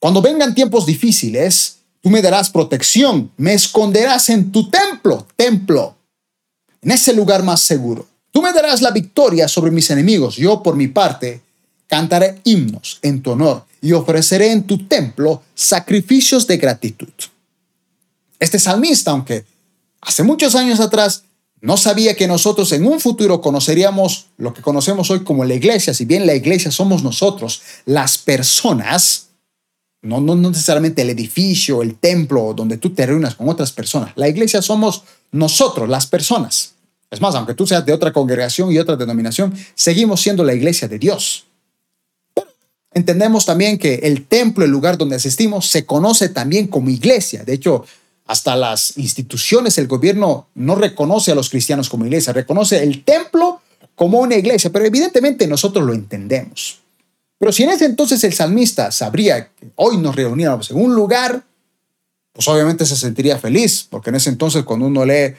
Cuando 0.00 0.20
vengan 0.20 0.56
tiempos 0.56 0.86
difíciles, 0.86 1.76
tú 2.00 2.10
me 2.10 2.20
darás 2.20 2.50
protección, 2.50 3.30
me 3.36 3.54
esconderás 3.54 4.28
en 4.28 4.50
tu 4.50 4.68
templo, 4.70 5.24
templo, 5.36 5.94
en 6.82 6.90
ese 6.90 7.12
lugar 7.12 7.44
más 7.44 7.60
seguro. 7.60 8.08
Tú 8.32 8.42
me 8.42 8.52
darás 8.52 8.82
la 8.82 8.90
victoria 8.90 9.46
sobre 9.46 9.70
mis 9.70 9.88
enemigos. 9.90 10.34
Yo, 10.34 10.60
por 10.60 10.74
mi 10.74 10.88
parte, 10.88 11.42
cantaré 11.86 12.40
himnos 12.42 12.98
en 13.02 13.22
tu 13.22 13.30
honor 13.30 13.66
y 13.80 13.92
ofreceré 13.92 14.50
en 14.50 14.64
tu 14.64 14.88
templo 14.88 15.44
sacrificios 15.54 16.44
de 16.48 16.56
gratitud. 16.56 17.12
Este 18.40 18.58
salmista, 18.58 19.12
aunque 19.12 19.44
hace 20.00 20.24
muchos 20.24 20.56
años 20.56 20.80
atrás 20.80 21.22
no 21.62 21.76
sabía 21.76 22.14
que 22.14 22.26
nosotros 22.26 22.72
en 22.72 22.86
un 22.86 23.00
futuro 23.00 23.40
conoceríamos 23.40 24.26
lo 24.38 24.54
que 24.54 24.62
conocemos 24.62 25.10
hoy 25.10 25.24
como 25.24 25.44
la 25.44 25.54
iglesia, 25.54 25.92
si 25.92 26.06
bien 26.06 26.26
la 26.26 26.34
iglesia 26.34 26.70
somos 26.70 27.02
nosotros, 27.02 27.62
las 27.84 28.16
personas, 28.16 29.28
no, 30.02 30.20
no, 30.20 30.34
necesariamente 30.36 31.02
el 31.02 31.10
edificio, 31.10 31.82
el 31.82 31.96
templo 31.96 32.54
donde 32.54 32.78
tú 32.78 32.90
te 32.90 33.04
reúnas 33.04 33.34
con 33.34 33.48
otras 33.48 33.72
personas, 33.72 34.12
la 34.16 34.28
iglesia 34.28 34.62
somos 34.62 35.02
nosotros, 35.32 35.88
las 35.88 36.06
personas. 36.06 36.74
Es 37.10 37.20
más, 37.20 37.34
aunque 37.34 37.54
tú 37.54 37.66
seas 37.66 37.84
de 37.84 37.92
otra 37.92 38.12
congregación 38.12 38.72
y 38.72 38.78
otra 38.78 38.96
denominación, 38.96 39.52
seguimos 39.74 40.22
siendo 40.22 40.44
la 40.44 40.54
iglesia 40.54 40.88
de 40.88 40.98
Dios. 40.98 41.46
entendemos 42.92 43.44
también 43.44 43.78
que 43.78 43.96
el 43.96 44.26
templo, 44.26 44.64
el 44.64 44.70
lugar 44.70 44.96
donde 44.96 45.16
asistimos, 45.16 45.66
se 45.66 45.84
conoce 45.84 46.28
también 46.28 46.68
como 46.68 46.88
iglesia. 46.88 47.44
De 47.44 47.52
hecho, 47.52 47.84
hasta 48.30 48.54
las 48.54 48.96
instituciones, 48.96 49.76
el 49.78 49.88
gobierno 49.88 50.46
no 50.54 50.76
reconoce 50.76 51.32
a 51.32 51.34
los 51.34 51.50
cristianos 51.50 51.88
como 51.88 52.06
iglesia, 52.06 52.32
reconoce 52.32 52.80
el 52.80 53.02
templo 53.02 53.60
como 53.96 54.20
una 54.20 54.36
iglesia, 54.36 54.70
pero 54.70 54.84
evidentemente 54.84 55.48
nosotros 55.48 55.84
lo 55.84 55.92
entendemos. 55.92 56.78
Pero 57.38 57.50
si 57.50 57.64
en 57.64 57.70
ese 57.70 57.86
entonces 57.86 58.22
el 58.22 58.32
salmista 58.32 58.92
sabría 58.92 59.46
que 59.48 59.72
hoy 59.74 59.96
nos 59.96 60.14
reuniéramos 60.14 60.70
en 60.70 60.76
un 60.76 60.94
lugar, 60.94 61.42
pues 62.32 62.46
obviamente 62.46 62.86
se 62.86 62.94
sentiría 62.94 63.36
feliz, 63.36 63.88
porque 63.90 64.10
en 64.10 64.16
ese 64.16 64.30
entonces 64.30 64.62
cuando 64.62 64.86
uno 64.86 65.04
lee 65.04 65.34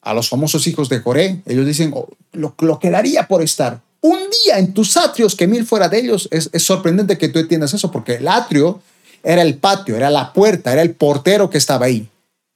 a 0.00 0.14
los 0.14 0.30
famosos 0.30 0.66
hijos 0.66 0.88
de 0.88 1.02
Coré, 1.02 1.42
ellos 1.44 1.66
dicen, 1.66 1.92
oh, 1.94 2.08
lo, 2.32 2.54
lo 2.60 2.78
que 2.78 2.88
daría 2.88 3.28
por 3.28 3.42
estar 3.42 3.82
un 4.00 4.18
día 4.46 4.58
en 4.58 4.72
tus 4.72 4.96
atrios 4.96 5.36
que 5.36 5.46
mil 5.46 5.66
fuera 5.66 5.90
de 5.90 5.98
ellos. 5.98 6.26
Es, 6.30 6.48
es 6.54 6.62
sorprendente 6.62 7.18
que 7.18 7.28
tú 7.28 7.38
entiendas 7.38 7.74
eso, 7.74 7.90
porque 7.90 8.14
el 8.14 8.26
atrio 8.28 8.80
era 9.22 9.42
el 9.42 9.58
patio, 9.58 9.94
era 9.94 10.08
la 10.08 10.32
puerta, 10.32 10.72
era 10.72 10.80
el 10.80 10.94
portero 10.94 11.50
que 11.50 11.58
estaba 11.58 11.84
ahí. 11.84 12.08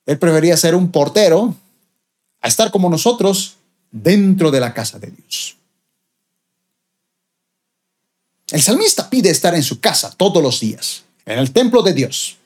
Él 0.06 0.18
prefería 0.18 0.56
ser 0.56 0.74
un 0.74 0.90
portero 0.90 1.54
a 2.40 2.48
estar 2.48 2.70
como 2.70 2.90
nosotros 2.90 3.56
dentro 3.90 4.50
de 4.50 4.60
la 4.60 4.74
casa 4.74 4.98
de 4.98 5.10
Dios. 5.10 5.56
El 8.50 8.60
salmista 8.60 9.08
pide 9.08 9.30
estar 9.30 9.54
en 9.54 9.62
su 9.62 9.80
casa 9.80 10.10
todos 10.10 10.42
los 10.42 10.60
días, 10.60 11.04
en 11.24 11.38
el 11.38 11.52
templo 11.52 11.82
de 11.82 11.94
Dios. 11.94 12.36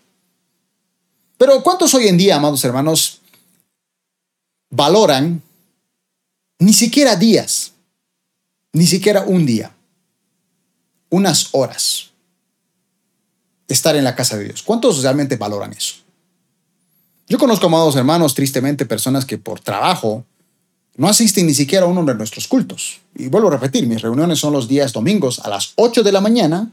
Pero 1.37 1.63
¿cuántos 1.63 1.93
hoy 1.95 2.09
en 2.09 2.17
día, 2.17 2.37
amados 2.37 2.65
hermanos, 2.65 3.21
valoran 4.71 5.43
ni 6.59 6.73
siquiera 6.73 7.17
días, 7.17 7.73
ni 8.73 8.87
siquiera 8.87 9.23
un 9.23 9.47
día, 9.47 9.75
unas 11.11 11.49
horas, 11.53 12.11
estar 13.67 13.97
en 13.97 14.05
la 14.05 14.15
casa 14.15 14.37
de 14.37 14.45
Dios? 14.45 14.63
¿Cuántos 14.63 15.03
realmente 15.03 15.37
valoran 15.37 15.73
eso? 15.73 15.97
Yo 17.29 17.37
conozco, 17.37 17.67
amados 17.67 17.95
hermanos, 17.95 18.35
tristemente 18.35 18.87
personas 18.87 19.27
que 19.27 19.37
por 19.37 19.61
trabajo 19.61 20.25
no 20.97 21.09
asisten 21.09 21.47
ni 21.47 21.53
siquiera 21.53 21.85
a 21.85 21.89
uno 21.89 22.03
de 22.05 22.15
nuestros 22.15 22.49
cultos. 22.49 23.01
Y 23.15 23.29
vuelvo 23.29 23.49
a 23.49 23.53
repetir, 23.53 23.87
mis 23.87 24.01
reuniones 24.01 24.39
son 24.39 24.55
los 24.55 24.67
días 24.67 24.95
domingos 24.95 25.39
a 25.41 25.51
las 25.51 25.73
8 25.77 26.03
de 26.03 26.11
la 26.11 26.23
mañana, 26.23 26.73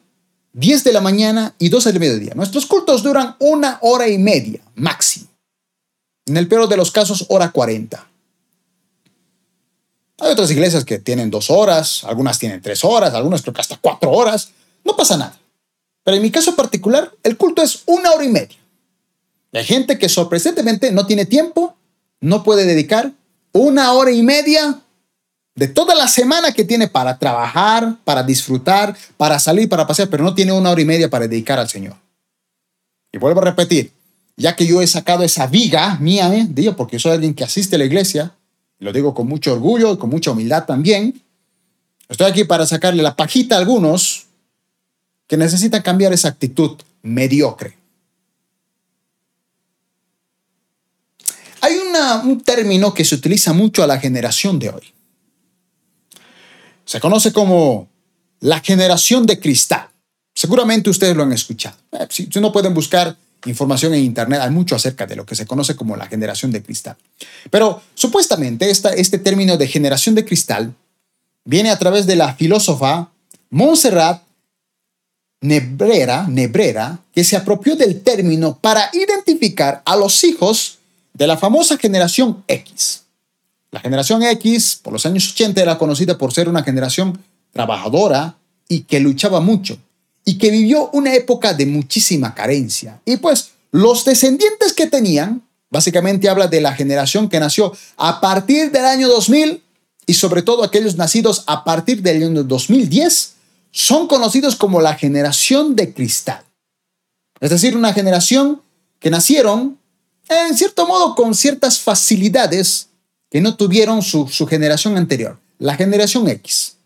10 0.54 0.86
de 0.86 0.94
la 0.94 1.02
mañana 1.02 1.54
y 1.60 1.68
12 1.68 1.92
del 1.92 2.00
mediodía. 2.00 2.34
Nuestros 2.36 2.66
cultos 2.66 3.04
duran 3.04 3.36
una 3.40 3.80
hora 3.82 4.08
y 4.08 4.18
media, 4.18 4.62
máximo. 4.76 5.28
En 6.26 6.38
el 6.38 6.48
peor 6.48 6.70
de 6.70 6.78
los 6.78 6.90
casos, 6.90 7.26
hora 7.28 7.52
40. 7.52 8.08
Hay 10.22 10.32
otras 10.32 10.50
iglesias 10.50 10.86
que 10.86 11.00
tienen 11.00 11.30
dos 11.30 11.50
horas, 11.52 12.06
algunas 12.06 12.40
tienen 12.40 12.62
tres 12.62 12.86
horas, 12.86 13.14
algunas 13.14 13.42
creo 13.42 13.54
que 13.54 13.62
hasta 13.62 13.78
cuatro 13.78 14.10
horas. 14.10 14.52
No 14.86 14.96
pasa 14.96 15.18
nada. 15.18 15.38
Pero 16.06 16.16
en 16.16 16.24
mi 16.24 16.32
caso 16.32 16.56
particular, 16.56 17.12
el 17.24 17.36
culto 17.36 17.62
es 17.62 17.84
una 17.86 18.12
hora 18.12 18.24
y 18.24 18.30
media. 18.30 18.65
Hay 19.56 19.64
gente 19.64 19.98
que 19.98 20.10
sorprendentemente 20.10 20.92
no 20.92 21.06
tiene 21.06 21.26
tiempo, 21.26 21.76
no 22.20 22.44
puede 22.44 22.66
dedicar 22.66 23.14
una 23.54 23.94
hora 23.94 24.12
y 24.12 24.22
media 24.22 24.82
de 25.56 25.70
toda 25.70 25.96
la 25.96 26.10
semana 26.10 26.52
que 26.52 26.66
tiene 26.66 26.90
para 26.90 27.18
trabajar, 27.18 27.96
para 28.04 28.22
disfrutar, 28.22 28.98
para 29.16 29.40
salir, 29.40 29.70
para 29.70 29.88
pasear, 29.88 30.10
pero 30.10 30.26
no 30.26 30.36
tiene 30.36 30.52
una 30.52 30.72
hora 30.72 30.82
y 30.82 30.86
media 30.86 31.10
para 31.10 31.30
dedicar 31.30 31.58
al 31.58 31.70
Señor. 31.70 31.96
Y 33.14 33.18
vuelvo 33.18 33.40
a 33.40 33.46
repetir, 33.46 33.94
ya 34.36 34.58
que 34.58 34.68
yo 34.68 34.82
he 34.82 34.88
sacado 34.88 35.24
esa 35.24 35.48
viga 35.48 35.98
mía, 36.02 36.36
¿eh? 36.36 36.46
digo, 36.50 36.76
porque 36.76 37.00
soy 37.00 37.14
alguien 37.14 37.34
que 37.34 37.46
asiste 37.46 37.78
a 37.78 37.80
la 37.80 37.86
iglesia, 37.86 38.34
lo 38.80 38.92
digo 38.92 39.14
con 39.14 39.26
mucho 39.26 39.54
orgullo 39.54 39.94
y 39.94 39.98
con 39.98 40.10
mucha 40.10 40.32
humildad 40.32 40.66
también, 40.66 41.22
estoy 42.10 42.30
aquí 42.30 42.44
para 42.44 42.66
sacarle 42.66 43.02
la 43.02 43.16
pajita 43.16 43.56
a 43.56 43.60
algunos 43.60 44.26
que 45.28 45.38
necesitan 45.38 45.82
cambiar 45.82 46.12
esa 46.12 46.28
actitud 46.28 46.72
mediocre. 47.02 47.85
Un 52.24 52.42
término 52.42 52.94
que 52.94 53.06
se 53.06 53.16
utiliza 53.16 53.54
mucho 53.54 53.84
a 53.84 53.88
la 53.88 54.00
generación 54.00 54.60
de 54.60 54.70
hoy. 54.70 54.94
Se 56.86 57.00
conoce 57.00 57.32
como 57.32 57.88
la 58.42 58.60
generación 58.60 59.26
de 59.26 59.40
cristal. 59.40 59.88
Seguramente 60.34 60.90
ustedes 60.90 61.16
lo 61.16 61.24
han 61.24 61.32
escuchado. 61.32 61.78
Eh, 61.94 62.08
si, 62.10 62.28
no 62.42 62.52
pueden 62.52 62.74
buscar 62.74 63.16
información 63.46 63.94
en 63.94 64.04
Internet, 64.04 64.42
hay 64.42 64.52
mucho 64.52 64.76
acerca 64.76 65.06
de 65.06 65.16
lo 65.16 65.26
que 65.26 65.36
se 65.36 65.46
conoce 65.46 65.76
como 65.76 65.96
la 65.96 66.08
generación 66.08 66.52
de 66.52 66.62
cristal. 66.62 66.98
Pero 67.50 67.82
supuestamente 67.94 68.70
esta, 68.70 68.90
este 68.90 69.18
término 69.18 69.56
de 69.56 69.68
generación 69.68 70.16
de 70.16 70.26
cristal 70.26 70.74
viene 71.46 71.70
a 71.70 71.80
través 71.80 72.06
de 72.06 72.18
la 72.18 72.34
filósofa 72.34 73.10
Montserrat 73.52 74.24
Nebrera, 75.42 76.28
Nebrera, 76.28 77.00
que 77.14 77.24
se 77.24 77.38
apropió 77.38 77.76
del 77.76 78.02
término 78.02 78.58
para 78.60 78.90
identificar 78.94 79.82
a 79.86 79.96
los 79.96 80.24
hijos 80.24 80.75
de 81.16 81.28
la 81.28 81.38
famosa 81.38 81.78
generación 81.78 82.44
X. 82.48 83.04
La 83.72 83.80
generación 83.80 84.22
X, 84.24 84.80
por 84.82 84.94
los 84.94 85.06
años 85.06 85.32
80, 85.32 85.62
era 85.62 85.78
conocida 85.78 86.18
por 86.18 86.34
ser 86.34 86.48
una 86.48 86.64
generación 86.64 87.20
trabajadora 87.52 88.38
y 88.68 88.82
que 88.82 89.00
luchaba 89.00 89.40
mucho 89.40 89.78
y 90.26 90.38
que 90.38 90.52
vivió 90.52 90.90
una 90.92 91.14
época 91.14 91.54
de 91.54 91.66
muchísima 91.66 92.34
carencia. 92.34 93.00
Y 93.06 93.18
pues 93.18 93.52
los 93.72 94.04
descendientes 94.04 94.74
que 94.74 94.88
tenían, 94.88 95.44
básicamente 95.70 96.28
habla 96.28 96.48
de 96.48 96.62
la 96.62 96.74
generación 96.74 97.30
que 97.30 97.40
nació 97.40 97.74
a 97.96 98.20
partir 98.20 98.72
del 98.72 98.86
año 98.86 99.08
2000 99.08 99.62
y 100.08 100.14
sobre 100.14 100.42
todo 100.42 100.64
aquellos 100.64 100.98
nacidos 100.98 101.44
a 101.48 101.64
partir 101.64 102.02
del 102.02 102.24
año 102.24 102.44
2010, 102.44 103.34
son 103.72 104.08
conocidos 104.08 104.56
como 104.56 104.82
la 104.82 104.96
generación 104.96 105.76
de 105.76 105.94
cristal. 105.94 106.44
Es 107.40 107.50
decir, 107.50 107.76
una 107.76 107.94
generación 107.94 108.62
que 109.00 109.10
nacieron 109.10 109.78
en 110.30 110.58
cierto 110.58 110.88
modo 110.88 111.16
con 111.16 111.36
ciertas 111.36 111.80
facilidades 111.80 112.90
que 113.30 113.42
no 113.42 113.56
tuvieron 113.56 114.02
su, 114.02 114.28
generación 114.48 114.98
anterior, 114.98 115.40
la 115.60 115.76
generación 115.76 116.28
X. 116.28 116.78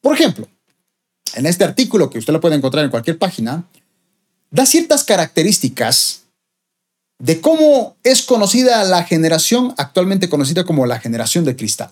Por 0.00 0.14
ejemplo, 0.14 0.46
en 1.34 1.46
este 1.46 1.64
artículo 1.64 2.10
que 2.10 2.18
usted 2.18 2.32
lo 2.32 2.40
puede 2.40 2.56
encontrar 2.56 2.84
en 2.84 2.90
cualquier 2.90 3.18
página, 3.18 3.64
da 4.50 4.66
ciertas 4.66 5.04
características 5.04 6.22
de 7.18 7.40
cómo 7.40 7.96
es 8.04 8.22
conocida 8.22 8.84
la 8.84 9.04
generación 9.04 9.74
actualmente 9.76 10.28
conocida 10.28 10.64
como 10.64 10.86
la 10.86 11.00
generación 11.00 11.44
de 11.44 11.56
cristal. 11.56 11.90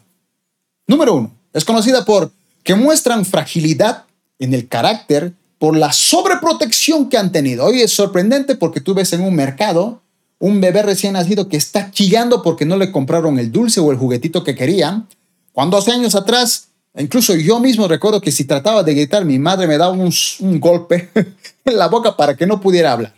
Número 0.87 1.15
uno, 1.15 1.33
es 1.53 1.65
conocida 1.65 2.05
por 2.05 2.33
que 2.63 2.75
muestran 2.75 3.25
fragilidad 3.25 4.05
en 4.39 4.55
el 4.55 4.69
carácter 4.69 5.33
por 5.59 5.77
la 5.77 5.93
sobreprotección 5.93 7.09
que 7.09 7.19
han 7.19 7.33
tenido. 7.33 7.65
Hoy 7.65 7.83
es 7.83 7.93
sorprendente 7.93 8.57
porque 8.57 8.81
tú 8.81 8.95
ves 8.95 9.13
en 9.13 9.23
un 9.23 9.35
mercado 9.35 10.03
un 10.43 10.61
bebé 10.61 10.83
recién 10.83 11.13
nacido 11.13 11.49
que 11.49 11.57
está 11.57 11.93
chillando 11.93 12.43
porque 12.43 12.65
no 12.65 12.77
le 12.77 12.91
compraron 12.91 13.39
el 13.39 13.53
dulce 13.53 13.79
o 13.79 13.93
el 13.93 13.97
juguetito 13.97 14.43
que 14.43 14.57
quería, 14.57 15.05
cuando 15.53 15.77
hace 15.77 15.93
años 15.93 16.17
atrás, 16.17 16.67
incluso 16.99 17.37
yo 17.37 17.61
mismo 17.61 17.87
recuerdo 17.87 18.21
que 18.21 18.33
si 18.33 18.45
trataba 18.45 18.83
de 18.83 18.93
gritar, 18.93 19.25
mi 19.25 19.39
madre 19.39 19.69
me 19.69 19.79
daba 19.79 19.93
un, 19.93 20.13
un 20.41 20.59
golpe 20.59 21.11
en 21.65 21.79
la 21.79 21.87
boca 21.87 22.17
para 22.17 22.37
que 22.37 22.45
no 22.45 22.61
pudiera 22.61 22.91
hablar. 22.91 23.15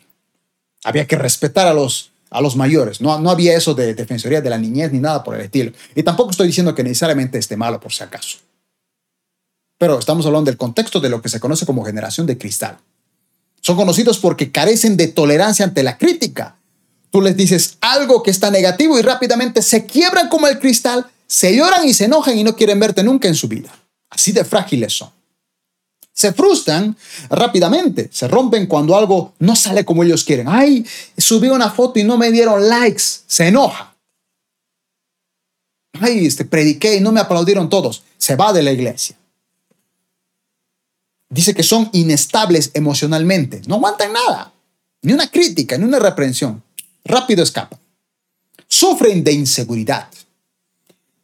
Había 0.84 1.06
que 1.06 1.16
respetar 1.16 1.66
a 1.66 1.72
los, 1.72 2.10
a 2.28 2.42
los 2.42 2.56
mayores. 2.56 3.00
No, 3.00 3.18
no 3.18 3.30
había 3.30 3.56
eso 3.56 3.72
de 3.72 3.94
defensoría 3.94 4.42
de 4.42 4.50
la 4.50 4.58
niñez 4.58 4.92
ni 4.92 4.98
nada 4.98 5.24
por 5.24 5.34
el 5.34 5.40
estilo. 5.40 5.72
Y 5.94 6.02
tampoco 6.02 6.32
estoy 6.32 6.48
diciendo 6.48 6.74
que 6.74 6.84
necesariamente 6.84 7.38
esté 7.38 7.56
malo 7.56 7.80
por 7.80 7.90
si 7.90 8.04
acaso. 8.04 8.36
Pero 9.78 9.98
estamos 9.98 10.26
hablando 10.26 10.50
del 10.50 10.58
contexto 10.58 11.00
de 11.00 11.08
lo 11.08 11.22
que 11.22 11.30
se 11.30 11.40
conoce 11.40 11.64
como 11.64 11.86
generación 11.86 12.26
de 12.26 12.36
cristal. 12.36 12.76
Son 13.62 13.76
conocidos 13.76 14.18
porque 14.18 14.52
carecen 14.52 14.98
de 14.98 15.08
tolerancia 15.08 15.64
ante 15.64 15.82
la 15.82 15.96
crítica. 15.96 16.58
Tú 17.14 17.22
les 17.22 17.36
dices 17.36 17.78
algo 17.80 18.24
que 18.24 18.32
está 18.32 18.50
negativo 18.50 18.98
y 18.98 19.02
rápidamente 19.02 19.62
se 19.62 19.86
quiebran 19.86 20.28
como 20.28 20.48
el 20.48 20.58
cristal, 20.58 21.06
se 21.28 21.54
lloran 21.54 21.86
y 21.88 21.94
se 21.94 22.06
enojan 22.06 22.36
y 22.36 22.42
no 22.42 22.56
quieren 22.56 22.80
verte 22.80 23.04
nunca 23.04 23.28
en 23.28 23.36
su 23.36 23.46
vida. 23.46 23.72
Así 24.10 24.32
de 24.32 24.44
frágiles 24.44 24.94
son. 24.94 25.10
Se 26.12 26.32
frustran 26.32 26.96
rápidamente, 27.30 28.08
se 28.10 28.26
rompen 28.26 28.66
cuando 28.66 28.96
algo 28.96 29.32
no 29.38 29.54
sale 29.54 29.84
como 29.84 30.02
ellos 30.02 30.24
quieren. 30.24 30.48
Ay, 30.48 30.84
subí 31.16 31.50
una 31.50 31.70
foto 31.70 32.00
y 32.00 32.02
no 32.02 32.18
me 32.18 32.32
dieron 32.32 32.68
likes, 32.68 33.04
se 33.28 33.46
enoja. 33.46 33.94
Ay, 36.00 36.26
este, 36.26 36.44
prediqué 36.44 36.96
y 36.96 37.00
no 37.00 37.12
me 37.12 37.20
aplaudieron 37.20 37.68
todos, 37.68 38.02
se 38.18 38.34
va 38.34 38.52
de 38.52 38.64
la 38.64 38.72
iglesia. 38.72 39.16
Dice 41.28 41.54
que 41.54 41.62
son 41.62 41.90
inestables 41.92 42.72
emocionalmente, 42.74 43.62
no 43.68 43.76
aguantan 43.76 44.12
nada, 44.12 44.52
ni 45.02 45.12
una 45.12 45.30
crítica, 45.30 45.78
ni 45.78 45.84
una 45.84 46.00
reprensión. 46.00 46.63
Rápido 47.04 47.42
escapan. 47.42 47.78
Sufren 48.66 49.22
de 49.22 49.32
inseguridad. 49.32 50.08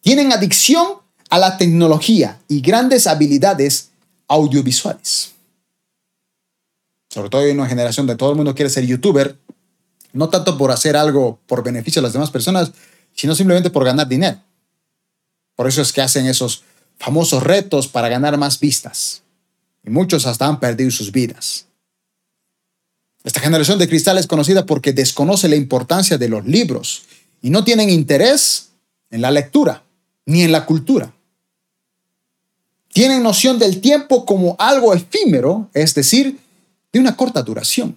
Tienen 0.02 0.32
adicción 0.32 0.98
a 1.30 1.38
la 1.38 1.56
tecnología 1.56 2.38
y 2.48 2.60
grandes 2.60 3.06
habilidades 3.06 3.90
audiovisuales. 4.28 5.32
Sobre 7.08 7.30
todo 7.30 7.42
en 7.42 7.58
una 7.58 7.68
generación 7.68 8.06
de 8.06 8.16
todo 8.16 8.30
el 8.30 8.36
mundo 8.36 8.54
quiere 8.54 8.70
ser 8.70 8.86
youtuber, 8.86 9.36
no 10.12 10.28
tanto 10.28 10.56
por 10.56 10.70
hacer 10.70 10.96
algo 10.96 11.38
por 11.46 11.62
beneficio 11.62 12.00
a 12.00 12.02
las 12.02 12.12
demás 12.12 12.30
personas, 12.30 12.72
sino 13.14 13.34
simplemente 13.34 13.70
por 13.70 13.84
ganar 13.84 14.06
dinero. 14.06 14.38
Por 15.56 15.66
eso 15.66 15.82
es 15.82 15.92
que 15.92 16.00
hacen 16.00 16.26
esos 16.26 16.64
famosos 16.98 17.42
retos 17.42 17.88
para 17.88 18.08
ganar 18.08 18.36
más 18.38 18.60
vistas. 18.60 19.22
Y 19.84 19.90
muchos 19.90 20.26
hasta 20.26 20.46
han 20.46 20.60
perdido 20.60 20.90
sus 20.90 21.10
vidas. 21.10 21.66
Esta 23.24 23.40
generación 23.40 23.78
de 23.78 23.88
cristal 23.88 24.18
es 24.18 24.26
conocida 24.26 24.66
porque 24.66 24.92
desconoce 24.92 25.48
la 25.48 25.56
importancia 25.56 26.18
de 26.18 26.28
los 26.28 26.46
libros 26.46 27.02
y 27.42 27.50
no 27.50 27.64
tienen 27.64 27.90
interés 27.90 28.70
en 29.11 29.22
la 29.22 29.30
lectura 29.30 29.83
ni 30.24 30.42
en 30.42 30.52
la 30.52 30.64
cultura 30.66 31.12
tienen 32.92 33.22
noción 33.22 33.59
del 33.59 33.80
tiempo 33.80 34.26
como 34.26 34.56
algo 34.59 34.92
efímero, 34.94 35.68
es 35.72 35.94
decir, 35.94 36.38
de 36.92 36.98
una 36.98 37.16
corta 37.16 37.42
duración. 37.42 37.96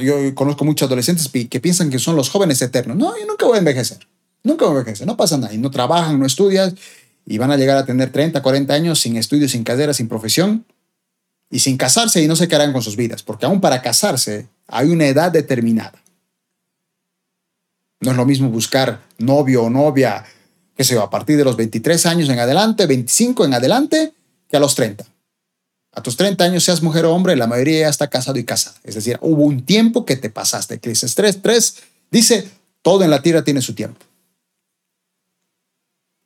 Yo 0.00 0.34
conozco 0.34 0.64
muchos 0.64 0.86
adolescentes 0.86 1.28
que 1.28 1.60
piensan 1.60 1.90
que 1.90 1.98
son 1.98 2.14
los 2.14 2.28
jóvenes 2.28 2.60
eternos. 2.60 2.96
No, 2.96 3.18
yo 3.18 3.26
nunca 3.26 3.46
voy 3.46 3.56
a 3.56 3.58
envejecer. 3.58 3.98
Nunca 4.44 4.66
voy 4.66 4.76
a 4.76 4.78
envejecer. 4.80 5.06
No 5.06 5.16
pasa 5.16 5.38
nada. 5.38 5.52
Y 5.52 5.58
no 5.58 5.70
trabajan, 5.70 6.18
no 6.18 6.26
estudian 6.26 6.76
y 7.26 7.38
van 7.38 7.50
a 7.50 7.56
llegar 7.56 7.76
a 7.76 7.84
tener 7.84 8.12
30, 8.12 8.42
40 8.42 8.72
años 8.72 9.00
sin 9.00 9.16
estudios, 9.16 9.50
sin 9.50 9.64
carrera, 9.64 9.92
sin 9.94 10.08
profesión 10.08 10.64
y 11.50 11.60
sin 11.60 11.76
casarse 11.76 12.22
y 12.22 12.28
no 12.28 12.36
se 12.36 12.48
quedarán 12.48 12.72
con 12.72 12.82
sus 12.82 12.96
vidas. 12.96 13.22
Porque 13.22 13.46
aún 13.46 13.60
para 13.60 13.82
casarse 13.82 14.48
hay 14.66 14.90
una 14.90 15.06
edad 15.06 15.32
determinada. 15.32 16.02
No 18.00 18.12
es 18.12 18.16
lo 18.16 18.26
mismo 18.26 18.48
buscar 18.48 19.00
novio 19.18 19.64
o 19.64 19.70
novia 19.70 20.24
que 20.76 20.84
se 20.84 20.94
va 20.94 21.04
a 21.04 21.10
partir 21.10 21.36
de 21.36 21.44
los 21.44 21.56
23 21.56 22.06
años 22.06 22.28
en 22.28 22.38
adelante, 22.38 22.86
25 22.86 23.44
en 23.44 23.54
adelante, 23.54 24.12
que 24.48 24.56
a 24.56 24.60
los 24.60 24.74
30. 24.76 25.04
A 25.92 26.02
tus 26.02 26.16
30 26.16 26.44
años, 26.44 26.62
seas 26.62 26.82
mujer 26.82 27.04
o 27.06 27.12
hombre, 27.12 27.34
la 27.34 27.48
mayoría 27.48 27.80
ya 27.80 27.88
está 27.88 28.08
casado 28.08 28.38
y 28.38 28.44
casada. 28.44 28.76
Es 28.84 28.94
decir, 28.94 29.18
hubo 29.20 29.42
un 29.42 29.64
tiempo 29.64 30.04
que 30.04 30.16
te 30.16 30.30
pasaste. 30.30 30.78
Crisis 30.78 31.16
3, 31.16 31.42
3 31.42 31.74
dice, 32.12 32.48
todo 32.82 33.02
en 33.02 33.10
la 33.10 33.22
tierra 33.22 33.42
tiene 33.42 33.60
su 33.60 33.74
tiempo. 33.74 33.98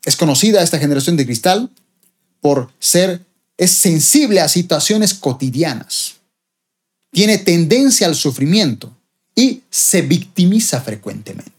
Es 0.05 0.17
conocida 0.17 0.63
esta 0.63 0.79
generación 0.79 1.17
de 1.17 1.25
cristal 1.25 1.71
por 2.41 2.71
ser, 2.79 3.23
es 3.57 3.71
sensible 3.71 4.41
a 4.41 4.49
situaciones 4.49 5.15
cotidianas. 5.15 6.15
Tiene 7.11 7.39
tendencia 7.39 8.07
al 8.07 8.15
sufrimiento 8.15 8.91
y 9.35 9.63
se 9.71 10.03
victimiza 10.03 10.81
frecuentemente. 10.81 11.53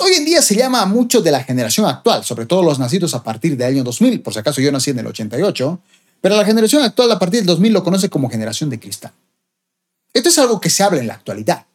Hoy 0.00 0.12
en 0.12 0.24
día 0.24 0.42
se 0.42 0.54
llama 0.54 0.84
mucho 0.86 1.20
de 1.20 1.30
la 1.30 1.42
generación 1.42 1.86
actual, 1.86 2.24
sobre 2.24 2.46
todo 2.46 2.62
los 2.62 2.78
nacidos 2.78 3.14
a 3.14 3.22
partir 3.22 3.56
del 3.56 3.74
año 3.74 3.84
2000, 3.84 4.20
por 4.20 4.32
si 4.32 4.38
acaso 4.38 4.60
yo 4.60 4.70
nací 4.70 4.90
en 4.90 4.98
el 4.98 5.06
88, 5.06 5.80
pero 6.20 6.36
la 6.36 6.44
generación 6.44 6.82
actual 6.82 7.10
a 7.10 7.18
partir 7.18 7.40
del 7.40 7.46
2000 7.46 7.72
lo 7.72 7.82
conoce 7.82 8.08
como 8.08 8.30
generación 8.30 8.70
de 8.70 8.78
cristal. 8.78 9.12
Esto 10.12 10.28
es 10.28 10.38
algo 10.38 10.60
que 10.60 10.70
se 10.70 10.82
habla 10.82 11.00
en 11.00 11.06
la 11.06 11.14
actualidad. 11.14 11.66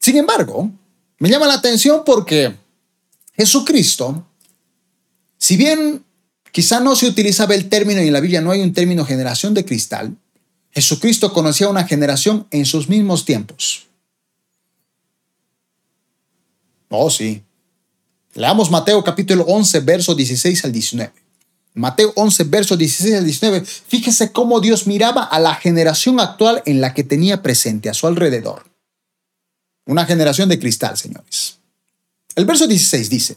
Sin 0.00 0.16
embargo, 0.16 0.70
me 1.18 1.28
llama 1.28 1.46
la 1.46 1.54
atención 1.54 2.02
porque 2.04 2.56
Jesucristo, 3.34 4.26
si 5.36 5.56
bien 5.56 6.04
quizá 6.52 6.80
no 6.80 6.94
se 6.94 7.06
utilizaba 7.06 7.54
el 7.54 7.68
término 7.68 8.02
y 8.02 8.06
en 8.06 8.12
la 8.12 8.20
Biblia 8.20 8.40
no 8.40 8.52
hay 8.52 8.60
un 8.60 8.72
término 8.72 9.04
generación 9.04 9.54
de 9.54 9.64
cristal, 9.64 10.16
Jesucristo 10.70 11.32
conocía 11.32 11.68
una 11.68 11.84
generación 11.84 12.46
en 12.50 12.64
sus 12.64 12.88
mismos 12.88 13.24
tiempos. 13.24 13.88
Oh, 16.88 17.10
sí. 17.10 17.42
Leamos 18.34 18.70
Mateo 18.70 19.02
capítulo 19.04 19.44
11, 19.44 19.80
verso 19.80 20.14
16 20.14 20.64
al 20.64 20.72
19. 20.72 21.12
Mateo 21.74 22.12
11, 22.16 22.44
verso 22.44 22.76
16 22.76 23.16
al 23.16 23.24
19. 23.24 23.64
Fíjese 23.64 24.32
cómo 24.32 24.60
Dios 24.60 24.86
miraba 24.86 25.24
a 25.24 25.38
la 25.40 25.54
generación 25.54 26.20
actual 26.20 26.62
en 26.66 26.80
la 26.80 26.94
que 26.94 27.04
tenía 27.04 27.42
presente 27.42 27.88
a 27.90 27.94
su 27.94 28.06
alrededor. 28.06 28.64
Una 29.86 30.06
generación 30.06 30.48
de 30.48 30.58
cristal, 30.58 30.96
señores. 30.96 31.58
El 32.34 32.44
verso 32.46 32.66
16 32.66 33.10
dice, 33.10 33.36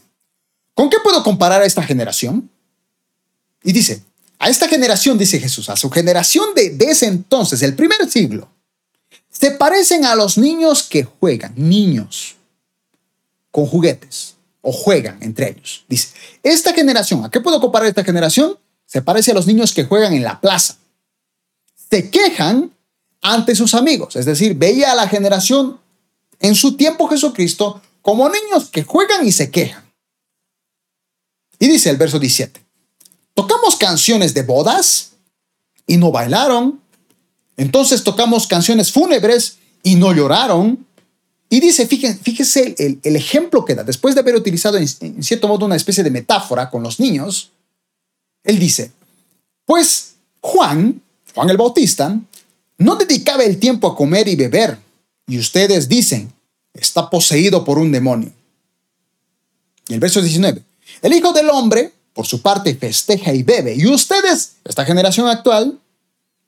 ¿con 0.74 0.88
qué 0.88 0.98
puedo 1.02 1.22
comparar 1.22 1.62
a 1.62 1.66
esta 1.66 1.82
generación? 1.82 2.50
Y 3.66 3.72
dice, 3.72 4.04
a 4.38 4.48
esta 4.48 4.68
generación, 4.68 5.18
dice 5.18 5.40
Jesús, 5.40 5.68
a 5.68 5.76
su 5.76 5.90
generación 5.90 6.54
de, 6.54 6.70
de 6.70 6.84
ese 6.84 7.06
entonces, 7.06 7.62
el 7.62 7.74
primer 7.74 8.08
siglo, 8.08 8.48
se 9.28 9.50
parecen 9.50 10.04
a 10.04 10.14
los 10.14 10.38
niños 10.38 10.84
que 10.84 11.02
juegan, 11.02 11.52
niños 11.56 12.36
con 13.50 13.66
juguetes 13.66 14.36
o 14.60 14.70
juegan 14.70 15.20
entre 15.20 15.50
ellos. 15.50 15.84
Dice, 15.88 16.10
esta 16.44 16.72
generación, 16.72 17.24
¿a 17.24 17.30
qué 17.30 17.40
puedo 17.40 17.60
comparar 17.60 17.88
esta 17.88 18.04
generación? 18.04 18.56
Se 18.86 19.02
parece 19.02 19.32
a 19.32 19.34
los 19.34 19.48
niños 19.48 19.74
que 19.74 19.82
juegan 19.82 20.12
en 20.12 20.22
la 20.22 20.40
plaza. 20.40 20.78
Se 21.90 22.08
quejan 22.08 22.72
ante 23.20 23.56
sus 23.56 23.74
amigos, 23.74 24.14
es 24.14 24.26
decir, 24.26 24.54
veía 24.54 24.92
a 24.92 24.94
la 24.94 25.08
generación 25.08 25.80
en 26.38 26.54
su 26.54 26.76
tiempo 26.76 27.08
Jesucristo 27.08 27.82
como 28.00 28.28
niños 28.28 28.70
que 28.70 28.84
juegan 28.84 29.26
y 29.26 29.32
se 29.32 29.50
quejan. 29.50 29.92
Y 31.58 31.66
dice 31.66 31.90
el 31.90 31.96
verso 31.96 32.20
17, 32.20 32.65
tocamos 33.36 33.76
canciones 33.76 34.32
de 34.32 34.42
bodas 34.42 35.12
y 35.86 35.98
no 35.98 36.10
bailaron, 36.10 36.80
entonces 37.58 38.02
tocamos 38.02 38.46
canciones 38.46 38.90
fúnebres 38.90 39.58
y 39.82 39.94
no 39.94 40.12
lloraron. 40.12 40.86
Y 41.48 41.60
dice, 41.60 41.86
fíjese, 41.86 42.74
el, 43.02 43.16
ejemplo 43.16 43.64
que 43.64 43.74
da, 43.74 43.84
después 43.84 44.14
de 44.14 44.22
haber 44.22 44.34
utilizado 44.34 44.78
en, 44.78 45.22
cierto 45.22 45.46
modo 45.46 45.66
una 45.66 45.76
especie 45.76 46.02
de 46.02 46.10
metáfora 46.10 46.70
con 46.70 46.82
los 46.82 46.98
niños, 46.98 47.52
él 48.42 48.58
dice, 48.58 48.90
pues 49.64 50.14
Juan, 50.40 51.02
Juan 51.34 51.50
el 51.50 51.56
Bautista, 51.58 52.18
no 52.78 52.96
dedicaba 52.96 53.44
el 53.44 53.58
tiempo 53.58 53.86
a 53.86 53.94
comer 53.94 54.26
y 54.28 54.34
beber, 54.34 54.78
y 55.28 55.38
ustedes 55.38 55.88
dicen, 55.88 56.32
está 56.72 57.08
poseído 57.10 57.64
por 57.64 57.78
un 57.78 57.92
demonio. 57.92 58.32
Y 59.88 59.94
el 59.94 60.00
verso 60.00 60.22
19, 60.22 60.62
el 61.02 61.12
Hijo 61.12 61.32
del 61.32 61.50
Hombre, 61.50 61.92
por 62.16 62.26
su 62.26 62.40
parte, 62.40 62.74
festeja 62.74 63.34
y 63.34 63.42
bebe, 63.42 63.74
y 63.74 63.86
ustedes, 63.86 64.56
esta 64.64 64.86
generación 64.86 65.28
actual, 65.28 65.78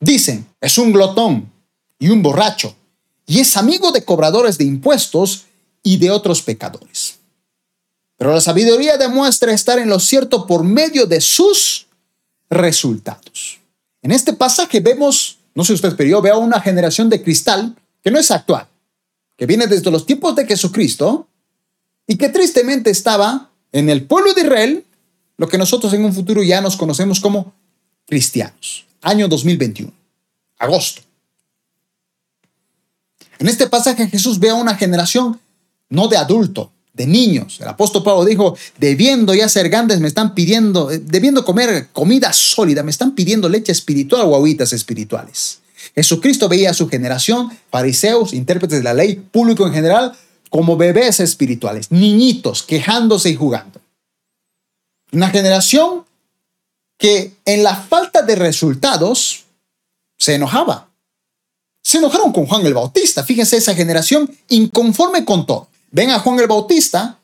dicen, 0.00 0.46
es 0.62 0.78
un 0.78 0.94
glotón 0.94 1.52
y 1.98 2.09
un 2.09 2.22
borracho 2.22 2.74
y 3.26 3.40
es 3.40 3.57
amigo 3.59 3.92
de 3.92 4.02
cobradores 4.02 4.57
de 4.57 4.64
impuestos 4.64 5.44
y 5.83 5.98
de 5.98 6.11
otros 6.11 6.40
pecadores. 6.40 7.18
Pero 8.16 8.33
la 8.33 8.40
sabiduría 8.40 8.96
demuestra 8.96 9.52
estar 9.52 9.78
en 9.78 9.90
lo 9.90 10.00
cierto 10.00 10.46
por 10.46 10.64
medio 10.64 11.04
de 11.04 11.20
sus 11.20 11.87
resultados. 12.48 13.61
En 14.00 14.11
este 14.11 14.33
pasaje 14.33 14.81
vemos, 14.81 15.37
no 15.54 15.62
sé 15.62 15.74
usted, 15.74 15.94
pero 15.94 16.09
yo 16.09 16.22
veo 16.22 16.38
una 16.38 16.61
generación 16.61 17.11
de 17.11 17.22
cristal 17.22 17.76
que 18.02 18.11
no 18.11 18.18
es 18.18 18.31
actual, 18.31 18.66
que 19.37 19.44
viene 19.44 19.66
desde 19.66 19.90
los 19.90 20.07
tiempos 20.07 20.35
de 20.35 20.46
Jesucristo 20.46 21.28
y 22.07 22.16
que 22.16 22.31
tristemente 22.31 22.88
estaba 22.88 23.50
en 23.72 23.90
el 23.90 24.07
pueblo 24.07 24.33
de 24.33 24.40
Israel, 24.40 24.87
lo 25.38 25.48
que 25.48 25.57
nosotros 25.57 25.92
en 25.94 26.05
un 26.05 26.12
futuro 26.12 26.42
ya 26.42 26.61
nos 26.61 26.77
conocemos 26.77 27.20
como 27.20 27.55
cristianos. 28.07 28.85
Año 29.01 29.29
2021, 29.29 29.90
agosto. 30.59 31.03
En 33.38 33.48
este 33.48 33.68
pasaje 33.68 34.09
Jesús 34.09 34.38
ve 34.38 34.51
a 34.51 34.55
una 34.55 34.74
generación 34.74 35.40
no 35.88 36.09
de 36.09 36.16
adulto, 36.16 36.72
de 36.92 37.07
niños. 37.07 37.59
El 37.61 37.68
apóstol 37.68 38.03
Pablo 38.03 38.24
dijo, 38.24 38.57
debiendo 38.79 39.33
ya 39.33 39.48
ser 39.48 39.68
grandes, 39.68 40.01
me 40.01 40.09
están 40.09 40.35
pidiendo, 40.35 40.90
eh, 40.90 40.98
debiendo 40.98 41.44
comer 41.44 41.88
comida 41.92 42.33
sólida, 42.33 42.83
me 42.83 42.90
están 42.90 43.14
pidiendo 43.14 43.48
leche 43.48 43.70
espiritual 43.70 44.22
o 44.27 44.35
agüitas 44.35 44.72
espirituales. 44.72 45.61
Jesucristo 45.94 46.48
veía 46.48 46.70
a 46.70 46.74
su 46.74 46.88
generación, 46.88 47.51
fariseos, 47.70 48.33
intérpretes 48.33 48.79
de 48.79 48.85
la 48.85 48.94
ley, 48.94 49.14
público 49.14 49.66
en 49.66 49.72
general, 49.72 50.12
como 50.51 50.77
bebés 50.77 51.20
espirituales, 51.20 51.92
niñitos, 51.92 52.64
quejándose 52.64 53.31
y 53.31 53.37
jugando. 53.37 53.77
Una 55.12 55.31
generación 55.31 56.05
que 56.99 57.35
en 57.44 57.62
la 57.62 57.77
falta 57.77 58.23
de 58.23 58.35
resultados 58.35 59.44
se 60.18 60.35
enojaba. 60.35 60.88
Se 61.83 61.99
enojaron 61.99 62.33
con 62.33 62.47
Juan 62.47 62.66
el 62.66 62.75
Bautista. 62.75 63.23
Fíjense 63.23 63.57
esa 63.57 63.75
generación 63.75 64.31
inconforme 64.49 65.25
con 65.25 65.47
todo. 65.47 65.68
Ven 65.90 66.11
a 66.11 66.18
Juan 66.18 66.38
el 66.40 66.47
Bautista, 66.47 67.18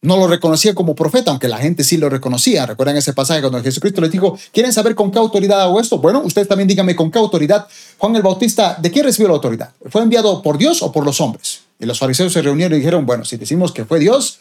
no 0.00 0.16
lo 0.16 0.28
reconocía 0.28 0.74
como 0.74 0.94
profeta, 0.94 1.30
aunque 1.30 1.48
la 1.48 1.58
gente 1.58 1.82
sí 1.82 1.96
lo 1.96 2.08
reconocía. 2.08 2.66
Recuerdan 2.66 2.96
ese 2.96 3.12
pasaje 3.12 3.40
cuando 3.40 3.62
Jesucristo 3.62 4.00
les 4.00 4.12
dijo, 4.12 4.38
¿quieren 4.52 4.72
saber 4.72 4.94
con 4.94 5.10
qué 5.10 5.18
autoridad 5.18 5.60
hago 5.62 5.80
esto? 5.80 5.98
Bueno, 5.98 6.20
ustedes 6.24 6.46
también 6.46 6.68
díganme 6.68 6.94
con 6.94 7.10
qué 7.10 7.18
autoridad. 7.18 7.66
Juan 7.98 8.14
el 8.14 8.22
Bautista, 8.22 8.76
¿de 8.80 8.90
quién 8.90 9.04
recibió 9.04 9.28
la 9.28 9.34
autoridad? 9.34 9.72
¿Fue 9.90 10.02
enviado 10.02 10.42
por 10.42 10.58
Dios 10.58 10.82
o 10.82 10.92
por 10.92 11.04
los 11.04 11.20
hombres? 11.20 11.62
Y 11.80 11.86
los 11.86 11.98
fariseos 11.98 12.32
se 12.32 12.42
reunieron 12.42 12.76
y 12.76 12.80
dijeron, 12.80 13.06
bueno, 13.06 13.24
si 13.24 13.36
decimos 13.36 13.72
que 13.72 13.84
fue 13.84 13.98
Dios, 13.98 14.40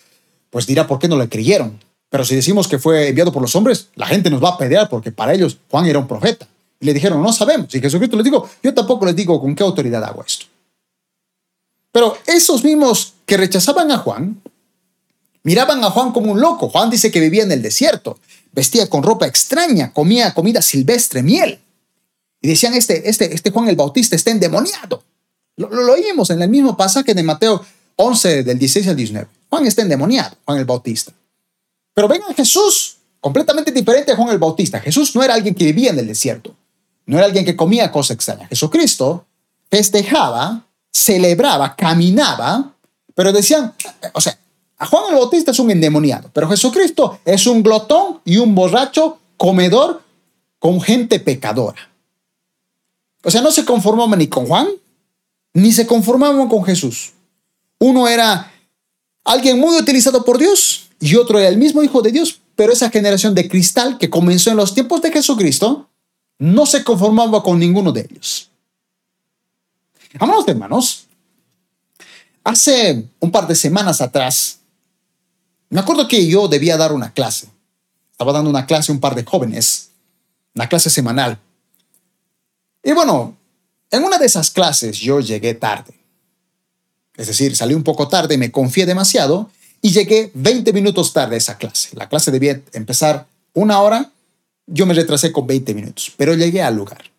pues 0.49 0.67
dirá 0.67 0.85
por 0.85 0.99
qué 0.99 1.07
no 1.07 1.17
le 1.17 1.27
creyeron. 1.29 1.79
Pero 2.17 2.25
si 2.25 2.35
decimos 2.35 2.67
que 2.67 2.79
fue 2.79 3.09
enviado 3.09 3.31
por 3.31 3.43
los 3.43 3.55
hombres, 3.55 3.89
la 3.93 4.07
gente 4.07 4.31
nos 4.31 4.43
va 4.43 4.49
a 4.49 4.57
pelear 4.57 4.89
porque 4.89 5.11
para 5.11 5.35
ellos 5.35 5.59
Juan 5.69 5.85
era 5.85 5.99
un 5.99 6.07
profeta. 6.07 6.47
Y 6.79 6.87
le 6.87 6.95
dijeron, 6.95 7.21
no 7.21 7.31
sabemos. 7.31 7.75
Y 7.75 7.79
Jesucristo 7.79 8.17
les 8.17 8.23
dijo, 8.23 8.49
yo 8.63 8.73
tampoco 8.73 9.05
les 9.05 9.15
digo 9.15 9.39
con 9.39 9.53
qué 9.53 9.61
autoridad 9.61 10.03
hago 10.03 10.23
esto. 10.25 10.47
Pero 11.91 12.17
esos 12.25 12.63
mismos 12.63 13.13
que 13.27 13.37
rechazaban 13.37 13.91
a 13.91 13.99
Juan, 13.99 14.41
miraban 15.43 15.83
a 15.83 15.91
Juan 15.91 16.11
como 16.11 16.31
un 16.31 16.41
loco. 16.41 16.69
Juan 16.69 16.89
dice 16.89 17.11
que 17.11 17.19
vivía 17.19 17.43
en 17.43 17.51
el 17.51 17.61
desierto, 17.61 18.17
vestía 18.51 18.89
con 18.89 19.03
ropa 19.03 19.27
extraña, 19.27 19.93
comía 19.93 20.33
comida 20.33 20.63
silvestre, 20.63 21.21
miel. 21.21 21.59
Y 22.41 22.47
decían, 22.47 22.73
este, 22.73 23.07
este, 23.07 23.31
este 23.31 23.51
Juan 23.51 23.69
el 23.69 23.75
Bautista 23.75 24.15
está 24.15 24.31
endemoniado. 24.31 25.03
Lo, 25.55 25.69
lo, 25.69 25.93
oímos 25.93 26.31
en 26.31 26.41
el 26.41 26.49
mismo 26.49 26.75
pasaje 26.75 27.13
de 27.13 27.21
Mateo 27.21 27.63
11, 27.95 28.41
del 28.41 28.57
16 28.57 28.87
al 28.87 28.95
19. 28.95 29.27
Juan 29.51 29.67
está 29.67 29.83
endemoniado, 29.83 30.35
Juan 30.45 30.57
el 30.57 30.65
Bautista. 30.65 31.13
Pero 31.97 32.07
ven 32.07 32.21
a 32.29 32.33
Jesús, 32.35 32.97
completamente 33.19 33.71
diferente 33.71 34.11
a 34.11 34.15
Juan 34.15 34.29
el 34.29 34.37
Bautista. 34.37 34.79
Jesús 34.79 35.15
no 35.15 35.23
era 35.23 35.33
alguien 35.33 35.55
que 35.55 35.65
vivía 35.65 35.89
en 35.89 35.97
el 35.97 36.05
desierto, 36.05 36.55
no 37.07 37.17
era 37.17 37.25
alguien 37.25 37.43
que 37.43 37.55
comía 37.55 37.91
cosas 37.91 38.13
extrañas. 38.13 38.49
Jesucristo 38.49 39.25
festejaba, 39.71 40.63
celebraba, 40.91 41.75
caminaba, 41.75 42.75
pero 43.15 43.33
decían, 43.33 43.73
o 44.13 44.21
sea, 44.21 44.37
Juan 44.77 45.05
el 45.09 45.15
Bautista 45.15 45.49
es 45.49 45.57
un 45.57 45.71
endemoniado, 45.71 46.29
pero 46.33 46.47
Jesucristo 46.47 47.19
es 47.25 47.47
un 47.47 47.63
glotón 47.63 48.21
y 48.25 48.37
un 48.37 48.53
borracho 48.53 49.17
comedor 49.35 50.03
con 50.59 50.79
gente 50.79 51.19
pecadora. 51.19 51.89
O 53.23 53.31
sea, 53.31 53.41
no 53.41 53.49
se 53.49 53.65
conformaban 53.65 54.19
ni 54.19 54.27
con 54.27 54.45
Juan, 54.45 54.67
ni 55.51 55.71
se 55.71 55.87
conformaban 55.87 56.47
con 56.47 56.63
Jesús. 56.63 57.13
Uno 57.79 58.07
era 58.07 58.51
alguien 59.23 59.59
muy 59.59 59.75
utilizado 59.77 60.23
por 60.23 60.37
Dios 60.37 60.86
y 60.99 61.15
otro 61.15 61.39
era 61.39 61.49
el 61.49 61.57
mismo 61.57 61.83
Hijo 61.83 62.01
de 62.01 62.11
Dios, 62.11 62.39
pero 62.55 62.73
esa 62.73 62.89
generación 62.89 63.35
de 63.35 63.47
cristal 63.47 63.97
que 63.97 64.09
comenzó 64.09 64.49
en 64.49 64.57
los 64.57 64.73
tiempos 64.73 65.01
de 65.01 65.11
Jesucristo 65.11 65.89
no 66.39 66.65
se 66.65 66.83
conformaba 66.83 67.43
con 67.43 67.59
ninguno 67.59 67.91
de 67.91 68.07
ellos. 68.09 68.49
Amados 70.19 70.47
hermanos, 70.47 71.05
hace 72.43 73.05
un 73.19 73.31
par 73.31 73.47
de 73.47 73.55
semanas 73.55 74.01
atrás, 74.01 74.59
me 75.69 75.79
acuerdo 75.79 76.07
que 76.07 76.25
yo 76.27 76.47
debía 76.47 76.77
dar 76.77 76.93
una 76.93 77.13
clase. 77.13 77.49
Estaba 78.11 78.31
dando 78.31 78.49
una 78.49 78.65
clase 78.65 78.91
a 78.91 78.95
un 78.95 79.01
par 79.01 79.13
de 79.15 79.23
jóvenes, 79.23 79.89
una 80.55 80.67
clase 80.67 80.89
semanal. 80.89 81.37
Y 82.83 82.93
bueno, 82.93 83.37
en 83.91 84.03
una 84.03 84.17
de 84.17 84.25
esas 84.25 84.49
clases 84.49 84.97
yo 84.97 85.19
llegué 85.19 85.53
tarde. 85.53 85.93
Es 87.15 87.27
decir, 87.27 87.55
salí 87.55 87.73
un 87.73 87.83
poco 87.83 88.07
tarde, 88.07 88.37
me 88.37 88.51
confié 88.51 88.85
demasiado 88.85 89.51
y 89.81 89.91
llegué 89.91 90.31
20 90.33 90.73
minutos 90.73 91.13
tarde 91.13 91.35
a 91.35 91.37
esa 91.37 91.57
clase. 91.57 91.89
La 91.93 92.09
clase 92.09 92.31
debía 92.31 92.61
empezar 92.73 93.27
una 93.53 93.81
hora, 93.81 94.11
yo 94.65 94.85
me 94.85 94.93
retrasé 94.93 95.31
con 95.31 95.47
20 95.47 95.73
minutos, 95.73 96.11
pero 96.17 96.33
llegué 96.33 96.61
al 96.61 96.75
lugar. 96.75 97.11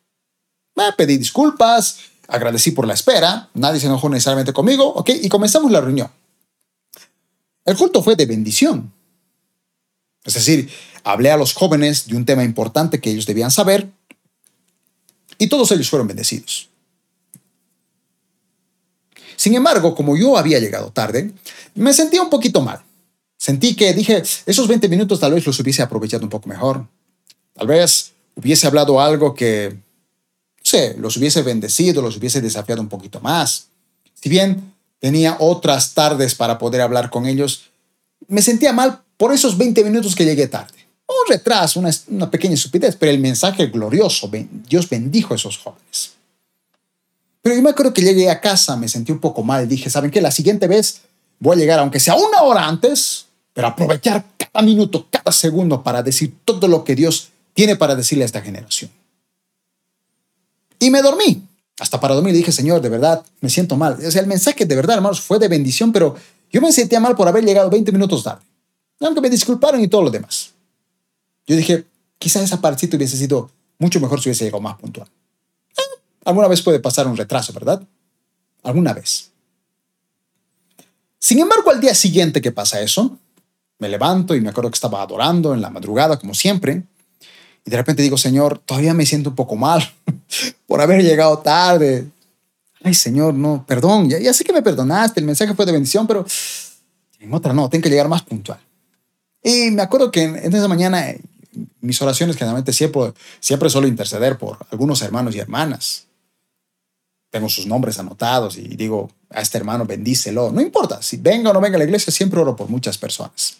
Me 0.77 0.93
pedí 0.97 1.17
disculpas, 1.17 1.99
agradecí 2.29 2.71
por 2.71 2.87
la 2.87 2.95
espera, 2.95 3.49
nadie 3.55 3.81
se 3.81 3.87
enojó 3.87 4.09
necesariamente 4.09 4.53
conmigo, 4.53 4.87
¿ok? 4.87 5.11
Y 5.23 5.29
comenzamos 5.29 5.73
la 5.73 5.81
reunión. 5.81 6.11
El 7.65 7.77
culto 7.77 8.03
fue 8.03 8.17
de 8.17 8.27
bendición. 8.27 8.93
Es 10.25 10.35
decir, 10.35 10.71
hablé 11.05 11.31
a 11.31 11.37
los 11.37 11.55
jóvenes 11.55 12.07
de 12.07 12.17
un 12.17 12.25
tema 12.25 12.45
importante 12.45 13.01
que 13.01 13.11
ellos 13.11 13.27
debían 13.27 13.51
saber 13.51 13.89
y 15.39 15.49
todos 15.49 15.71
ellos 15.73 15.89
fueron 15.89 16.09
bendecidos. 16.09 16.69
Sin 19.39 19.55
embargo, 19.55 19.95
como 19.95 20.17
yo 20.17 20.37
había 20.37 20.59
llegado 20.59 20.91
tarde, 20.91 21.31
me 21.77 21.93
sentía 21.93 22.21
un 22.21 22.29
poquito 22.29 22.61
mal. 22.61 22.83
Sentí 23.37 23.77
que 23.77 23.95
dije, 23.95 24.21
esos 24.47 24.67
20 24.67 24.89
minutos 24.89 25.21
tal 25.21 25.33
vez 25.33 25.47
los 25.47 25.61
hubiese 25.61 25.81
aprovechado 25.81 26.25
un 26.25 26.29
poco 26.29 26.49
mejor. 26.49 26.85
Tal 27.55 27.69
vez 27.69 28.11
hubiese 28.35 28.67
hablado 28.67 29.01
algo 29.01 29.37
que, 29.37 29.75
no 29.75 30.65
sé, 30.65 30.97
los 30.99 31.17
hubiese 31.17 31.43
bendecido, 31.43 32.03
los 32.03 32.17
hubiese 32.17 32.41
desafiado 32.41 32.83
un 32.83 32.89
poquito 32.89 33.21
más. 33.21 33.69
Si 34.13 34.29
bien 34.29 34.75
tenía 34.99 35.37
otras 35.39 35.95
tardes 35.95 36.35
para 36.35 36.59
poder 36.59 36.81
hablar 36.81 37.09
con 37.09 37.27
ellos, 37.27 37.71
me 38.27 38.43
sentía 38.43 38.73
mal 38.73 39.03
por 39.17 39.33
esos 39.33 39.57
20 39.57 39.85
minutos 39.85 40.17
que 40.17 40.25
llegué 40.25 40.49
tarde. 40.49 40.75
Un 41.07 41.33
retraso, 41.33 41.79
una, 41.79 41.91
una 42.09 42.29
pequeña 42.29 42.55
estupidez, 42.55 42.97
pero 42.97 43.13
el 43.13 43.21
mensaje 43.21 43.67
glorioso, 43.69 44.29
Dios 44.69 44.89
bendijo 44.91 45.33
a 45.33 45.37
esos 45.37 45.59
jóvenes. 45.59 46.18
Pero 47.49 47.57
yo 47.57 47.63
me 47.63 47.71
acuerdo 47.71 47.95
que 47.95 48.03
llegué 48.03 48.29
a 48.29 48.43
casa, 48.43 48.77
me 48.77 48.89
sentí 48.89 49.11
un 49.11 49.21
poco 49.21 49.43
mal, 49.43 49.67
dije, 49.67 49.89
¿saben 49.89 50.11
qué? 50.11 50.21
La 50.21 50.31
siguiente 50.31 50.67
vez 50.67 51.01
voy 51.39 51.57
a 51.57 51.59
llegar, 51.59 51.79
aunque 51.79 51.99
sea 51.99 52.15
una 52.15 52.43
hora 52.43 52.69
antes, 52.69 53.25
pero 53.55 53.69
aprovechar 53.69 54.23
cada 54.37 54.63
minuto, 54.63 55.07
cada 55.09 55.33
segundo 55.33 55.83
para 55.83 56.03
decir 56.03 56.35
todo 56.45 56.69
lo 56.69 56.85
que 56.85 56.95
Dios 56.95 57.31
tiene 57.55 57.75
para 57.75 57.97
decirle 57.97 58.25
a 58.25 58.27
esta 58.27 58.43
generación. 58.43 58.91
Y 60.79 60.91
me 60.91 61.01
dormí. 61.01 61.43
Hasta 61.81 61.99
para 61.99 62.15
dormir 62.15 62.35
dije, 62.35 62.53
Señor, 62.53 62.83
de 62.83 62.91
verdad, 62.91 63.25
me 63.41 63.49
siento 63.49 63.79
mal. 63.79 63.95
O 63.95 64.11
sea, 64.11 64.21
el 64.21 64.27
mensaje 64.27 64.67
de 64.67 64.77
verdad, 64.77 64.97
hermanos, 64.97 65.23
fue 65.23 65.39
de 65.39 65.49
bendición, 65.49 65.91
pero 65.91 66.17
yo 66.53 66.61
me 66.61 66.71
sentía 66.71 67.01
mal 67.01 67.17
por 67.17 67.29
haber 67.29 67.47
llegado 67.47 67.71
20 67.71 67.93
minutos 67.93 68.25
tarde. 68.25 68.43
Aunque 69.01 69.23
me 69.23 69.31
disculparon 69.31 69.81
y 69.81 69.89
todo 69.89 70.03
lo 70.03 70.11
demás. 70.11 70.51
Yo 71.47 71.57
dije, 71.57 71.87
quizá 72.19 72.43
esa 72.43 72.61
partita 72.61 72.99
hubiese 72.99 73.17
sido 73.17 73.51
mucho 73.79 74.01
mejor 74.01 74.21
si 74.21 74.29
hubiese 74.29 74.45
llegado 74.45 74.61
más 74.61 74.77
puntual. 74.77 75.09
Eh, 76.29 76.31
alguna 76.31 76.49
vez 76.49 76.63
puede 76.63 76.81
pasar 76.81 77.07
un 77.07 77.17
retraso, 77.17 77.53
¿verdad? 77.53 77.83
Alguna 78.63 78.93
vez. 78.93 79.31
Sin 81.19 81.39
embargo, 81.41 81.71
al 81.71 81.81
día 81.81 81.95
siguiente 81.95 82.41
que 82.41 82.53
pasa 82.53 82.81
eso, 82.81 83.19
me 83.79 83.89
levanto 83.89 84.35
y 84.35 84.41
me 84.41 84.51
acuerdo 84.51 84.71
que 84.71 84.77
estaba 84.77 85.03
adorando 85.03 85.55
en 85.55 85.61
la 85.61 85.71
madrugada, 85.71 86.19
como 86.19 86.35
siempre, 86.35 86.85
y 87.65 87.71
de 87.71 87.77
repente 87.77 88.03
digo, 88.03 88.17
Señor, 88.17 88.59
todavía 88.59 88.95
me 88.95 89.05
siento 89.05 89.31
un 89.31 89.37
poco 89.37 89.57
mal 89.57 89.83
por 90.67 90.81
haber 90.81 91.03
llegado 91.03 91.39
tarde. 91.39 92.07
Ay, 92.83 92.95
Señor, 92.95 93.35
no, 93.35 93.65
perdón, 93.67 94.09
ya, 94.09 94.19
ya 94.19 94.33
sé 94.33 94.45
que 94.45 94.53
me 94.53 94.63
perdonaste, 94.63 95.21
el 95.21 95.27
mensaje 95.27 95.55
fue 95.55 95.67
de 95.67 95.73
bendición, 95.73 96.07
pero 96.07 96.25
en 97.19 97.35
otra 97.35 97.53
no, 97.53 97.69
tengo 97.69 97.83
que 97.83 97.91
llegar 97.91 98.09
más 98.09 98.23
puntual. 98.23 98.61
Y 99.43 99.71
me 99.71 99.83
acuerdo 99.83 100.11
que 100.11 100.23
en, 100.23 100.37
en 100.37 100.55
esa 100.55 100.69
mañana 100.69 101.05
mis 101.81 102.01
oraciones 102.01 102.37
generalmente 102.37 102.73
siempre, 102.73 103.13
siempre 103.41 103.71
suelo 103.71 103.89
interceder 103.89 104.39
por 104.39 104.59
algunos 104.71 105.03
hermanos 105.03 105.35
y 105.35 105.39
hermanas. 105.39 106.08
Tengo 107.31 107.49
sus 107.49 107.67
nombres 107.67 107.99
anotados 107.99 108.57
y 108.57 108.63
digo, 108.69 109.11
a 109.31 109.41
este 109.41 109.59
hermano 109.59 109.85
bendícelo. 109.85 110.51
No 110.51 110.61
importa, 110.61 111.03
si 111.03 111.19
venga 111.19 111.51
o 111.51 111.53
no 111.53 111.61
venga 111.61 111.77
a 111.77 111.79
la 111.79 111.85
iglesia, 111.85 112.13
siempre 112.13 112.41
oro 112.41 112.57
por 112.57 112.69
muchas 112.69 112.97
personas. 112.97 113.59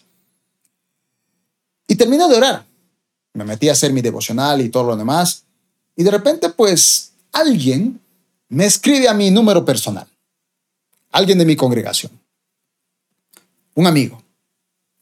Y 1.87 1.95
termino 1.95 2.27
de 2.27 2.37
orar. 2.37 2.65
Me 3.33 3.43
metí 3.43 3.69
a 3.69 3.73
hacer 3.73 3.93
mi 3.93 4.01
devocional 4.01 4.61
y 4.61 4.69
todo 4.69 4.83
lo 4.83 4.97
demás. 4.97 5.43
Y 5.95 6.03
de 6.03 6.11
repente, 6.11 6.49
pues, 6.49 7.11
alguien 7.31 7.99
me 8.47 8.65
escribe 8.65 9.07
a 9.07 9.13
mi 9.13 9.29
número 9.31 9.63
personal. 9.63 10.07
Alguien 11.11 11.37
de 11.37 11.45
mi 11.45 11.55
congregación. 11.55 12.11
Un 13.75 13.87
amigo. 13.87 14.21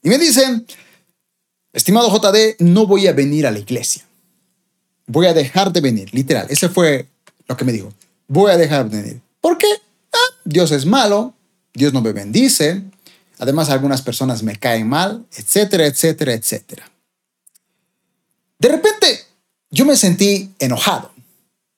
Y 0.02 0.08
me 0.08 0.18
dicen, 0.18 0.66
estimado 1.72 2.10
JD, 2.10 2.56
no 2.60 2.86
voy 2.86 3.06
a 3.06 3.12
venir 3.12 3.46
a 3.46 3.50
la 3.50 3.58
iglesia. 3.58 4.04
Voy 5.06 5.26
a 5.26 5.34
dejar 5.34 5.72
de 5.72 5.80
venir, 5.80 6.12
literal. 6.14 6.46
Ese 6.50 6.68
fue 6.68 7.06
lo 7.46 7.56
que 7.56 7.64
me 7.64 7.72
dijo. 7.72 7.92
Voy 8.28 8.52
a 8.52 8.56
dejar 8.56 8.88
de 8.88 9.02
venir. 9.02 9.20
¿Por 9.40 9.58
qué? 9.58 9.66
Ah, 10.12 10.34
Dios 10.44 10.70
es 10.70 10.86
malo, 10.86 11.34
Dios 11.74 11.92
no 11.92 12.00
me 12.00 12.12
bendice, 12.12 12.82
además 13.38 13.70
algunas 13.70 14.02
personas 14.02 14.42
me 14.42 14.56
caen 14.56 14.88
mal, 14.88 15.26
etcétera, 15.36 15.86
etcétera, 15.86 16.34
etcétera. 16.34 16.90
De 18.58 18.68
repente 18.68 19.24
yo 19.70 19.84
me 19.84 19.96
sentí 19.96 20.54
enojado, 20.58 21.10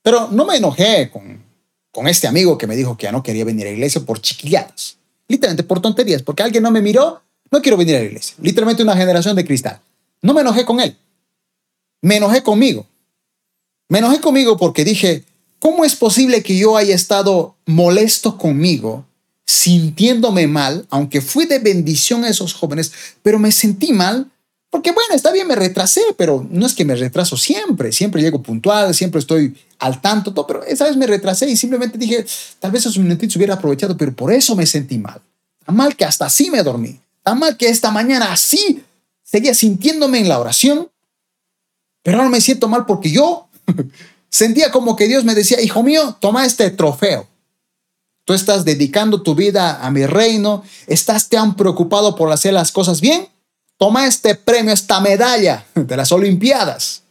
pero 0.03 0.29
no 0.31 0.45
me 0.45 0.57
enojé 0.57 1.11
con 1.11 1.51
con 1.91 2.07
este 2.07 2.27
amigo 2.27 2.57
que 2.57 2.67
me 2.67 2.77
dijo 2.77 2.97
que 2.97 3.05
ya 3.05 3.13
no 3.13 3.23
quería 3.23 3.45
venir 3.45 3.67
a 3.67 3.71
la 3.71 3.75
iglesia 3.75 4.01
por 4.03 4.21
chiquilladas. 4.21 4.97
Literalmente 5.29 5.65
por 5.65 5.81
tonterías, 5.81 6.23
porque 6.23 6.43
alguien 6.43 6.63
no 6.63 6.71
me 6.71 6.83
miró, 6.83 7.23
no 7.51 7.61
quiero 7.63 7.77
venir 7.77 7.97
a 7.97 7.99
la 8.01 8.05
iglesia. 8.05 8.35
Literalmente 8.41 8.83
una 8.83 8.97
generación 8.97 9.37
de 9.37 9.45
cristal. 9.45 9.81
No 10.23 10.35
me 10.35 10.41
enojé 10.41 10.65
con 10.65 10.81
él. 10.81 10.97
Me 12.03 12.17
enojé 12.17 12.43
conmigo. 12.43 12.87
Me 13.89 13.99
enojé 13.99 14.21
conmigo 14.21 14.57
porque 14.57 14.85
dije, 14.85 15.25
¿cómo 15.61 15.85
es 15.85 15.95
posible 15.95 16.43
que 16.43 16.59
yo 16.59 16.77
haya 16.77 16.95
estado 16.95 17.55
molesto 17.67 18.37
conmigo, 18.37 19.07
sintiéndome 19.47 20.49
mal, 20.49 20.87
aunque 20.91 21.21
fui 21.21 21.47
de 21.47 21.61
bendición 21.61 22.25
a 22.25 22.29
esos 22.29 22.55
jóvenes, 22.55 22.93
pero 23.23 23.39
me 23.39 23.53
sentí 23.53 23.93
mal? 23.93 24.29
Porque 24.71 24.93
bueno, 24.93 25.15
está 25.15 25.33
bien, 25.33 25.49
me 25.49 25.57
retrasé, 25.57 26.01
pero 26.17 26.47
no 26.49 26.65
es 26.65 26.75
que 26.75 26.85
me 26.85 26.95
retraso 26.95 27.37
siempre, 27.37 27.93
siempre 27.93 28.23
llego 28.23 28.43
puntual, 28.43 28.95
siempre 28.95 29.19
estoy 29.19 29.57
al 29.81 30.01
tanto, 30.01 30.33
todo, 30.33 30.47
pero 30.47 30.65
esa 30.65 30.85
vez 30.85 30.97
me 30.97 31.07
retrasé 31.07 31.51
y 31.51 31.57
simplemente 31.57 31.99
dije, 31.99 32.25
tal 32.61 32.71
vez 32.71 32.83
esos 32.83 32.99
minutitos 32.99 33.37
hubiera 33.37 33.55
aprovechado, 33.55 33.97
pero 33.97 34.15
por 34.15 34.33
eso 34.33 34.55
me 34.55 34.67
sentí 34.67 34.97
mal. 34.99 35.21
Tan 35.67 35.77
mal 35.77 35.97
que 35.97 36.05
hasta 36.05 36.27
así 36.27 36.51
me 36.51 36.63
dormí. 36.63 37.01
Tan 37.23 37.39
mal 37.41 37.57
que 37.57 37.69
esta 37.69 37.91
mañana 37.91 38.33
así 38.33 38.83
seguía 39.25 39.55
sintiéndome 39.55 40.21
en 40.21 40.29
la 40.29 40.39
oración, 40.39 40.89
pero 42.03 42.19
ahora 42.19 42.31
me 42.31 42.41
siento 42.41 42.69
mal 42.69 42.87
porque 42.87 43.11
yo 43.11 43.49
sentía 44.31 44.70
como 44.70 44.97
que 44.97 45.09
Dios 45.09 45.24
me 45.24 45.35
decía, 45.35 45.61
hijo 45.61 45.83
mío, 45.83 46.16
toma 46.20 46.47
este 46.47 46.70
trofeo. 46.70 47.28
Tú 48.24 48.33
estás 48.33 48.64
dedicando 48.64 49.22
tu 49.22 49.35
vida 49.35 49.85
a 49.85 49.91
mi 49.91 50.07
reino, 50.07 50.62
estás 50.87 51.28
tan 51.28 51.57
preocupado 51.57 52.14
por 52.14 52.31
hacer 52.31 52.53
las 52.53 52.70
cosas 52.70 53.01
bien, 53.01 53.28
toma 53.76 54.07
este 54.07 54.35
premio, 54.35 54.72
esta 54.72 55.01
medalla 55.01 55.66
de 55.74 55.97
las 55.97 56.12
Olimpiadas. 56.12 57.03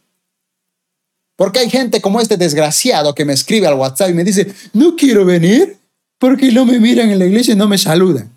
Porque 1.36 1.58
hay 1.58 1.70
gente 1.70 2.00
como 2.00 2.20
este 2.20 2.36
desgraciado 2.36 3.14
que 3.14 3.24
me 3.24 3.32
escribe 3.32 3.66
al 3.66 3.74
WhatsApp 3.74 4.10
y 4.10 4.14
me 4.14 4.24
dice, 4.24 4.54
no 4.72 4.96
quiero 4.96 5.24
venir 5.24 5.78
porque 6.18 6.52
no 6.52 6.66
me 6.66 6.78
miran 6.78 7.10
en 7.10 7.18
la 7.18 7.26
iglesia 7.26 7.54
y 7.54 7.56
no 7.56 7.66
me 7.66 7.78
saludan. 7.78 8.30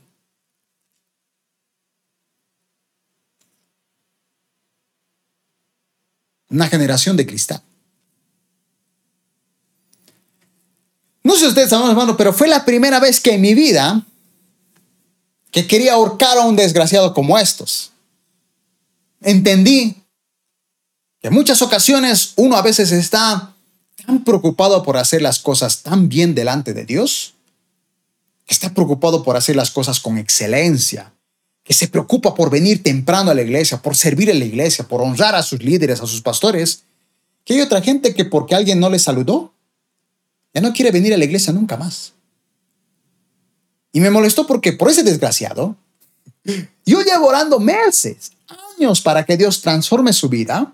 Una 6.49 6.67
generación 6.67 7.17
de 7.17 7.25
cristal. 7.25 7.61
No 11.23 11.35
sé 11.35 11.47
ustedes 11.47 11.69
saben, 11.69 11.89
hermano, 11.89 12.17
pero 12.17 12.33
fue 12.33 12.47
la 12.47 12.65
primera 12.65 12.99
vez 12.99 13.21
que 13.21 13.33
en 13.33 13.41
mi 13.41 13.53
vida 13.53 14.05
que 15.51 15.67
quería 15.67 15.93
ahorcar 15.93 16.37
a 16.37 16.45
un 16.45 16.55
desgraciado 16.55 17.13
como 17.13 17.37
estos. 17.37 17.91
Entendí 19.21 19.95
que 21.21 21.27
en 21.27 21.33
muchas 21.33 21.61
ocasiones 21.61 22.33
uno 22.35 22.57
a 22.57 22.61
veces 22.61 22.91
está 22.91 23.53
tan 24.05 24.23
preocupado 24.23 24.83
por 24.83 24.97
hacer 24.97 25.21
las 25.21 25.39
cosas 25.39 25.83
tan 25.83 26.09
bien 26.09 26.35
delante 26.35 26.73
de 26.73 26.85
Dios, 26.85 27.35
que 28.45 28.53
está 28.53 28.73
preocupado 28.73 29.23
por 29.23 29.37
hacer 29.37 29.55
las 29.55 29.71
cosas 29.71 29.99
con 29.99 30.17
excelencia, 30.17 31.13
que 31.63 31.73
se 31.73 31.87
preocupa 31.87 32.35
por 32.35 32.49
venir 32.49 32.83
temprano 32.83 33.31
a 33.31 33.35
la 33.35 33.43
iglesia, 33.43 33.81
por 33.81 33.95
servir 33.95 34.29
en 34.29 34.39
la 34.39 34.45
iglesia, 34.45 34.87
por 34.87 35.01
honrar 35.01 35.35
a 35.35 35.43
sus 35.43 35.63
líderes, 35.63 36.01
a 36.01 36.07
sus 36.07 36.21
pastores, 36.21 36.83
que 37.45 37.53
hay 37.53 37.61
otra 37.61 37.81
gente 37.81 38.13
que 38.13 38.25
porque 38.25 38.55
alguien 38.55 38.79
no 38.79 38.89
le 38.89 38.99
saludó, 38.99 39.52
ya 40.53 40.61
no 40.61 40.73
quiere 40.73 40.91
venir 40.91 41.13
a 41.13 41.17
la 41.17 41.25
iglesia 41.25 41.51
nunca 41.51 41.77
más. 41.77 42.13
Y 43.91 43.99
me 43.99 44.09
molestó 44.09 44.45
porque 44.45 44.73
por 44.73 44.89
ese 44.89 45.03
desgraciado, 45.03 45.75
yo 46.85 47.01
llevo 47.01 47.27
orando 47.27 47.59
meses, 47.59 48.31
años 48.77 49.01
para 49.01 49.25
que 49.25 49.37
Dios 49.37 49.61
transforme 49.61 50.13
su 50.13 50.29
vida, 50.29 50.73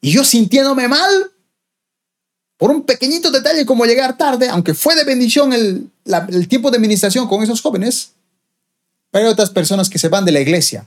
y 0.00 0.12
yo 0.12 0.24
sintiéndome 0.24 0.88
mal 0.88 1.32
por 2.56 2.70
un 2.70 2.82
pequeñito 2.82 3.30
detalle 3.30 3.66
como 3.66 3.84
llegar 3.84 4.16
tarde, 4.16 4.48
aunque 4.48 4.74
fue 4.74 4.94
de 4.94 5.04
bendición 5.04 5.52
el, 5.52 5.90
tiempo 6.48 6.70
de 6.70 6.76
administración 6.76 7.26
con 7.28 7.42
esos 7.42 7.60
jóvenes, 7.60 8.12
pero 9.10 9.26
hay 9.26 9.32
otras 9.32 9.50
personas 9.50 9.88
que 9.88 9.98
se 9.98 10.08
van 10.08 10.24
de 10.24 10.32
la 10.32 10.40
iglesia. 10.40 10.86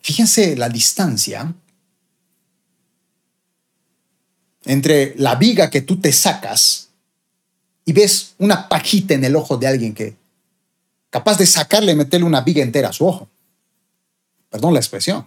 Fíjense 0.00 0.56
la 0.56 0.68
distancia 0.68 1.54
entre 4.64 5.14
la 5.16 5.34
viga 5.34 5.70
que 5.70 5.82
tú 5.82 5.96
te 5.96 6.12
sacas 6.12 6.88
y 7.84 7.92
ves 7.92 8.34
una 8.38 8.68
pajita 8.68 9.14
en 9.14 9.24
el 9.24 9.36
ojo 9.36 9.56
de 9.56 9.66
alguien 9.66 9.94
que 9.94 10.16
capaz 11.10 11.38
de 11.38 11.46
sacarle 11.46 11.92
y 11.92 11.96
meterle 11.96 12.26
una 12.26 12.40
viga 12.40 12.62
entera 12.62 12.88
a 12.88 12.92
su 12.92 13.06
ojo. 13.06 13.28
Perdón 14.50 14.74
la 14.74 14.80
expresión. 14.80 15.26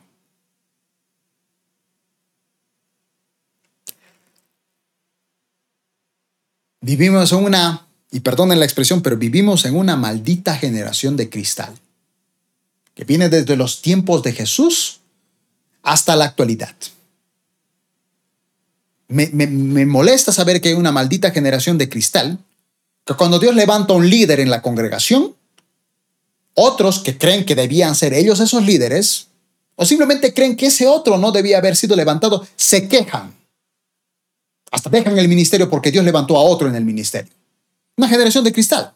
Vivimos 6.82 7.32
en 7.32 7.44
una, 7.44 7.88
y 8.12 8.20
perdonen 8.20 8.60
la 8.60 8.66
expresión, 8.66 9.02
pero 9.02 9.18
vivimos 9.18 9.66
en 9.66 9.76
una 9.76 9.96
maldita 9.96 10.56
generación 10.56 11.18
de 11.18 11.30
cristal, 11.32 11.74
que 12.94 13.04
viene 13.04 13.28
desde 13.28 13.56
los 13.56 13.82
tiempos 13.82 14.22
de 14.22 14.34
Jesús 14.34 15.00
hasta 15.82 16.16
la 16.16 16.26
actualidad 16.26 16.76
me, 19.16 19.86
molesta 19.86 20.32
saber 20.32 20.62
que 20.62 20.70
hay 20.70 20.76
una 20.76 20.92
maldita 20.92 21.32
generación 21.32 21.78
de 21.78 21.90
cristal, 21.90 22.38
que 23.06 23.14
cuando 23.14 23.40
Dios 23.40 23.56
levanta 23.56 23.94
un 23.94 24.10
líder 24.10 24.40
en 24.40 24.50
la 24.50 24.62
congregación, 24.62 25.36
otros 26.54 27.00
que 27.00 27.18
creen 27.18 27.46
que 27.46 27.56
debían 27.56 27.96
ser 27.96 28.14
ellos 28.14 28.40
esos 28.40 28.66
líderes, 28.66 29.28
o 29.76 29.86
simplemente 29.86 30.34
creen 30.34 30.56
que 30.56 30.68
ese 30.68 30.88
otro 30.88 31.18
no 31.18 31.32
debía 31.32 31.58
haber 31.58 31.76
sido 31.76 31.96
levantado, 31.96 32.46
se 32.56 32.88
quejan. 32.88 33.34
Hasta 34.72 34.90
dejan 34.90 35.18
el 35.18 35.28
ministerio 35.28 35.70
porque 35.70 35.92
Dios 35.92 36.04
levantó 36.04 36.38
a 36.38 36.42
otro 36.42 36.68
en 36.68 36.76
el 36.76 36.84
ministerio. 36.84 37.32
Una 37.98 38.08
generación 38.08 38.44
de 38.44 38.54
cristal. 38.54 38.94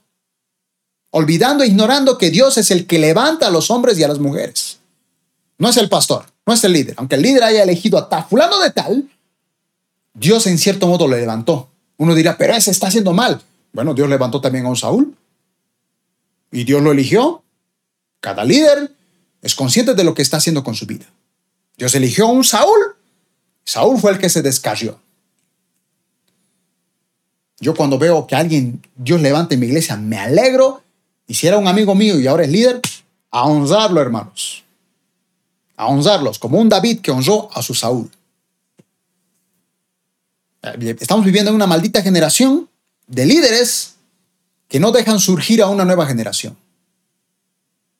Olvidando 1.11 1.63
e 1.63 1.67
ignorando 1.67 2.17
que 2.17 2.30
Dios 2.30 2.57
es 2.57 2.72
el 2.72 2.86
que 2.86 2.99
levanta 2.99 3.47
a 3.47 3.49
los 3.51 3.72
hombres 3.72 3.97
y 3.97 4.03
a 4.03 4.07
las 4.07 4.20
mujeres. 4.20 4.80
No 5.57 5.70
es 5.70 5.78
el 5.78 5.89
pastor, 5.89 6.26
no 6.45 6.53
es 6.53 6.63
el 6.63 6.74
líder. 6.74 6.95
Aunque 6.97 7.15
el 7.15 7.22
líder 7.22 7.43
haya 7.43 7.63
elegido 7.63 7.97
a 7.97 8.07
tal 8.07 8.26
fulano 8.26 8.59
de 8.59 8.72
tal, 8.72 9.09
Dios 10.20 10.47
en 10.47 10.57
cierto 10.57 10.88
modo 10.88 11.07
le 11.07 11.17
levantó. 11.17 11.70
Uno 11.97 12.13
dirá, 12.13 12.38
pero 12.38 12.53
ese 12.53 12.72
está 12.72 12.88
haciendo 12.88 13.13
mal. 13.13 13.41
Bueno, 13.72 13.93
Dios 13.93 14.09
levantó 14.09 14.41
también 14.41 14.65
a 14.65 14.70
un 14.70 14.76
Saúl. 14.76 15.15
Y 16.51 16.65
Dios 16.65 16.82
lo 16.82 16.91
eligió. 16.91 17.41
Cada 18.20 18.43
líder 18.43 18.91
es 19.41 19.55
consciente 19.55 19.93
de 19.93 20.03
lo 20.03 20.13
que 20.13 20.22
está 20.22 20.38
haciendo 20.38 20.63
con 20.63 20.76
su 20.76 20.86
vida. 20.86 21.05
Dios 21.78 21.95
eligió 21.95 22.26
a 22.26 22.32
un 22.32 22.43
Saúl. 22.43 22.97
Saúl 23.63 23.97
fue 23.97 24.11
el 24.11 24.17
que 24.17 24.30
se 24.30 24.41
descarrió. 24.41 24.99
Yo 27.61 27.74
cuando 27.74 27.97
veo 27.97 28.28
que 28.28 28.36
alguien 28.36 28.82
Dios 28.95 29.22
levanta 29.22 29.53
en 29.53 29.61
mi 29.61 29.67
iglesia, 29.67 29.95
me 29.95 30.17
alegro. 30.17 30.84
Y 31.28 31.36
si 31.36 31.47
era 31.47 31.57
un 31.57 31.67
amigo 31.67 31.95
mío 31.95 32.20
y 32.20 32.28
ahora 32.28 32.43
es 32.43 32.49
líder, 32.49 32.82
a 33.32 33.45
honrarlo, 33.45 34.01
hermanos. 34.01 34.65
A 35.78 35.88
honrarlos, 35.88 36.39
como 36.39 36.57
un 36.57 36.67
David 36.67 36.99
que 36.99 37.11
honró 37.11 37.49
a 37.53 37.61
su 37.61 37.74
Saúl. 37.74 38.09
Estamos 40.62 41.26
viviendo 41.26 41.49
en 41.49 41.55
una 41.55 41.68
maldita 41.68 42.01
generación 42.01 42.70
de 43.07 43.26
líderes 43.26 43.95
que 44.68 44.80
no 44.80 44.91
dejan 44.91 45.20
surgir 45.20 45.62
a 45.62 45.68
una 45.68 45.86
nueva 45.86 46.05
generación. 46.05 46.57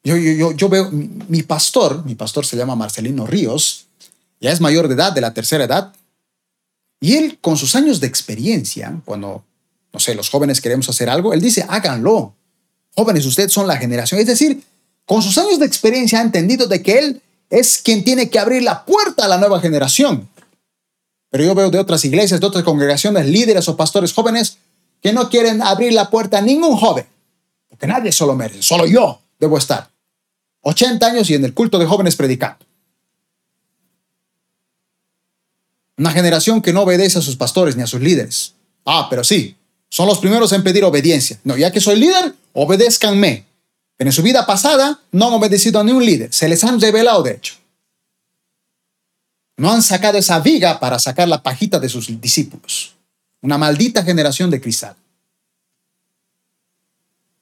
Yo, 0.04 0.16
yo, 0.16 0.52
yo, 0.54 0.70
veo, 0.70 0.90
mi, 0.92 1.44
pastor, 1.44 2.06
mi 2.06 2.16
pastor 2.16 2.46
se 2.46 2.56
llama 2.56 2.76
Marcelino 2.76 3.28
Ríos, 3.28 3.86
ya 4.40 4.52
es 4.52 4.62
mayor 4.62 4.88
de 4.88 4.96
edad, 4.96 5.12
de 5.12 5.22
la 5.22 5.34
tercera 5.34 5.66
edad, 5.66 5.94
y 7.02 7.16
él 7.16 7.38
con 7.42 7.58
sus 7.58 7.76
años 7.76 8.00
de 8.00 8.08
experiencia, 8.08 9.02
cuando, 9.06 9.44
no 9.94 10.00
sé, 10.00 10.16
los 10.16 10.30
jóvenes 10.30 10.62
queremos 10.62 10.88
hacer 10.90 11.10
algo, 11.10 11.34
él 11.34 11.42
dice, 11.42 11.66
háganlo. 11.68 12.34
Jóvenes, 12.96 13.26
ustedes 13.26 13.52
son 13.52 13.68
la 13.68 13.78
generación. 13.78 14.20
Es 14.20 14.28
decir, 14.28 14.62
con 15.06 15.22
sus 15.22 15.38
años 15.38 15.60
de 15.60 15.66
experiencia 15.66 16.20
ha 16.20 16.24
entendido 16.24 16.68
de 16.68 16.82
que 16.82 17.00
él 17.00 17.22
es 17.50 17.80
quien 17.84 18.04
tiene 18.04 18.30
que 18.30 18.40
abrir 18.40 18.64
la 18.64 18.86
puerta 18.86 19.26
a 19.26 19.28
la 19.28 19.38
nueva 19.38 19.60
generación. 19.60 20.28
Pero 21.30 21.44
yo 21.44 21.56
veo 21.56 21.70
de 21.70 21.80
otras 21.80 22.04
iglesias, 22.06 22.40
de 22.40 22.48
otras 22.48 22.64
congregaciones, 22.64 23.28
líderes 23.28 23.68
o 23.68 23.76
pastores 23.78 24.14
jóvenes 24.14 24.58
que 25.02 25.14
no 25.14 25.30
quieren 25.30 25.62
abrir 25.62 25.94
la 25.94 26.10
puerta 26.10 26.40
a 26.40 26.42
ningún 26.42 26.76
joven. 26.76 27.06
Porque 27.70 27.88
nadie 27.88 28.12
solo 28.12 28.36
merece, 28.36 28.64
solo 28.64 28.86
yo 28.86 29.22
debo 29.40 29.58
estar. 29.58 29.90
80 30.62 31.06
años 31.06 31.30
y 31.30 31.36
en 31.36 31.46
el 31.46 31.54
culto 31.54 31.80
de 31.80 31.86
jóvenes 31.86 32.16
predicando. 32.16 32.66
Una 35.98 36.12
generación 36.12 36.62
que 36.62 36.74
no 36.74 36.82
obedece 36.82 37.20
a 37.20 37.22
sus 37.22 37.36
pastores 37.36 37.76
ni 37.76 37.84
a 37.84 37.88
sus 37.88 38.02
líderes. 38.02 38.54
Ah, 38.86 39.08
pero 39.10 39.24
sí, 39.24 39.56
son 39.90 40.08
los 40.08 40.20
primeros 40.20 40.52
en 40.54 40.64
pedir 40.64 40.84
obediencia. 40.84 41.40
No, 41.44 41.58
ya 41.58 41.72
que 41.72 41.82
soy 41.82 41.98
líder, 41.98 42.34
obedézcanme. 42.54 43.46
Pero 43.98 44.10
en 44.10 44.14
su 44.14 44.24
vida 44.24 44.46
pasada 44.46 45.02
no 45.12 45.28
han 45.28 45.34
obedecido 45.34 45.80
a 45.80 45.84
ningún 45.84 46.06
líder. 46.06 46.34
Se 46.34 46.48
les 46.48 46.64
han 46.64 46.80
revelado, 46.80 47.24
de 47.24 47.34
hecho. 47.34 47.56
No 49.60 49.74
han 49.74 49.84
sacado 49.84 50.18
esa 50.18 50.40
viga 50.40 50.80
para 50.80 50.98
sacar 51.00 51.28
la 51.28 51.44
pajita 51.44 51.80
de 51.80 51.90
sus 51.90 52.22
discípulos. 52.22 52.96
Una 53.42 53.58
maldita 53.58 54.04
generación 54.04 54.50
de 54.50 54.62
cristal. 54.62 54.96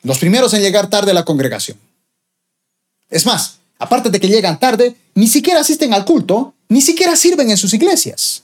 Los 0.02 0.18
primeros 0.18 0.52
en 0.56 0.64
llegar 0.64 0.90
tarde 0.90 1.12
a 1.12 1.14
la 1.14 1.24
congregación. 1.24 1.78
Es 3.08 3.24
más, 3.28 3.60
aparte 3.78 4.10
de 4.10 4.20
que 4.20 4.28
llegan 4.28 4.60
tarde, 4.60 4.96
ni 5.14 5.28
siquiera 5.28 5.60
asisten 5.60 5.94
al 5.94 6.06
culto, 6.06 6.56
ni 6.70 6.82
siquiera 6.82 7.16
sirven 7.16 7.52
en 7.52 7.58
sus 7.58 7.76
iglesias. 7.76 8.42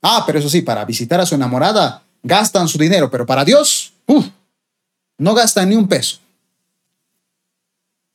Ah, 0.00 0.24
pero 0.26 0.38
eso 0.38 0.48
sí, 0.48 0.62
para 0.62 0.86
visitar 0.86 1.20
a 1.20 1.26
su 1.26 1.34
enamorada, 1.34 2.02
gastan 2.22 2.68
su 2.68 2.78
dinero, 2.78 3.10
pero 3.10 3.26
para 3.26 3.44
Dios, 3.44 3.92
no 5.18 5.34
gastan 5.34 5.68
ni 5.68 5.76
un 5.76 5.86
peso. 5.86 6.20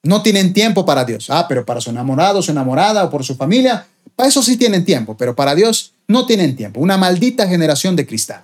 No 0.04 0.22
tienen 0.22 0.54
tiempo 0.54 0.86
para 0.86 1.06
Dios. 1.06 1.30
Ah, 1.30 1.48
pero 1.48 1.66
para 1.66 1.80
su 1.80 1.90
enamorado, 1.90 2.42
su 2.42 2.52
enamorada 2.52 3.06
o 3.06 3.10
por 3.10 3.24
su 3.24 3.36
familia, 3.36 3.88
para 4.16 4.28
eso 4.30 4.44
sí 4.44 4.58
tienen 4.58 4.84
tiempo, 4.84 5.16
pero 5.18 5.36
para 5.36 5.56
Dios 5.56 5.94
no 6.08 6.26
tienen 6.26 6.56
tiempo. 6.56 6.82
Una 6.82 6.98
maldita 6.98 7.48
generación 7.48 7.96
de 7.96 8.06
cristal. 8.06 8.44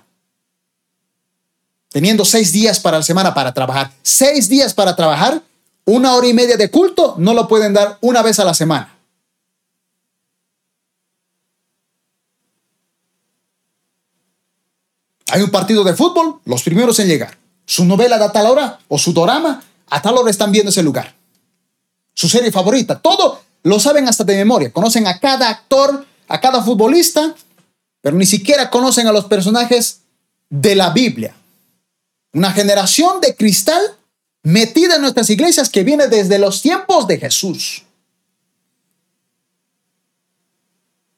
Teniendo 1.90 2.24
seis 2.24 2.52
días 2.52 2.80
para 2.80 2.98
la 2.98 3.02
semana 3.02 3.34
para 3.34 3.52
trabajar, 3.52 3.90
seis 4.02 4.48
días 4.48 4.72
para 4.72 4.96
trabajar, 4.96 5.42
una 5.84 6.14
hora 6.14 6.26
y 6.28 6.32
media 6.32 6.56
de 6.56 6.70
culto 6.70 7.16
no 7.18 7.34
lo 7.34 7.46
pueden 7.46 7.74
dar 7.74 7.98
una 8.00 8.22
vez 8.22 8.38
a 8.38 8.44
la 8.44 8.54
semana. 8.54 8.96
Hay 15.32 15.42
un 15.42 15.50
partido 15.50 15.84
de 15.84 15.94
fútbol, 15.94 16.40
los 16.44 16.62
primeros 16.62 16.98
en 17.00 17.08
llegar. 17.08 17.38
Su 17.66 17.84
novela 17.84 18.18
de 18.18 18.24
a 18.24 18.32
tal 18.32 18.46
hora 18.46 18.78
o 18.88 18.98
su 18.98 19.12
drama, 19.12 19.62
a 19.88 20.02
tal 20.02 20.16
hora 20.16 20.30
están 20.30 20.50
viendo 20.50 20.70
ese 20.70 20.82
lugar. 20.82 21.19
Su 22.20 22.28
serie 22.28 22.52
favorita, 22.52 23.00
todo 23.00 23.40
lo 23.62 23.80
saben 23.80 24.06
hasta 24.06 24.24
de 24.24 24.36
memoria. 24.36 24.70
Conocen 24.70 25.06
a 25.06 25.18
cada 25.18 25.48
actor, 25.48 26.04
a 26.28 26.38
cada 26.38 26.62
futbolista, 26.62 27.34
pero 28.02 28.14
ni 28.14 28.26
siquiera 28.26 28.68
conocen 28.68 29.06
a 29.06 29.12
los 29.12 29.24
personajes 29.24 30.02
de 30.50 30.74
la 30.74 30.90
Biblia. 30.90 31.34
Una 32.34 32.52
generación 32.52 33.22
de 33.22 33.34
cristal 33.34 33.80
metida 34.42 34.96
en 34.96 35.00
nuestras 35.00 35.30
iglesias 35.30 35.70
que 35.70 35.82
viene 35.82 36.08
desde 36.08 36.38
los 36.38 36.60
tiempos 36.60 37.06
de 37.06 37.16
Jesús. 37.16 37.84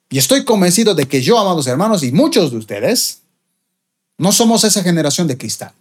Y 0.08 0.18
estoy 0.18 0.44
convencido 0.44 0.94
de 0.94 1.08
que 1.08 1.20
yo, 1.20 1.36
amados 1.36 1.66
hermanos, 1.66 2.04
y 2.04 2.12
muchos 2.12 2.52
de 2.52 2.58
ustedes, 2.58 3.22
no 4.18 4.30
somos 4.30 4.62
esa 4.62 4.84
generación 4.84 5.26
de 5.26 5.36
cristal. 5.36 5.72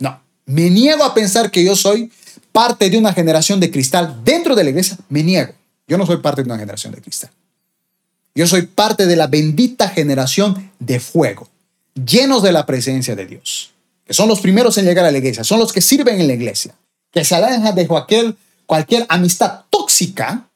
No, 0.00 0.20
me 0.44 0.70
niego 0.70 1.04
a 1.04 1.14
pensar 1.14 1.52
que 1.52 1.64
yo 1.64 1.76
soy 1.76 2.10
parte 2.56 2.88
de 2.88 2.96
una 2.96 3.12
generación 3.12 3.60
de 3.60 3.70
cristal 3.70 4.24
dentro 4.24 4.54
de 4.54 4.64
la 4.64 4.70
iglesia. 4.70 4.96
Me 5.10 5.22
niego. 5.22 5.52
Yo 5.86 5.98
no 5.98 6.06
soy 6.06 6.16
parte 6.16 6.42
de 6.42 6.46
una 6.46 6.58
generación 6.58 6.90
de 6.90 7.02
cristal. 7.02 7.30
Yo 8.34 8.46
soy 8.46 8.62
parte 8.62 9.04
de 9.04 9.14
la 9.14 9.26
bendita 9.26 9.90
generación 9.90 10.72
de 10.78 10.98
fuego, 10.98 11.50
llenos 11.94 12.42
de 12.42 12.52
la 12.52 12.64
presencia 12.64 13.14
de 13.14 13.26
Dios, 13.26 13.72
que 14.06 14.14
son 14.14 14.26
los 14.26 14.40
primeros 14.40 14.78
en 14.78 14.86
llegar 14.86 15.04
a 15.04 15.10
la 15.10 15.18
iglesia, 15.18 15.44
son 15.44 15.60
los 15.60 15.70
que 15.70 15.82
sirven 15.82 16.18
en 16.18 16.28
la 16.28 16.32
iglesia, 16.32 16.74
que 17.10 17.26
se 17.26 17.34
alejan 17.34 17.74
de 17.74 17.86
cualquier, 17.86 18.34
cualquier 18.64 19.04
amistad 19.10 19.64
tóxica 19.68 20.48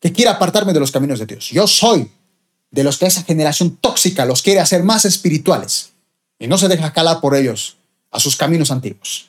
que 0.00 0.12
quiera 0.12 0.32
apartarme 0.32 0.74
de 0.74 0.80
los 0.80 0.90
caminos 0.90 1.18
de 1.20 1.24
Dios. 1.24 1.48
Yo 1.48 1.66
soy 1.66 2.10
de 2.70 2.84
los 2.84 2.98
que 2.98 3.06
esa 3.06 3.22
generación 3.22 3.78
tóxica 3.80 4.26
los 4.26 4.42
quiere 4.42 4.60
hacer 4.60 4.82
más 4.82 5.06
espirituales, 5.06 5.88
y 6.38 6.48
no 6.48 6.58
se 6.58 6.68
deja 6.68 6.92
calar 6.92 7.22
por 7.22 7.34
ellos 7.34 7.78
a 8.10 8.20
sus 8.20 8.36
caminos 8.36 8.70
antiguos. 8.70 9.27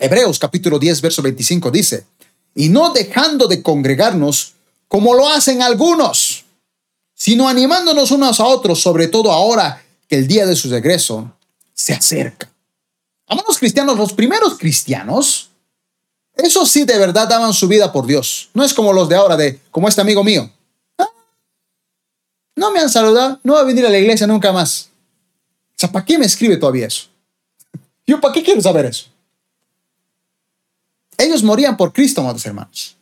Hebreos 0.00 0.38
capítulo 0.38 0.78
10, 0.78 1.02
verso 1.02 1.20
25 1.20 1.70
dice, 1.70 2.06
y 2.54 2.70
no 2.70 2.90
dejando 2.94 3.46
de 3.46 3.62
congregarnos 3.62 4.54
como 4.88 5.12
lo 5.12 5.28
hacen 5.28 5.60
algunos, 5.60 6.46
sino 7.14 7.46
animándonos 7.46 8.10
unos 8.10 8.40
a 8.40 8.46
otros, 8.46 8.80
sobre 8.80 9.08
todo 9.08 9.30
ahora 9.30 9.84
que 10.08 10.16
el 10.16 10.26
día 10.26 10.46
de 10.46 10.56
su 10.56 10.70
regreso 10.70 11.30
se 11.74 11.92
acerca. 11.92 12.50
Amados 13.26 13.58
cristianos, 13.58 13.98
los 13.98 14.14
primeros 14.14 14.58
cristianos, 14.58 15.50
esos 16.34 16.70
sí 16.70 16.84
de 16.84 16.98
verdad 16.98 17.28
daban 17.28 17.52
su 17.52 17.68
vida 17.68 17.92
por 17.92 18.06
Dios. 18.06 18.48
No 18.54 18.64
es 18.64 18.72
como 18.72 18.94
los 18.94 19.06
de 19.06 19.16
ahora, 19.16 19.36
de 19.36 19.60
como 19.70 19.86
este 19.86 20.00
amigo 20.00 20.24
mío. 20.24 20.50
Ah, 20.96 21.10
no 22.56 22.72
me 22.72 22.80
han 22.80 22.88
saludado, 22.88 23.38
no 23.44 23.52
va 23.52 23.60
a 23.60 23.64
venir 23.64 23.84
a 23.84 23.90
la 23.90 23.98
iglesia 23.98 24.26
nunca 24.26 24.50
más. 24.50 24.88
O 25.74 25.76
sea, 25.76 25.92
¿para 25.92 26.06
qué 26.06 26.16
me 26.16 26.24
escribe 26.24 26.56
todavía 26.56 26.86
eso? 26.86 27.08
Yo, 28.06 28.18
¿para 28.18 28.32
qué 28.32 28.42
quiero 28.42 28.62
saber 28.62 28.86
eso? 28.86 29.09
Ellos 31.20 31.42
morían 31.42 31.76
por 31.76 31.92
Cristo, 31.92 32.22
amados 32.22 32.44
hermanos. 32.46 32.96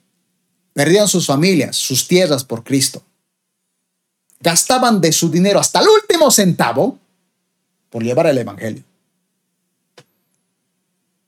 Perdían 0.73 1.07
sus 1.09 1.27
familias, 1.27 1.77
sus 1.77 2.07
tierras 2.07 2.45
por 2.45 2.65
Cristo. 2.65 3.03
Gastaban 4.41 5.01
de 5.01 5.13
su 5.13 5.31
dinero 5.31 5.61
hasta 5.61 5.81
el 5.81 5.89
último 5.89 6.31
centavo 6.31 6.99
por 7.91 8.03
llevar 8.03 8.27
el 8.27 8.39
Evangelio. 8.39 8.83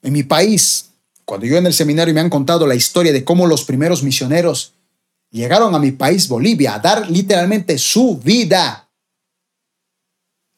En 0.02 0.12
mi 0.12 0.22
país, 0.22 0.90
cuando 1.24 1.46
yo 1.46 1.56
en 1.56 1.66
el 1.66 1.74
seminario 1.74 2.12
me 2.12 2.20
han 2.20 2.30
contado 2.30 2.66
la 2.66 2.74
historia 2.74 3.12
de 3.12 3.24
cómo 3.24 3.46
los 3.46 3.64
primeros 3.64 4.02
misioneros 4.02 4.72
llegaron 5.30 5.74
a 5.74 5.78
mi 5.78 5.92
país, 5.92 6.26
Bolivia, 6.26 6.74
a 6.74 6.78
dar 6.80 7.08
literalmente 7.08 7.78
su 7.78 8.18
vida 8.18 8.88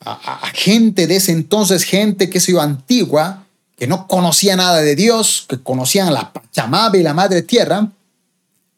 a, 0.04 0.50
gente 0.54 1.06
de 1.06 1.16
ese 1.16 1.32
entonces, 1.32 1.84
gente 1.84 2.28
que 2.28 2.40
se 2.40 2.52
iba 2.52 2.62
antigua, 2.62 3.46
que 3.82 3.88
no 3.88 4.06
conocía 4.06 4.54
nada 4.54 4.80
de 4.80 4.94
Dios, 4.94 5.44
que 5.48 5.60
conocían 5.60 6.14
la 6.14 6.32
Pachamama 6.32 6.96
y 6.96 7.02
la 7.02 7.14
Madre 7.14 7.42
Tierra, 7.42 7.90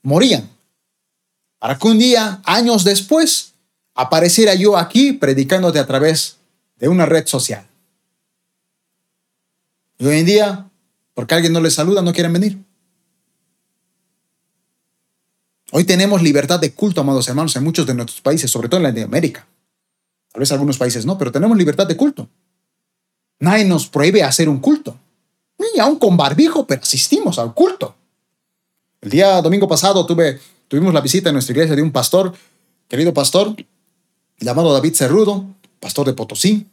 morían. 0.01 0.49
Para 1.59 1.77
que 1.77 1.89
un 1.89 1.99
día, 1.99 2.41
años 2.47 2.85
después, 2.85 3.53
apareciera 3.95 4.55
yo 4.55 4.79
aquí 4.79 5.13
predicándote 5.13 5.79
a 5.79 5.87
través 5.87 6.39
de 6.77 6.89
una 6.89 7.05
red 7.05 7.27
social. 7.27 7.67
Y 9.99 10.07
hoy 10.07 10.21
en 10.21 10.25
día, 10.25 10.71
porque 11.13 11.35
alguien 11.35 11.53
no 11.53 11.61
les 11.61 11.75
saluda, 11.75 12.01
no 12.01 12.15
quieren 12.15 12.33
venir. 12.33 12.59
Hoy 15.71 15.85
tenemos 15.85 16.23
libertad 16.23 16.59
de 16.59 16.73
culto, 16.73 17.03
amados 17.03 17.29
hermanos, 17.29 17.55
en 17.57 17.65
muchos 17.65 17.87
de 17.87 17.93
nuestros 17.93 18.23
países, 18.23 18.51
sobre 18.51 18.71
todo 18.71 18.79
en 18.79 18.85
Latinoamérica. 18.85 19.47
Tal 20.33 20.41
vez 20.41 20.51
algunos 20.51 20.79
países 20.79 21.05
no, 21.05 21.19
pero 21.19 21.31
tenemos 21.31 21.59
libertad 21.59 21.87
de 21.87 21.95
culto. 21.95 22.27
Nadie 23.41 23.65
nos 23.65 23.89
prohíbe 23.89 24.23
hacer 24.23 24.49
un 24.49 24.59
culto. 24.59 24.97
Ni 25.59 25.81
aún 25.81 25.99
con 25.99 26.17
barbijo, 26.17 26.67
pero 26.67 26.83
asistimos 26.83 27.39
al 27.39 27.55
culto. 27.55 27.95
El 29.01 29.11
día 29.11 29.41
domingo 29.43 29.69
pasado 29.69 30.07
tuve, 30.07 30.41
tuvimos 30.69 30.95
la 30.95 31.01
visita 31.01 31.29
en 31.29 31.35
nuestra 31.35 31.53
iglesia 31.53 31.77
de 31.77 31.83
un 31.83 31.93
pastor, 31.93 32.35
querido 32.89 33.13
pastor, 33.13 33.55
llamado 34.39 34.73
David 34.73 34.95
Cerrudo, 34.95 35.45
pastor 35.81 36.07
de 36.07 36.15
Potosí. 36.15 36.67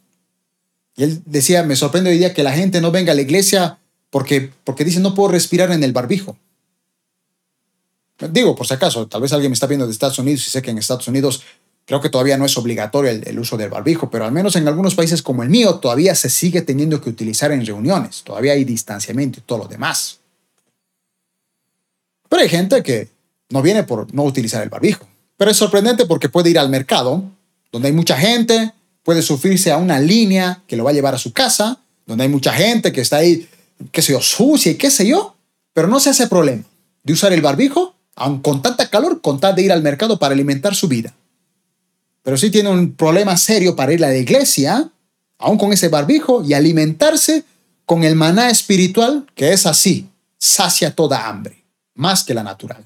Y 0.96 1.04
él 1.04 1.22
decía, 1.26 1.62
me 1.62 1.76
sorprende 1.76 2.10
hoy 2.10 2.18
día 2.18 2.34
que 2.34 2.42
la 2.42 2.52
gente 2.52 2.80
no 2.80 2.90
venga 2.90 3.12
a 3.12 3.14
la 3.14 3.22
iglesia 3.22 3.78
porque, 4.10 4.50
porque 4.64 4.84
dice, 4.84 5.00
no 5.00 5.14
puedo 5.14 5.30
respirar 5.30 5.70
en 5.72 5.82
el 5.82 5.92
barbijo. 5.92 6.36
Digo, 8.30 8.54
por 8.54 8.66
si 8.66 8.74
acaso, 8.74 9.08
tal 9.08 9.22
vez 9.22 9.32
alguien 9.32 9.50
me 9.50 9.54
está 9.54 9.66
viendo 9.66 9.86
de 9.86 9.92
Estados 9.92 10.18
Unidos 10.18 10.46
y 10.46 10.50
sé 10.50 10.62
que 10.62 10.70
en 10.70 10.78
Estados 10.78 11.08
Unidos 11.08 11.42
Creo 11.92 12.00
que 12.00 12.08
todavía 12.08 12.38
no 12.38 12.46
es 12.46 12.56
obligatorio 12.56 13.10
el, 13.10 13.38
uso 13.38 13.58
del 13.58 13.68
barbijo, 13.68 14.08
pero 14.08 14.24
al 14.24 14.32
menos 14.32 14.56
en 14.56 14.66
algunos 14.66 14.94
países 14.94 15.20
como 15.20 15.42
el 15.42 15.50
mío 15.50 15.74
todavía 15.74 16.14
se 16.14 16.30
sigue 16.30 16.62
teniendo 16.62 17.02
que 17.02 17.10
utilizar 17.10 17.52
en 17.52 17.66
reuniones. 17.66 18.22
Todavía 18.22 18.54
hay 18.54 18.64
distanciamiento 18.64 19.40
y 19.40 19.42
todo 19.42 19.58
lo 19.58 19.64
demás. 19.66 20.18
Pero 22.30 22.40
hay 22.40 22.48
gente 22.48 22.82
que 22.82 23.10
no 23.50 23.60
viene 23.60 23.82
por 23.82 24.14
no 24.14 24.22
utilizar 24.22 24.62
el 24.62 24.70
barbijo. 24.70 25.06
Pero 25.36 25.50
es 25.50 25.56
sorprendente 25.58 26.06
porque 26.06 26.30
puede 26.30 26.48
ir 26.48 26.58
al 26.58 26.70
mercado, 26.70 27.24
donde 27.70 27.88
hay 27.88 27.94
mucha 27.94 28.16
gente, 28.16 28.72
puede 29.02 29.20
sufrirse 29.20 29.70
a 29.70 29.76
una 29.76 30.00
línea 30.00 30.62
que 30.66 30.76
lo 30.76 30.84
va 30.84 30.92
a 30.92 30.94
llevar 30.94 31.14
a 31.14 31.18
su 31.18 31.34
casa, 31.34 31.78
donde 32.06 32.24
hay 32.24 32.30
mucha 32.30 32.54
gente 32.54 32.90
que 32.90 33.02
está 33.02 33.18
ahí, 33.18 33.46
qué 33.90 34.00
sé 34.00 34.12
yo, 34.14 34.22
sucia 34.22 34.72
y 34.72 34.76
qué 34.76 34.90
sé 34.90 35.06
yo, 35.06 35.36
pero 35.74 35.88
no 35.88 36.00
se 36.00 36.08
hace 36.08 36.26
problema 36.26 36.64
de 37.02 37.12
usar 37.12 37.34
el 37.34 37.42
barbijo, 37.42 37.94
aun 38.16 38.40
con 38.40 38.62
tanta 38.62 38.88
calor, 38.88 39.20
con 39.20 39.40
tal 39.40 39.54
de 39.54 39.60
ir 39.60 39.72
al 39.72 39.82
mercado 39.82 40.18
para 40.18 40.32
alimentar 40.32 40.74
su 40.74 40.88
vida 40.88 41.12
pero 42.22 42.36
sí 42.36 42.50
tiene 42.50 42.70
un 42.70 42.94
problema 42.94 43.36
serio 43.36 43.74
para 43.74 43.92
ir 43.92 44.04
a 44.04 44.08
la 44.08 44.16
iglesia, 44.16 44.90
aún 45.38 45.58
con 45.58 45.72
ese 45.72 45.88
barbijo, 45.88 46.42
y 46.44 46.54
alimentarse 46.54 47.44
con 47.84 48.04
el 48.04 48.14
maná 48.14 48.48
espiritual, 48.50 49.26
que 49.34 49.52
es 49.52 49.66
así, 49.66 50.08
sacia 50.38 50.94
toda 50.94 51.28
hambre, 51.28 51.64
más 51.94 52.24
que 52.24 52.34
la 52.34 52.42
natural. 52.42 52.84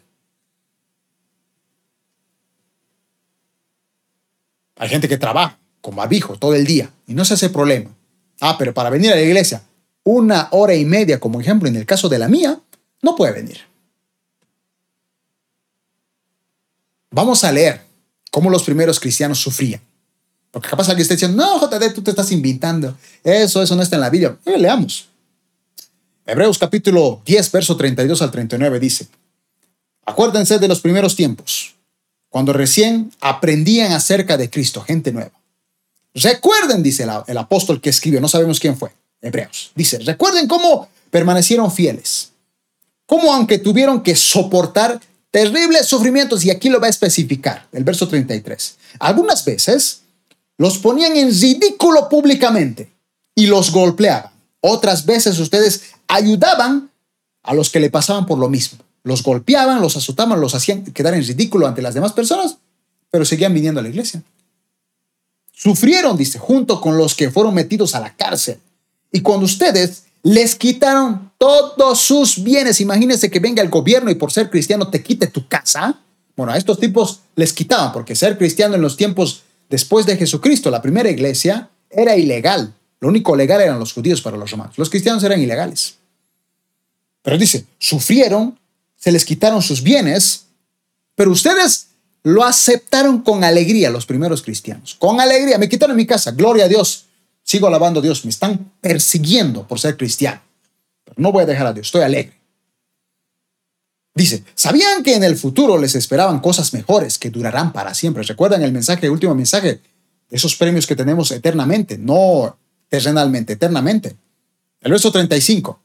Hay 4.77 4.89
gente 4.89 5.09
que 5.09 5.19
trabaja 5.19 5.59
con 5.81 5.97
barbijo 5.97 6.37
todo 6.37 6.55
el 6.55 6.67
día 6.67 6.91
y 7.07 7.15
no 7.15 7.25
se 7.25 7.35
hace 7.35 7.49
problema. 7.49 7.91
Ah, 8.41 8.57
pero 8.59 8.75
para 8.75 8.91
venir 8.91 9.13
a 9.13 9.17
la 9.17 9.23
iglesia 9.23 9.63
una 10.05 10.49
hora 10.53 10.75
y 10.75 10.85
media, 10.85 11.19
como 11.19 11.41
ejemplo 11.41 11.69
en 11.69 11.77
el 11.77 11.87
caso 11.87 12.09
de 12.09 12.19
la 12.19 12.29
mía, 12.29 12.61
no 13.03 13.17
puede 13.17 13.33
venir. 13.33 13.59
Vamos 17.11 17.43
a 17.43 17.51
leer 17.51 17.86
cómo 18.37 18.51
los 18.51 18.65
primeros 18.65 19.01
cristianos 19.01 19.41
sufrían. 19.41 19.81
Porque 20.51 20.69
capaz 20.69 20.91
alguien 20.91 21.05
está 21.05 21.15
diciendo, 21.15 21.43
no, 21.43 21.59
JD, 21.59 21.95
tú 21.95 22.03
te 22.03 22.11
estás 22.11 22.31
invitando. 22.33 22.95
Eso, 23.25 23.63
eso 23.63 23.75
no 23.75 23.81
está 23.81 23.97
en 23.97 24.03
la 24.03 24.11
Biblia. 24.11 24.37
Eh, 24.45 24.59
leamos. 24.59 25.09
Hebreos 26.27 26.59
capítulo 26.59 27.23
10, 27.25 27.51
verso 27.51 27.79
32 27.79 28.21
al 28.21 28.31
39 28.31 28.79
dice, 28.79 29.07
acuérdense 30.05 30.59
de 30.59 30.69
los 30.69 30.83
primeros 30.83 31.17
tiempos, 31.17 31.77
cuando 32.29 32.53
recién 32.53 33.11
aprendían 33.23 33.93
acerca 33.93 34.37
de 34.37 34.51
Cristo, 34.51 34.83
gente 34.83 35.13
nueva. 35.13 35.33
Recuerden, 36.13 36.83
dice 36.83 37.05
el, 37.05 37.11
el 37.29 37.39
apóstol 37.39 37.81
que 37.81 37.89
escribió, 37.89 38.21
no 38.21 38.29
sabemos 38.29 38.61
quién 38.61 38.77
fue, 38.77 38.93
Hebreos. 39.23 39.73
Dice, 39.75 39.99
recuerden 40.01 40.47
cómo 40.47 40.91
permanecieron 41.11 41.73
fieles, 41.73 42.33
cómo 43.07 43.33
aunque 43.33 43.57
tuvieron 43.57 44.03
que 44.03 44.15
soportar 44.15 45.01
terribles 45.37 45.85
sufrimientos, 45.85 46.47
y 46.47 46.51
aquí 46.51 46.71
lo 46.71 46.81
va 46.81 46.87
a 46.87 46.89
especificar, 46.89 47.69
el 47.73 47.85
verso 47.85 48.09
33. 48.09 48.79
Algunas 49.01 49.45
veces 49.45 50.01
los 50.57 50.79
ponían 50.79 51.15
en 51.15 51.29
ridículo 51.29 52.09
públicamente 52.09 52.91
y 53.35 53.47
los 53.47 53.71
golpeaban. 53.71 54.33
Otras 54.63 55.05
veces 55.05 55.39
ustedes 55.39 55.91
ayudaban 56.09 56.91
a 57.43 57.53
los 57.53 57.69
que 57.69 57.81
le 57.81 57.91
pasaban 57.91 58.25
por 58.25 58.39
lo 58.39 58.49
mismo. 58.49 58.79
Los 59.03 59.23
golpeaban, 59.23 59.83
los 59.83 59.99
azotaban, 59.99 60.41
los 60.41 60.55
hacían 60.55 60.85
quedar 60.85 61.13
en 61.13 61.23
ridículo 61.23 61.67
ante 61.67 61.83
las 61.83 61.93
demás 61.93 62.15
personas, 62.15 62.57
pero 63.11 63.27
seguían 63.27 63.53
viniendo 63.53 63.81
a 63.81 63.83
la 63.83 63.91
iglesia. 63.91 64.23
Sufrieron, 65.53 66.17
dice, 66.17 66.39
junto 66.39 66.81
con 66.81 66.97
los 66.97 67.15
que 67.15 67.31
fueron 67.31 67.53
metidos 67.53 67.95
a 67.95 68.01
la 68.01 68.17
cárcel. 68.17 68.59
Y 69.13 69.21
cuando 69.21 69.45
ustedes 69.45 70.05
les 70.27 70.57
quitaron 70.57 71.31
todos 71.39 72.01
sus 72.01 72.43
bienes, 72.43 72.81
imagínense 72.81 73.31
que 73.31 73.39
venga 73.39 73.63
el 73.63 73.69
gobierno 73.69 74.11
y 74.11 74.17
por 74.17 74.33
ser 74.33 74.51
cristiano 74.51 74.89
te 74.91 75.01
quite 75.01 75.29
tu 75.29 75.47
casa. 75.47 76.01
Bueno, 76.37 76.51
a 76.51 76.57
estos 76.57 76.81
tipos 76.81 77.21
les 77.37 77.53
quitaban, 77.53 77.93
porque 77.93 78.17
ser 78.17 78.37
cristiano 78.37 78.75
en 78.75 78.83
los 78.83 78.97
tiempos 78.97 79.45
después 79.71 80.05
de 80.05 80.17
Jesucristo, 80.17 80.69
la 80.69 80.83
primera 80.83 81.09
iglesia, 81.09 81.71
era 81.89 82.17
ilegal. 82.17 82.75
Lo 82.99 83.09
único 83.09 83.37
legal 83.37 83.61
eran 83.61 83.79
los 83.79 83.93
judíos 83.93 84.21
para 84.21 84.37
los 84.37 84.51
romanos. 84.51 84.77
Los 84.79 84.91
cristianos 84.91 85.23
eran 85.23 85.41
ilegales. 85.41 85.95
Pero 87.23 87.39
dice, 87.39 87.65
sufrieron, 87.79 88.59
se 88.97 89.13
les 89.13 89.25
quitaron 89.25 89.63
sus 89.63 89.81
bienes, 89.81 90.47
pero 91.15 91.31
ustedes 91.31 91.87
lo 92.25 92.43
aceptaron 92.43 93.23
con 93.23 93.45
alegría, 93.45 93.91
los 93.91 94.07
primeros 94.07 94.43
cristianos. 94.43 94.97
Con 94.99 95.21
alegría, 95.21 95.57
me 95.57 95.69
quitaron 95.69 95.95
mi 95.95 96.05
casa, 96.05 96.33
gloria 96.33 96.65
a 96.65 96.69
Dios. 96.69 97.06
Sigo 97.47 97.69
alabando 97.69 98.01
a 98.01 98.03
Dios, 98.03 98.25
me 98.25 98.31
están 98.31 98.73
persiguiendo 98.81 99.69
por 99.69 99.79
ser 99.79 99.97
cristiano. 99.97 100.41
Pero 101.05 101.15
no 101.19 101.31
voy 101.31 101.45
a 101.45 101.47
dejar 101.47 101.69
a 101.69 101.73
Dios, 101.73 101.87
estoy 101.87 102.03
alegre. 102.03 102.41
Dice, 104.17 104.43
¿sabían 104.57 105.05
que 105.05 105.15
en 105.15 105.23
el 105.23 105.37
futuro 105.37 105.79
les 105.79 105.95
esperaban 105.95 106.41
cosas 106.41 106.73
mejores 106.73 107.21
que 107.21 107.31
durarán 107.31 107.73
para 107.73 107.95
siempre? 107.95 108.25
¿Recuerdan 108.25 108.63
el 108.63 108.73
mensaje, 108.73 109.07
el 109.07 109.13
último 109.13 109.37
mensaje? 109.37 109.81
Esos 110.29 110.57
premios 110.57 110.89
que 110.89 110.97
tenemos 110.97 111.31
eternamente, 111.31 111.97
no 111.97 112.59
terrenalmente, 112.89 113.53
eternamente. 113.53 114.17
El 114.81 114.91
verso 114.91 115.13
35. 115.13 115.81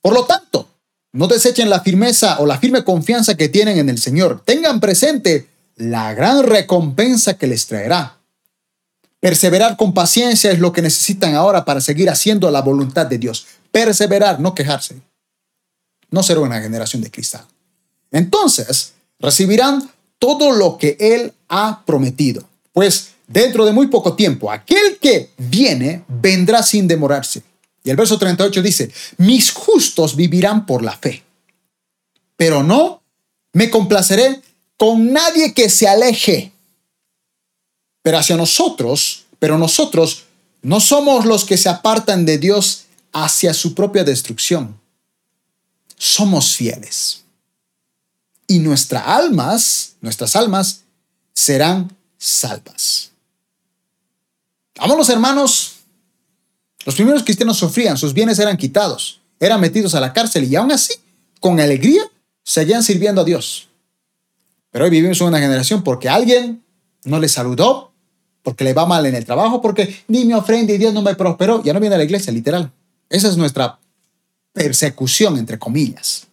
Por 0.00 0.14
lo 0.14 0.24
tanto, 0.24 0.66
no 1.12 1.26
desechen 1.26 1.68
la 1.68 1.80
firmeza 1.80 2.38
o 2.38 2.46
la 2.46 2.58
firme 2.58 2.84
confianza 2.84 3.36
que 3.36 3.50
tienen 3.50 3.76
en 3.76 3.90
el 3.90 3.98
Señor. 3.98 4.42
Tengan 4.46 4.80
presente 4.80 5.46
la 5.76 6.14
gran 6.14 6.42
recompensa 6.44 7.36
que 7.36 7.48
les 7.48 7.66
traerá. 7.66 8.21
Perseverar 9.22 9.76
con 9.76 9.94
paciencia 9.94 10.50
es 10.50 10.58
lo 10.58 10.72
que 10.72 10.82
necesitan 10.82 11.36
ahora 11.36 11.64
para 11.64 11.80
seguir 11.80 12.10
haciendo 12.10 12.50
la 12.50 12.60
voluntad 12.60 13.06
de 13.06 13.18
Dios. 13.18 13.46
Perseverar, 13.70 14.40
no 14.40 14.52
quejarse. 14.52 14.96
No 16.10 16.24
ser 16.24 16.40
una 16.40 16.60
generación 16.60 17.02
de 17.02 17.10
cristal. 17.12 17.46
Entonces, 18.10 18.94
recibirán 19.20 19.88
todo 20.18 20.50
lo 20.50 20.76
que 20.76 20.96
Él 20.98 21.32
ha 21.48 21.84
prometido. 21.86 22.48
Pues 22.72 23.10
dentro 23.28 23.64
de 23.64 23.70
muy 23.70 23.86
poco 23.86 24.16
tiempo, 24.16 24.50
aquel 24.50 24.98
que 25.00 25.30
viene 25.38 26.02
vendrá 26.08 26.64
sin 26.64 26.88
demorarse. 26.88 27.44
Y 27.84 27.90
el 27.90 27.96
verso 27.96 28.18
38 28.18 28.60
dice, 28.60 28.90
mis 29.18 29.52
justos 29.52 30.16
vivirán 30.16 30.66
por 30.66 30.82
la 30.82 30.96
fe, 30.96 31.22
pero 32.36 32.64
no 32.64 33.02
me 33.52 33.70
complaceré 33.70 34.42
con 34.76 35.12
nadie 35.12 35.54
que 35.54 35.68
se 35.68 35.86
aleje. 35.86 36.51
Pero 38.02 38.18
hacia 38.18 38.36
nosotros, 38.36 39.24
pero 39.38 39.58
nosotros 39.58 40.24
no 40.62 40.80
somos 40.80 41.24
los 41.24 41.44
que 41.44 41.56
se 41.56 41.68
apartan 41.68 42.24
de 42.24 42.38
Dios 42.38 42.84
hacia 43.12 43.54
su 43.54 43.74
propia 43.74 44.04
destrucción. 44.04 44.80
Somos 45.96 46.54
fieles. 46.56 47.22
Y 48.46 48.58
nuestras 48.58 49.06
almas, 49.06 49.94
nuestras 50.00 50.36
almas 50.36 50.82
serán 51.32 51.96
salvas. 52.18 53.10
Vámonos, 54.76 55.08
hermanos, 55.08 55.72
los 56.84 56.94
primeros 56.94 57.22
cristianos 57.22 57.58
sufrían, 57.58 57.96
sus 57.96 58.12
bienes 58.12 58.38
eran 58.38 58.56
quitados, 58.56 59.20
eran 59.38 59.60
metidos 59.60 59.94
a 59.94 60.00
la 60.00 60.12
cárcel 60.12 60.44
y 60.44 60.56
aún 60.56 60.72
así, 60.72 60.94
con 61.40 61.60
alegría, 61.60 62.02
seguían 62.42 62.82
sirviendo 62.82 63.20
a 63.20 63.24
Dios. 63.24 63.68
Pero 64.70 64.84
hoy 64.84 64.90
vivimos 64.90 65.20
en 65.20 65.28
una 65.28 65.38
generación 65.38 65.84
porque 65.84 66.08
alguien 66.08 66.64
no 67.04 67.20
le 67.20 67.28
saludó, 67.28 67.91
porque 68.42 68.64
le 68.64 68.74
va 68.74 68.86
mal 68.86 69.06
en 69.06 69.14
el 69.14 69.24
trabajo, 69.24 69.60
porque 69.60 70.02
ni 70.08 70.24
me 70.24 70.34
ofrenda 70.34 70.72
y 70.72 70.78
Dios 70.78 70.92
no 70.92 71.02
me 71.02 71.14
prosperó. 71.14 71.62
Ya 71.62 71.72
no 71.72 71.80
viene 71.80 71.94
a 71.94 71.98
la 71.98 72.04
iglesia, 72.04 72.32
literal. 72.32 72.70
Esa 73.08 73.28
es 73.28 73.36
nuestra 73.36 73.78
persecución, 74.52 75.38
entre 75.38 75.58
comillas. 75.58 76.26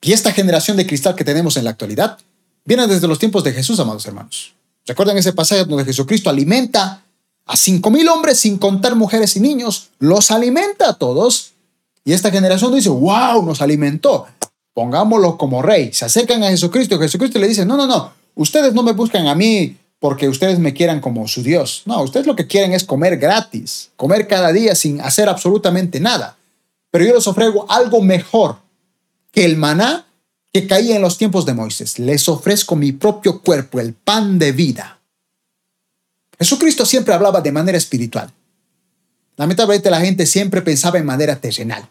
Y 0.00 0.12
esta 0.12 0.32
generación 0.32 0.76
de 0.76 0.86
cristal 0.86 1.14
que 1.14 1.24
tenemos 1.24 1.56
en 1.56 1.64
la 1.64 1.70
actualidad 1.70 2.18
viene 2.64 2.86
desde 2.86 3.08
los 3.08 3.18
tiempos 3.18 3.44
de 3.44 3.52
Jesús, 3.52 3.78
amados 3.80 4.06
hermanos. 4.06 4.54
¿Recuerdan 4.86 5.18
ese 5.18 5.32
pasaje 5.32 5.64
donde 5.64 5.84
Jesucristo 5.84 6.30
alimenta 6.30 7.02
a 7.50 7.56
cinco 7.56 7.90
mil 7.90 8.08
hombres 8.08 8.38
sin 8.38 8.58
contar 8.58 8.94
mujeres 8.94 9.34
y 9.34 9.40
niños, 9.40 9.88
los 9.98 10.30
alimenta 10.30 10.90
a 10.90 10.94
todos. 10.94 11.50
Y 12.04 12.12
esta 12.12 12.30
generación 12.30 12.72
dice, 12.72 12.90
wow, 12.90 13.44
nos 13.44 13.60
alimentó, 13.60 14.26
pongámoslo 14.72 15.36
como 15.36 15.60
rey. 15.60 15.92
Se 15.92 16.04
acercan 16.04 16.44
a 16.44 16.50
Jesucristo 16.50 16.96
Jesucristo 17.00 17.40
le 17.40 17.48
dice, 17.48 17.66
no, 17.66 17.76
no, 17.76 17.88
no, 17.88 18.12
ustedes 18.36 18.72
no 18.72 18.84
me 18.84 18.92
buscan 18.92 19.26
a 19.26 19.34
mí 19.34 19.76
porque 20.00 20.28
ustedes 20.28 20.58
me 20.58 20.74
quieran 20.74 21.00
como 21.00 21.28
su 21.28 21.42
Dios. 21.42 21.82
No, 21.84 22.02
ustedes 22.02 22.26
lo 22.26 22.34
que 22.34 22.46
quieren 22.46 22.72
es 22.72 22.84
comer 22.84 23.18
gratis, 23.18 23.90
comer 23.96 24.26
cada 24.26 24.50
día 24.50 24.74
sin 24.74 25.00
hacer 25.00 25.28
absolutamente 25.28 26.00
nada. 26.00 26.36
Pero 26.90 27.04
yo 27.04 27.14
les 27.14 27.26
ofrezco 27.26 27.66
algo 27.70 28.00
mejor 28.02 28.56
que 29.30 29.44
el 29.44 29.56
maná 29.56 30.06
que 30.52 30.66
caía 30.66 30.96
en 30.96 31.02
los 31.02 31.18
tiempos 31.18 31.46
de 31.46 31.54
Moisés. 31.54 31.98
Les 31.98 32.28
ofrezco 32.28 32.74
mi 32.74 32.92
propio 32.92 33.42
cuerpo, 33.42 33.78
el 33.78 33.92
pan 33.92 34.38
de 34.38 34.52
vida. 34.52 34.98
Jesucristo 36.38 36.86
siempre 36.86 37.14
hablaba 37.14 37.42
de 37.42 37.52
manera 37.52 37.78
espiritual. 37.78 38.32
Lamentablemente 39.36 39.90
la 39.90 40.00
gente 40.00 40.26
siempre 40.26 40.62
pensaba 40.62 40.98
en 40.98 41.04
manera 41.04 41.36
terrenal. 41.36 41.86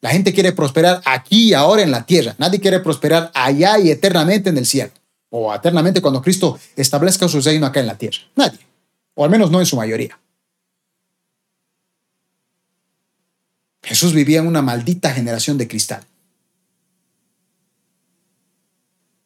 La 0.00 0.10
gente 0.10 0.34
quiere 0.34 0.52
prosperar 0.52 1.00
aquí 1.04 1.50
y 1.50 1.54
ahora 1.54 1.82
en 1.82 1.92
la 1.92 2.04
tierra. 2.04 2.34
Nadie 2.38 2.60
quiere 2.60 2.80
prosperar 2.80 3.30
allá 3.32 3.78
y 3.78 3.90
eternamente 3.90 4.50
en 4.50 4.58
el 4.58 4.66
cielo. 4.66 4.90
O 5.36 5.52
eternamente 5.52 6.00
cuando 6.00 6.22
Cristo 6.22 6.60
establezca 6.76 7.26
su 7.26 7.40
reino 7.40 7.66
acá 7.66 7.80
en 7.80 7.88
la 7.88 7.98
tierra. 7.98 8.18
Nadie. 8.36 8.60
O 9.14 9.24
al 9.24 9.30
menos 9.30 9.50
no 9.50 9.58
en 9.58 9.66
su 9.66 9.74
mayoría. 9.74 10.16
Jesús 13.82 14.12
vivía 14.12 14.38
en 14.38 14.46
una 14.46 14.62
maldita 14.62 15.12
generación 15.12 15.58
de 15.58 15.66
cristal. 15.66 16.04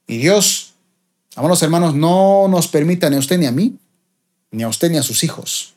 Y 0.06 0.16
Dios, 0.16 0.72
amados 1.36 1.62
hermanos, 1.62 1.94
no 1.94 2.48
nos 2.48 2.68
permita 2.68 3.10
ni 3.10 3.16
a 3.16 3.18
usted 3.18 3.36
ni 3.36 3.44
a 3.44 3.52
mí 3.52 3.76
ni 4.50 4.62
a 4.62 4.68
usted 4.68 4.90
ni 4.90 4.96
a 4.96 5.02
sus 5.02 5.24
hijos, 5.24 5.74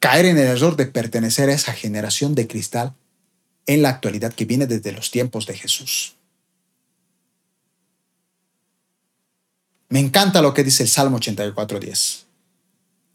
caer 0.00 0.26
en 0.26 0.36
el 0.36 0.48
error 0.48 0.76
de 0.76 0.84
pertenecer 0.84 1.48
a 1.48 1.54
esa 1.54 1.72
generación 1.72 2.34
de 2.34 2.46
cristal 2.46 2.92
en 3.64 3.80
la 3.80 3.88
actualidad 3.88 4.34
que 4.34 4.44
viene 4.44 4.66
desde 4.66 4.92
los 4.92 5.10
tiempos 5.10 5.46
de 5.46 5.54
Jesús. 5.54 6.14
Me 9.88 10.00
encanta 10.00 10.42
lo 10.42 10.54
que 10.54 10.64
dice 10.64 10.82
el 10.82 10.88
Salmo 10.88 11.18
84.10. 11.18 12.24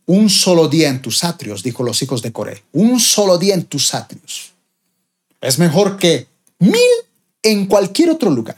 Un 0.06 0.30
solo 0.30 0.68
día 0.68 0.90
en 0.90 1.02
tus 1.02 1.24
atrios, 1.24 1.62
dijo 1.62 1.84
los 1.84 2.02
hijos 2.02 2.22
de 2.22 2.32
Coré, 2.32 2.64
un 2.72 3.00
solo 3.00 3.38
día 3.38 3.54
en 3.54 3.66
tus 3.66 3.94
atrios. 3.94 4.54
Es 5.42 5.60
mejor 5.60 5.98
que 5.98 6.28
mil 6.60 6.82
en 7.44 7.68
cualquier 7.68 8.10
otro 8.10 8.30
lugar. 8.30 8.58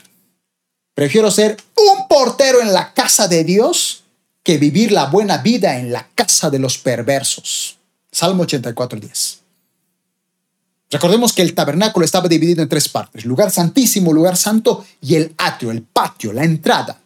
Prefiero 0.93 1.32
ser 1.32 1.57
un 1.76 2.07
portero 2.07 2.62
en 2.62 2.74
la 2.74 2.93
casa 2.93 3.28
de 3.28 3.43
Dios 3.43 4.03
que 4.43 4.57
vivir 4.57 4.91
la 4.91 5.05
buena 5.05 5.38
vida 5.38 5.78
en 5.78 5.91
la 5.91 6.07
casa 6.16 6.49
de 6.49 6.59
los 6.59 6.78
perversos. 6.78 7.78
Salmo 8.12 8.43
84, 8.43 8.99
10. 8.99 9.39
Recordemos 10.91 11.32
que 11.32 11.41
el 11.41 11.55
tabernáculo 11.55 12.03
estaba 12.03 12.28
dividido 12.28 12.62
en 12.62 12.68
tres 12.68 12.89
partes, 12.89 13.24
lugar 13.24 13.49
santísimo, 13.49 14.12
lugar 14.12 14.36
santo 14.36 14.86
y 15.01 15.16
el 15.16 15.34
atrio, 15.38 15.72
el 15.72 15.84
patio, 15.84 16.34
la 16.34 16.43
entrada. 16.43 17.01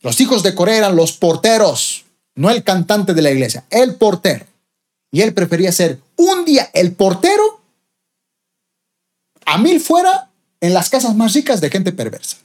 Los 0.00 0.20
hijos 0.20 0.42
de 0.42 0.54
Coré 0.54 0.78
eran 0.78 0.96
los 0.96 1.12
porteros, 1.12 2.04
no 2.34 2.50
el 2.50 2.64
cantante 2.64 3.14
de 3.14 3.22
la 3.22 3.30
iglesia, 3.30 3.64
el 3.70 3.96
portero. 3.96 4.46
Y 5.10 5.22
él 5.22 5.34
prefería 5.34 5.72
ser 5.72 6.00
un 6.16 6.44
día 6.44 6.70
el 6.72 6.92
portero 6.92 7.60
a 9.44 9.58
mil 9.58 9.80
fuera 9.80 10.30
en 10.60 10.74
las 10.74 10.88
casas 10.88 11.14
más 11.16 11.34
ricas 11.34 11.60
de 11.60 11.70
gente 11.70 11.92
perversa. 11.92 12.38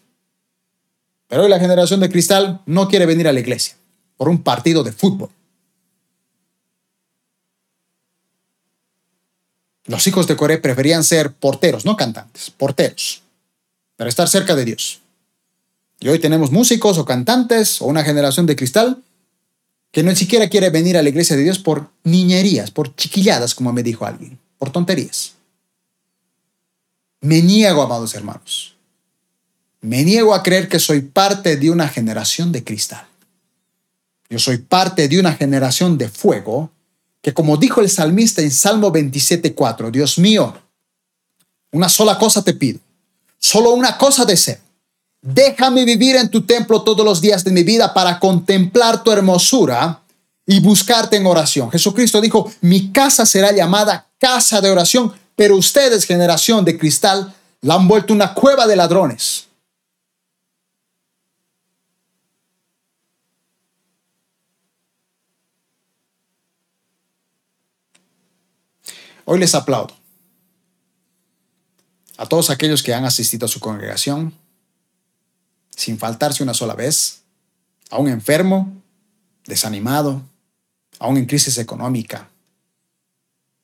Pero 1.27 1.43
hoy 1.43 1.49
la 1.49 1.59
generación 1.59 1.99
de 1.99 2.09
cristal 2.09 2.61
no 2.65 2.87
quiere 2.87 3.05
venir 3.05 3.27
a 3.27 3.33
la 3.33 3.39
iglesia 3.39 3.75
por 4.17 4.29
un 4.29 4.41
partido 4.41 4.83
de 4.83 4.91
fútbol. 4.91 5.29
Los 9.85 10.07
hijos 10.07 10.27
de 10.27 10.35
Coré 10.35 10.57
preferían 10.57 11.03
ser 11.03 11.31
porteros, 11.31 11.85
no 11.85 11.95
cantantes, 11.95 12.49
porteros, 12.49 13.21
para 13.95 14.09
estar 14.09 14.27
cerca 14.27 14.55
de 14.55 14.65
Dios. 14.65 15.01
Y 16.05 16.07
hoy 16.07 16.19
tenemos 16.19 16.51
músicos 16.51 16.99
o 16.99 17.05
cantantes 17.05 17.81
o 17.81 17.85
una 17.85 18.03
generación 18.03 18.45
de 18.45 18.55
cristal 18.55 19.01
que 19.91 20.03
no 20.03 20.15
siquiera 20.15 20.49
quiere 20.49 20.69
venir 20.69 20.97
a 20.97 21.01
la 21.01 21.09
iglesia 21.09 21.35
de 21.35 21.41
Dios 21.41 21.57
por 21.57 21.89
niñerías, 22.03 22.69
por 22.69 22.95
chiquilladas, 22.95 23.55
como 23.55 23.73
me 23.73 23.81
dijo 23.81 24.05
alguien, 24.05 24.37
por 24.59 24.71
tonterías. 24.71 25.33
Me 27.21 27.41
niego, 27.41 27.81
amados 27.81 28.13
hermanos. 28.13 28.75
Me 29.81 30.03
niego 30.03 30.35
a 30.35 30.43
creer 30.43 30.69
que 30.69 30.77
soy 30.77 31.01
parte 31.01 31.57
de 31.57 31.71
una 31.71 31.87
generación 31.87 32.51
de 32.51 32.63
cristal. 32.63 33.07
Yo 34.29 34.37
soy 34.37 34.59
parte 34.59 35.07
de 35.07 35.19
una 35.19 35.33
generación 35.33 35.97
de 35.97 36.07
fuego 36.07 36.69
que 37.23 37.33
como 37.33 37.57
dijo 37.57 37.81
el 37.81 37.89
salmista 37.89 38.43
en 38.43 38.51
Salmo 38.51 38.93
27.4, 38.93 39.89
Dios 39.89 40.19
mío, 40.19 40.55
una 41.71 41.89
sola 41.89 42.19
cosa 42.19 42.43
te 42.43 42.53
pido, 42.53 42.79
solo 43.39 43.71
una 43.71 43.97
cosa 43.97 44.23
deseo. 44.23 44.64
Déjame 45.27 45.85
vivir 45.85 46.17
en 46.17 46.29
tu 46.29 46.45
templo 46.45 46.83
todos 46.83 47.03
los 47.03 47.19
días 47.19 47.43
de 47.43 47.49
mi 47.49 47.63
vida 47.63 47.95
para 47.95 48.19
contemplar 48.19 49.03
tu 49.03 49.11
hermosura 49.11 50.03
y 50.45 50.59
buscarte 50.59 51.15
en 51.15 51.25
oración. 51.25 51.71
Jesucristo 51.71 52.21
dijo, 52.21 52.53
mi 52.61 52.91
casa 52.91 53.25
será 53.25 53.51
llamada 53.51 54.07
casa 54.19 54.61
de 54.61 54.69
oración, 54.69 55.11
pero 55.35 55.57
ustedes, 55.57 56.05
generación 56.05 56.63
de 56.63 56.77
cristal, 56.77 57.33
la 57.61 57.73
han 57.73 57.87
vuelto 57.87 58.13
una 58.13 58.35
cueva 58.35 58.67
de 58.67 58.75
ladrones. 58.75 59.47
Hoy 69.25 69.39
les 69.39 69.55
aplaudo 69.55 69.95
a 72.15 72.27
todos 72.27 72.51
aquellos 72.51 72.83
que 72.83 72.93
han 72.93 73.05
asistido 73.05 73.47
a 73.47 73.49
su 73.49 73.59
congregación 73.59 74.44
sin 75.75 75.97
faltarse 75.97 76.43
una 76.43 76.53
sola 76.53 76.73
vez, 76.73 77.21
a 77.89 77.97
un 77.99 78.07
enfermo, 78.07 78.73
desanimado, 79.45 80.21
aún 80.99 81.17
en 81.17 81.25
crisis 81.25 81.57
económica, 81.57 82.29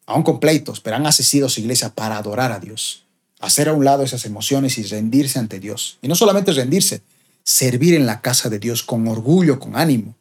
aún 0.06 0.24
con 0.24 0.40
pleitos, 0.40 0.80
pero 0.80 0.96
han 0.96 1.08
asistido 1.08 1.48
a 1.48 1.50
su 1.50 1.60
iglesia 1.62 1.94
para 1.94 2.18
adorar 2.18 2.52
a 2.52 2.60
Dios, 2.60 3.06
hacer 3.40 3.70
a 3.70 3.74
un 3.74 3.86
lado 3.86 4.04
esas 4.04 4.26
emociones 4.26 4.78
y 4.78 4.84
rendirse 4.84 5.40
ante 5.40 5.60
Dios. 5.60 5.98
Y 6.02 6.08
no 6.08 6.16
solamente 6.16 6.52
rendirse, 6.52 7.02
servir 7.44 7.96
en 7.96 8.06
la 8.06 8.22
casa 8.22 8.50
de 8.50 8.60
Dios 8.60 8.84
con 8.84 9.08
orgullo, 9.08 9.60
con 9.60 9.76
ánimo, 9.76 10.16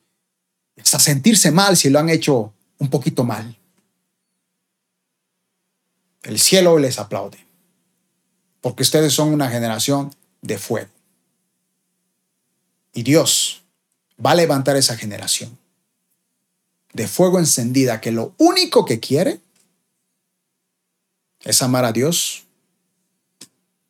hasta 0.80 0.98
sentirse 0.98 1.50
mal 1.50 1.76
si 1.76 1.90
lo 1.90 1.98
han 1.98 2.08
hecho 2.08 2.52
un 2.78 2.88
poquito 2.88 3.24
mal. 3.24 3.58
El 6.22 6.38
cielo 6.38 6.78
les 6.78 6.98
aplaude, 6.98 7.38
porque 8.60 8.82
ustedes 8.82 9.12
son 9.12 9.32
una 9.32 9.50
generación 9.50 10.14
de 10.42 10.58
fuego. 10.58 10.90
Y 12.92 13.02
Dios 13.02 13.62
va 14.24 14.32
a 14.32 14.34
levantar 14.34 14.76
esa 14.76 14.96
generación 14.96 15.58
de 16.92 17.06
fuego 17.06 17.38
encendida 17.38 18.00
que 18.00 18.10
lo 18.10 18.34
único 18.38 18.84
que 18.84 19.00
quiere 19.00 19.40
es 21.40 21.62
amar 21.62 21.84
a 21.84 21.92
Dios 21.92 22.44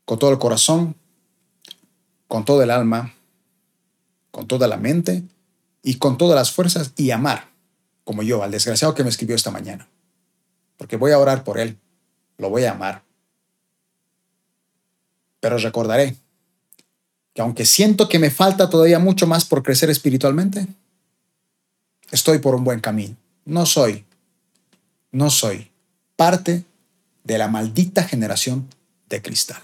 con 0.05 0.18
todo 0.18 0.30
el 0.30 0.38
corazón, 0.38 0.94
con 2.28 2.44
todo 2.44 2.62
el 2.62 2.70
alma, 2.70 3.14
con 4.30 4.46
toda 4.46 4.68
la 4.68 4.76
mente 4.76 5.22
y 5.82 5.96
con 5.96 6.18
todas 6.18 6.36
las 6.36 6.53
fuerzas 6.53 6.92
y 6.96 7.11
amar, 7.11 7.48
como 8.05 8.22
yo, 8.22 8.42
al 8.42 8.51
desgraciado 8.51 8.94
que 8.94 9.03
me 9.03 9.11
escribió 9.11 9.34
esta 9.34 9.51
mañana. 9.51 9.88
Porque 10.76 10.96
voy 10.96 11.12
a 11.12 11.18
orar 11.18 11.42
por 11.42 11.59
él, 11.59 11.78
lo 12.38 12.51
voy 12.51 12.64
a 12.64 12.72
amar. 12.72 13.03
Pero 15.40 15.59
recordaré 15.59 16.16
que 17.41 17.43
aunque 17.43 17.64
siento 17.64 18.07
que 18.07 18.18
me 18.18 18.30
falta 18.30 18.68
todavía 18.68 18.99
mucho 18.99 19.26
más 19.26 19.47
por 19.47 19.62
crecer 19.62 19.88
espiritualmente, 19.88 20.66
estoy 22.11 22.38
por 22.38 22.55
un 22.55 22.64
buen 22.64 22.80
camino. 22.80 23.16
No 23.47 23.64
soy, 23.64 24.05
no 25.11 25.30
soy 25.30 25.70
parte 26.16 26.64
de 27.24 27.38
la 27.38 27.49
maldita 27.49 28.03
generación 28.03 28.68
de 29.09 29.22
cristal. 29.22 29.62